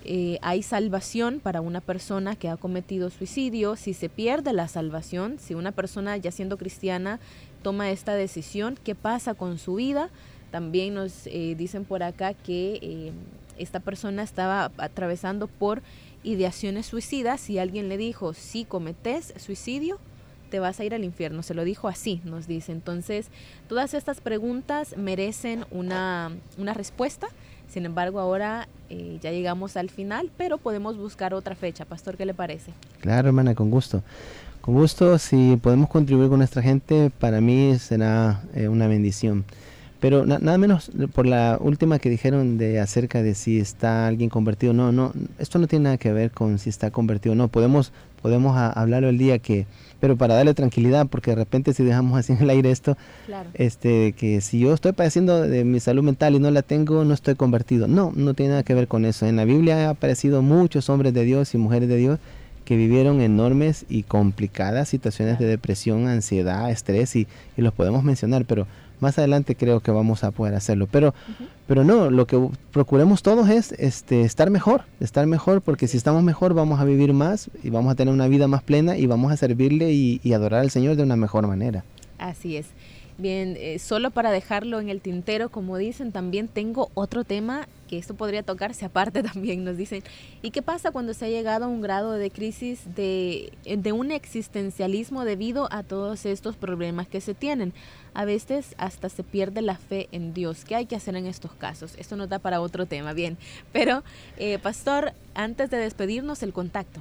eh, 0.04 0.38
hay 0.40 0.62
salvación 0.62 1.40
para 1.40 1.60
una 1.60 1.80
persona 1.80 2.36
que 2.36 2.48
ha 2.48 2.56
cometido 2.56 3.10
suicidio, 3.10 3.74
si 3.74 3.92
se 3.92 4.08
pierde 4.08 4.52
la 4.52 4.68
salvación, 4.68 5.38
si 5.40 5.54
una 5.54 5.72
persona 5.72 6.16
ya 6.16 6.30
siendo 6.30 6.56
cristiana 6.56 7.18
toma 7.62 7.90
esta 7.90 8.14
decisión, 8.14 8.78
¿qué 8.84 8.94
pasa 8.94 9.34
con 9.34 9.58
su 9.58 9.74
vida? 9.74 10.08
También 10.52 10.94
nos 10.94 11.26
eh, 11.26 11.56
dicen 11.58 11.84
por 11.84 12.04
acá 12.04 12.34
que 12.34 12.78
eh, 12.80 13.12
esta 13.58 13.80
persona 13.80 14.22
estaba 14.22 14.70
atravesando 14.78 15.48
por 15.48 15.82
ideaciones 16.22 16.86
suicidas 16.86 17.50
y 17.50 17.58
alguien 17.58 17.88
le 17.88 17.96
dijo, 17.98 18.32
si 18.32 18.64
cometes 18.64 19.34
suicidio, 19.36 19.98
te 20.48 20.60
vas 20.60 20.80
a 20.80 20.84
ir 20.84 20.94
al 20.94 21.04
infierno. 21.04 21.42
Se 21.42 21.54
lo 21.54 21.64
dijo 21.64 21.88
así, 21.88 22.20
nos 22.24 22.46
dice. 22.46 22.72
Entonces, 22.72 23.28
todas 23.68 23.94
estas 23.94 24.20
preguntas 24.20 24.96
merecen 24.96 25.64
una, 25.70 26.32
una 26.56 26.74
respuesta. 26.74 27.28
Sin 27.68 27.84
embargo, 27.84 28.18
ahora 28.18 28.68
eh, 28.88 29.18
ya 29.20 29.30
llegamos 29.30 29.76
al 29.76 29.90
final, 29.90 30.30
pero 30.36 30.58
podemos 30.58 30.96
buscar 30.96 31.34
otra 31.34 31.54
fecha. 31.54 31.84
Pastor, 31.84 32.16
¿qué 32.16 32.24
le 32.24 32.34
parece? 32.34 32.72
Claro, 33.00 33.28
hermana, 33.28 33.54
con 33.54 33.70
gusto. 33.70 34.02
Con 34.60 34.74
gusto, 34.74 35.18
si 35.18 35.56
podemos 35.62 35.88
contribuir 35.88 36.28
con 36.28 36.38
nuestra 36.38 36.62
gente, 36.62 37.10
para 37.18 37.40
mí 37.40 37.78
será 37.78 38.42
una 38.54 38.86
bendición. 38.86 39.44
Pero 40.00 40.24
nada 40.24 40.58
menos 40.58 40.92
por 41.12 41.26
la 41.26 41.58
última 41.60 41.98
que 41.98 42.08
dijeron 42.08 42.56
de 42.56 42.78
acerca 42.78 43.22
de 43.22 43.34
si 43.34 43.58
está 43.58 44.06
alguien 44.06 44.30
convertido. 44.30 44.72
No, 44.72 44.92
no, 44.92 45.12
esto 45.38 45.58
no 45.58 45.66
tiene 45.66 45.84
nada 45.84 45.96
que 45.98 46.12
ver 46.12 46.30
con 46.30 46.58
si 46.58 46.70
está 46.70 46.92
convertido 46.92 47.32
o 47.32 47.36
no. 47.36 47.48
Podemos, 47.48 47.92
podemos 48.22 48.56
hablarlo 48.56 49.08
el 49.08 49.18
día 49.18 49.40
que, 49.40 49.66
pero 50.00 50.16
para 50.16 50.34
darle 50.34 50.54
tranquilidad, 50.54 51.06
porque 51.06 51.32
de 51.32 51.36
repente 51.36 51.72
si 51.72 51.84
dejamos 51.84 52.18
así 52.18 52.32
en 52.32 52.42
el 52.42 52.50
aire 52.50 52.70
esto, 52.70 52.96
este, 53.54 54.12
que 54.12 54.40
si 54.40 54.60
yo 54.60 54.72
estoy 54.72 54.92
padeciendo 54.92 55.42
de 55.42 55.64
mi 55.64 55.80
salud 55.80 56.02
mental 56.02 56.34
y 56.34 56.38
no 56.38 56.50
la 56.50 56.62
tengo, 56.62 57.04
no 57.04 57.14
estoy 57.14 57.34
convertido. 57.34 57.88
No, 57.88 58.12
no 58.14 58.34
tiene 58.34 58.50
nada 58.50 58.62
que 58.62 58.74
ver 58.74 58.88
con 58.88 59.04
eso. 59.04 59.26
En 59.26 59.36
la 59.36 59.44
Biblia 59.44 59.88
ha 59.88 59.90
aparecido 59.90 60.42
muchos 60.42 60.88
hombres 60.88 61.14
de 61.14 61.24
Dios 61.24 61.54
y 61.54 61.58
mujeres 61.58 61.88
de 61.88 61.96
Dios 61.96 62.18
que 62.64 62.76
vivieron 62.76 63.22
enormes 63.22 63.86
y 63.88 64.02
complicadas 64.02 64.90
situaciones 64.90 65.38
de 65.38 65.46
depresión, 65.46 66.06
ansiedad, 66.06 66.70
estrés 66.70 67.16
y, 67.16 67.26
y 67.56 67.62
los 67.62 67.72
podemos 67.72 68.04
mencionar, 68.04 68.44
pero 68.44 68.66
más 69.00 69.18
adelante 69.18 69.54
creo 69.54 69.80
que 69.80 69.90
vamos 69.90 70.24
a 70.24 70.30
poder 70.30 70.54
hacerlo. 70.54 70.86
Pero, 70.90 71.14
pero 71.66 71.84
no, 71.84 72.10
lo 72.10 72.26
que 72.26 72.48
procuremos 72.72 73.22
todos 73.22 73.48
es 73.48 73.72
este, 73.72 74.22
estar 74.22 74.50
mejor, 74.50 74.82
estar 75.00 75.26
mejor, 75.26 75.62
porque 75.62 75.88
si 75.88 75.96
estamos 75.96 76.22
mejor 76.22 76.54
vamos 76.54 76.80
a 76.80 76.84
vivir 76.84 77.12
más 77.12 77.50
y 77.62 77.70
vamos 77.70 77.92
a 77.92 77.94
tener 77.94 78.12
una 78.12 78.28
vida 78.28 78.48
más 78.48 78.62
plena 78.62 78.96
y 78.96 79.06
vamos 79.06 79.32
a 79.32 79.36
servirle 79.36 79.92
y, 79.92 80.20
y 80.22 80.32
adorar 80.32 80.60
al 80.60 80.70
Señor 80.70 80.96
de 80.96 81.02
una 81.02 81.16
mejor 81.16 81.46
manera. 81.46 81.84
Así 82.18 82.56
es. 82.56 82.66
Bien, 83.18 83.56
eh, 83.58 83.80
solo 83.80 84.12
para 84.12 84.30
dejarlo 84.30 84.78
en 84.78 84.88
el 84.88 85.00
tintero, 85.00 85.48
como 85.48 85.76
dicen, 85.76 86.12
también 86.12 86.46
tengo 86.46 86.90
otro 86.94 87.24
tema 87.24 87.66
que 87.88 87.98
esto 87.98 88.14
podría 88.14 88.44
tocarse 88.44 88.84
aparte 88.84 89.22
también, 89.32 89.64
nos 89.64 89.76
dicen. 89.76 90.04
¿Y 90.42 90.52
qué 90.52 90.62
pasa 90.62 90.92
cuando 90.92 91.14
se 91.14 91.24
ha 91.24 91.28
llegado 91.28 91.64
a 91.64 91.68
un 91.68 91.80
grado 91.80 92.12
de 92.12 92.30
crisis 92.30 92.82
de, 92.94 93.52
de 93.64 93.92
un 93.92 94.12
existencialismo 94.12 95.24
debido 95.24 95.66
a 95.72 95.82
todos 95.82 96.24
estos 96.24 96.54
problemas 96.56 97.08
que 97.08 97.20
se 97.20 97.34
tienen? 97.34 97.72
A 98.14 98.24
veces 98.24 98.76
hasta 98.78 99.08
se 99.08 99.24
pierde 99.24 99.62
la 99.62 99.76
fe 99.76 100.08
en 100.12 100.32
Dios. 100.34 100.64
¿Qué 100.64 100.76
hay 100.76 100.86
que 100.86 100.94
hacer 100.94 101.16
en 101.16 101.26
estos 101.26 101.52
casos? 101.52 101.94
Esto 101.98 102.14
nos 102.16 102.28
da 102.28 102.38
para 102.38 102.60
otro 102.60 102.86
tema, 102.86 103.12
bien. 103.12 103.36
Pero, 103.72 104.04
eh, 104.36 104.60
pastor, 104.60 105.12
antes 105.34 105.70
de 105.70 105.78
despedirnos, 105.78 106.44
el 106.44 106.52
contacto. 106.52 107.00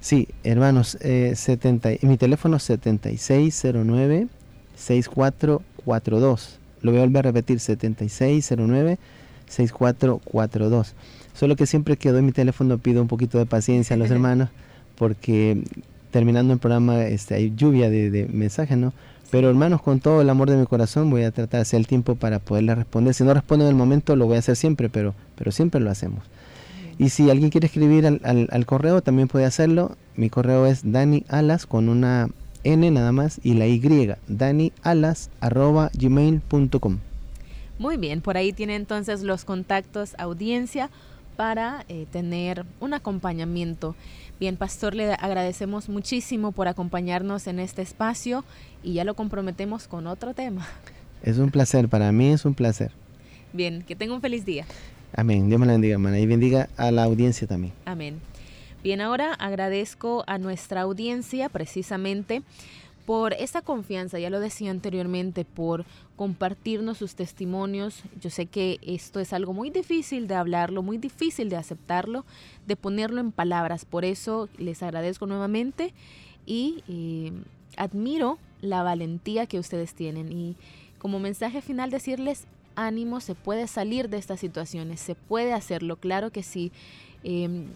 Sí, 0.00 0.26
hermanos, 0.42 0.98
eh, 1.00 1.34
70, 1.36 1.90
mi 2.02 2.16
teléfono 2.16 2.56
es 2.56 2.64
7609 2.64 4.28
6442. 4.76 6.58
Lo 6.82 6.92
voy 6.92 7.00
a 7.00 7.04
volver 7.04 7.26
a 7.26 7.32
repetir, 7.32 7.58
7609-6442. 7.58 8.98
Solo 11.34 11.56
que 11.56 11.66
siempre 11.66 11.96
que 11.96 12.12
doy 12.12 12.22
mi 12.22 12.32
teléfono 12.32 12.78
pido 12.78 13.02
un 13.02 13.08
poquito 13.08 13.38
de 13.38 13.46
paciencia 13.46 13.94
a 13.94 13.98
los 13.98 14.10
hermanos, 14.16 14.48
porque 14.96 15.62
terminando 16.10 16.54
el 16.54 16.58
programa 16.58 17.04
este, 17.04 17.34
hay 17.34 17.52
lluvia 17.54 17.90
de, 17.90 18.28
mensajes, 18.32 18.78
¿no? 18.78 18.92
Pero 19.30 19.50
hermanos, 19.50 19.82
con 19.82 20.00
todo 20.00 20.22
el 20.22 20.30
amor 20.30 20.48
de 20.48 20.56
mi 20.56 20.66
corazón 20.66 21.10
voy 21.10 21.24
a 21.24 21.32
tratar 21.32 21.58
de 21.58 21.62
hacer 21.62 21.80
el 21.80 21.86
tiempo 21.86 22.14
para 22.14 22.38
poderle 22.38 22.74
responder. 22.74 23.12
Si 23.12 23.24
no 23.24 23.34
respondo 23.34 23.64
en 23.64 23.70
el 23.70 23.76
momento, 23.76 24.14
lo 24.14 24.26
voy 24.26 24.36
a 24.36 24.38
hacer 24.38 24.56
siempre, 24.56 24.88
pero, 24.88 25.14
pero 25.36 25.50
siempre 25.50 25.80
lo 25.80 25.90
hacemos. 25.90 26.24
Y 26.96 27.10
si 27.10 27.28
alguien 27.28 27.50
quiere 27.50 27.66
escribir 27.66 28.06
al, 28.06 28.20
al, 28.24 28.48
al 28.50 28.66
correo, 28.66 29.02
también 29.02 29.28
puede 29.28 29.44
hacerlo. 29.44 29.96
Mi 30.14 30.30
correo 30.30 30.64
es 30.64 30.90
Dani 30.90 31.24
Alas 31.28 31.66
con 31.66 31.88
una 31.88 32.28
N 32.66 32.90
nada 32.90 33.12
más 33.12 33.40
y 33.42 33.54
la 33.54 33.66
Y, 33.66 33.80
danialas.gmail.com. 34.26 36.98
Muy 37.78 37.96
bien, 37.98 38.22
por 38.22 38.36
ahí 38.36 38.52
tiene 38.52 38.74
entonces 38.74 39.22
los 39.22 39.44
contactos 39.44 40.14
audiencia 40.18 40.90
para 41.36 41.84
eh, 41.88 42.06
tener 42.10 42.64
un 42.80 42.94
acompañamiento. 42.94 43.94
Bien, 44.40 44.56
Pastor, 44.56 44.94
le 44.94 45.12
agradecemos 45.12 45.88
muchísimo 45.88 46.52
por 46.52 46.68
acompañarnos 46.68 47.46
en 47.46 47.58
este 47.58 47.82
espacio 47.82 48.44
y 48.82 48.94
ya 48.94 49.04
lo 49.04 49.14
comprometemos 49.14 49.88
con 49.88 50.06
otro 50.06 50.32
tema. 50.34 50.66
Es 51.22 51.38
un 51.38 51.50
placer, 51.50 51.88
para 51.88 52.10
mí 52.12 52.32
es 52.32 52.44
un 52.44 52.54
placer. 52.54 52.92
Bien, 53.52 53.82
que 53.82 53.94
tenga 53.94 54.14
un 54.14 54.20
feliz 54.20 54.44
día. 54.44 54.66
Amén, 55.14 55.48
Dios 55.48 55.60
me 55.60 55.66
la 55.66 55.72
bendiga, 55.72 55.94
hermana, 55.94 56.18
y 56.18 56.26
bendiga 56.26 56.68
a 56.76 56.90
la 56.90 57.04
audiencia 57.04 57.46
también. 57.46 57.72
Amén. 57.84 58.20
Bien, 58.82 59.00
ahora 59.00 59.34
agradezco 59.34 60.24
a 60.26 60.38
nuestra 60.38 60.82
audiencia 60.82 61.48
precisamente 61.48 62.42
por 63.06 63.34
esa 63.34 63.62
confianza, 63.62 64.18
ya 64.18 64.30
lo 64.30 64.40
decía 64.40 64.72
anteriormente, 64.72 65.44
por 65.44 65.84
compartirnos 66.16 66.98
sus 66.98 67.14
testimonios. 67.14 68.02
Yo 68.20 68.30
sé 68.30 68.46
que 68.46 68.80
esto 68.82 69.20
es 69.20 69.32
algo 69.32 69.52
muy 69.52 69.70
difícil 69.70 70.26
de 70.26 70.34
hablarlo, 70.34 70.82
muy 70.82 70.98
difícil 70.98 71.48
de 71.48 71.56
aceptarlo, 71.56 72.24
de 72.66 72.74
ponerlo 72.74 73.20
en 73.20 73.30
palabras. 73.30 73.84
Por 73.84 74.04
eso 74.04 74.48
les 74.58 74.82
agradezco 74.82 75.26
nuevamente 75.26 75.94
y 76.46 76.82
eh, 76.88 77.32
admiro 77.76 78.38
la 78.60 78.82
valentía 78.82 79.46
que 79.46 79.60
ustedes 79.60 79.94
tienen. 79.94 80.32
Y 80.32 80.56
como 80.98 81.20
mensaje 81.20 81.62
final 81.62 81.90
decirles, 81.90 82.46
ánimo, 82.74 83.20
se 83.20 83.36
puede 83.36 83.68
salir 83.68 84.08
de 84.08 84.18
estas 84.18 84.40
situaciones, 84.40 84.98
se 84.98 85.14
puede 85.14 85.52
hacerlo, 85.52 85.96
claro 85.96 86.30
que 86.30 86.42
sí. 86.42 86.72
Em, 87.22 87.66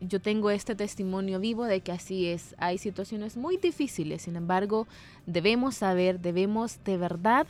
yo 0.00 0.20
tengo 0.20 0.50
este 0.50 0.74
testimonio 0.74 1.40
vivo 1.40 1.64
de 1.64 1.80
que 1.80 1.92
así 1.92 2.26
es. 2.26 2.54
Hay 2.58 2.78
situaciones 2.78 3.36
muy 3.36 3.56
difíciles, 3.56 4.22
sin 4.22 4.36
embargo, 4.36 4.86
debemos 5.26 5.76
saber, 5.76 6.20
debemos 6.20 6.82
de 6.84 6.96
verdad 6.96 7.46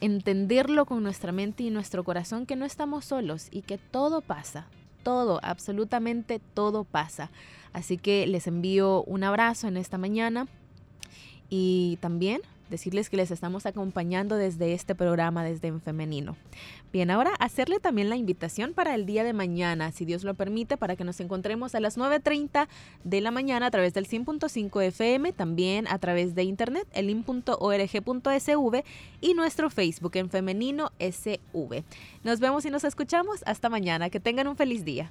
entenderlo 0.00 0.86
con 0.86 1.02
nuestra 1.02 1.32
mente 1.32 1.62
y 1.62 1.70
nuestro 1.70 2.04
corazón 2.04 2.46
que 2.46 2.56
no 2.56 2.64
estamos 2.64 3.04
solos 3.04 3.48
y 3.50 3.62
que 3.62 3.78
todo 3.78 4.20
pasa, 4.20 4.66
todo, 5.02 5.40
absolutamente 5.42 6.40
todo 6.54 6.84
pasa. 6.84 7.30
Así 7.72 7.98
que 7.98 8.26
les 8.26 8.46
envío 8.46 9.04
un 9.04 9.24
abrazo 9.24 9.68
en 9.68 9.76
esta 9.76 9.98
mañana 9.98 10.48
y 11.48 11.98
también 12.00 12.40
decirles 12.70 13.10
que 13.10 13.16
les 13.16 13.30
estamos 13.30 13.66
acompañando 13.66 14.36
desde 14.36 14.72
este 14.72 14.94
programa, 14.94 15.44
desde 15.44 15.68
En 15.68 15.80
Femenino. 15.80 16.36
Bien, 16.92 17.10
ahora 17.10 17.32
hacerle 17.38 17.80
también 17.80 18.08
la 18.08 18.16
invitación 18.16 18.72
para 18.72 18.94
el 18.94 19.06
día 19.06 19.24
de 19.24 19.32
mañana, 19.32 19.92
si 19.92 20.04
Dios 20.04 20.24
lo 20.24 20.34
permite, 20.34 20.76
para 20.76 20.96
que 20.96 21.04
nos 21.04 21.20
encontremos 21.20 21.74
a 21.74 21.80
las 21.80 21.98
9.30 21.98 22.68
de 23.04 23.20
la 23.20 23.30
mañana 23.30 23.66
a 23.66 23.70
través 23.70 23.92
del 23.94 24.08
100.5 24.08 24.82
FM, 24.84 25.32
también 25.32 25.86
a 25.88 25.98
través 25.98 26.34
de 26.34 26.44
internet, 26.44 26.86
elim.org.sv 26.92 28.84
y 29.20 29.34
nuestro 29.34 29.70
Facebook 29.70 30.16
en 30.16 30.30
Femenino 30.30 30.90
SV. 30.98 31.84
Nos 32.24 32.40
vemos 32.40 32.64
y 32.64 32.70
nos 32.70 32.84
escuchamos 32.84 33.42
hasta 33.46 33.68
mañana. 33.68 34.10
Que 34.10 34.20
tengan 34.20 34.48
un 34.48 34.56
feliz 34.56 34.84
día. 34.84 35.10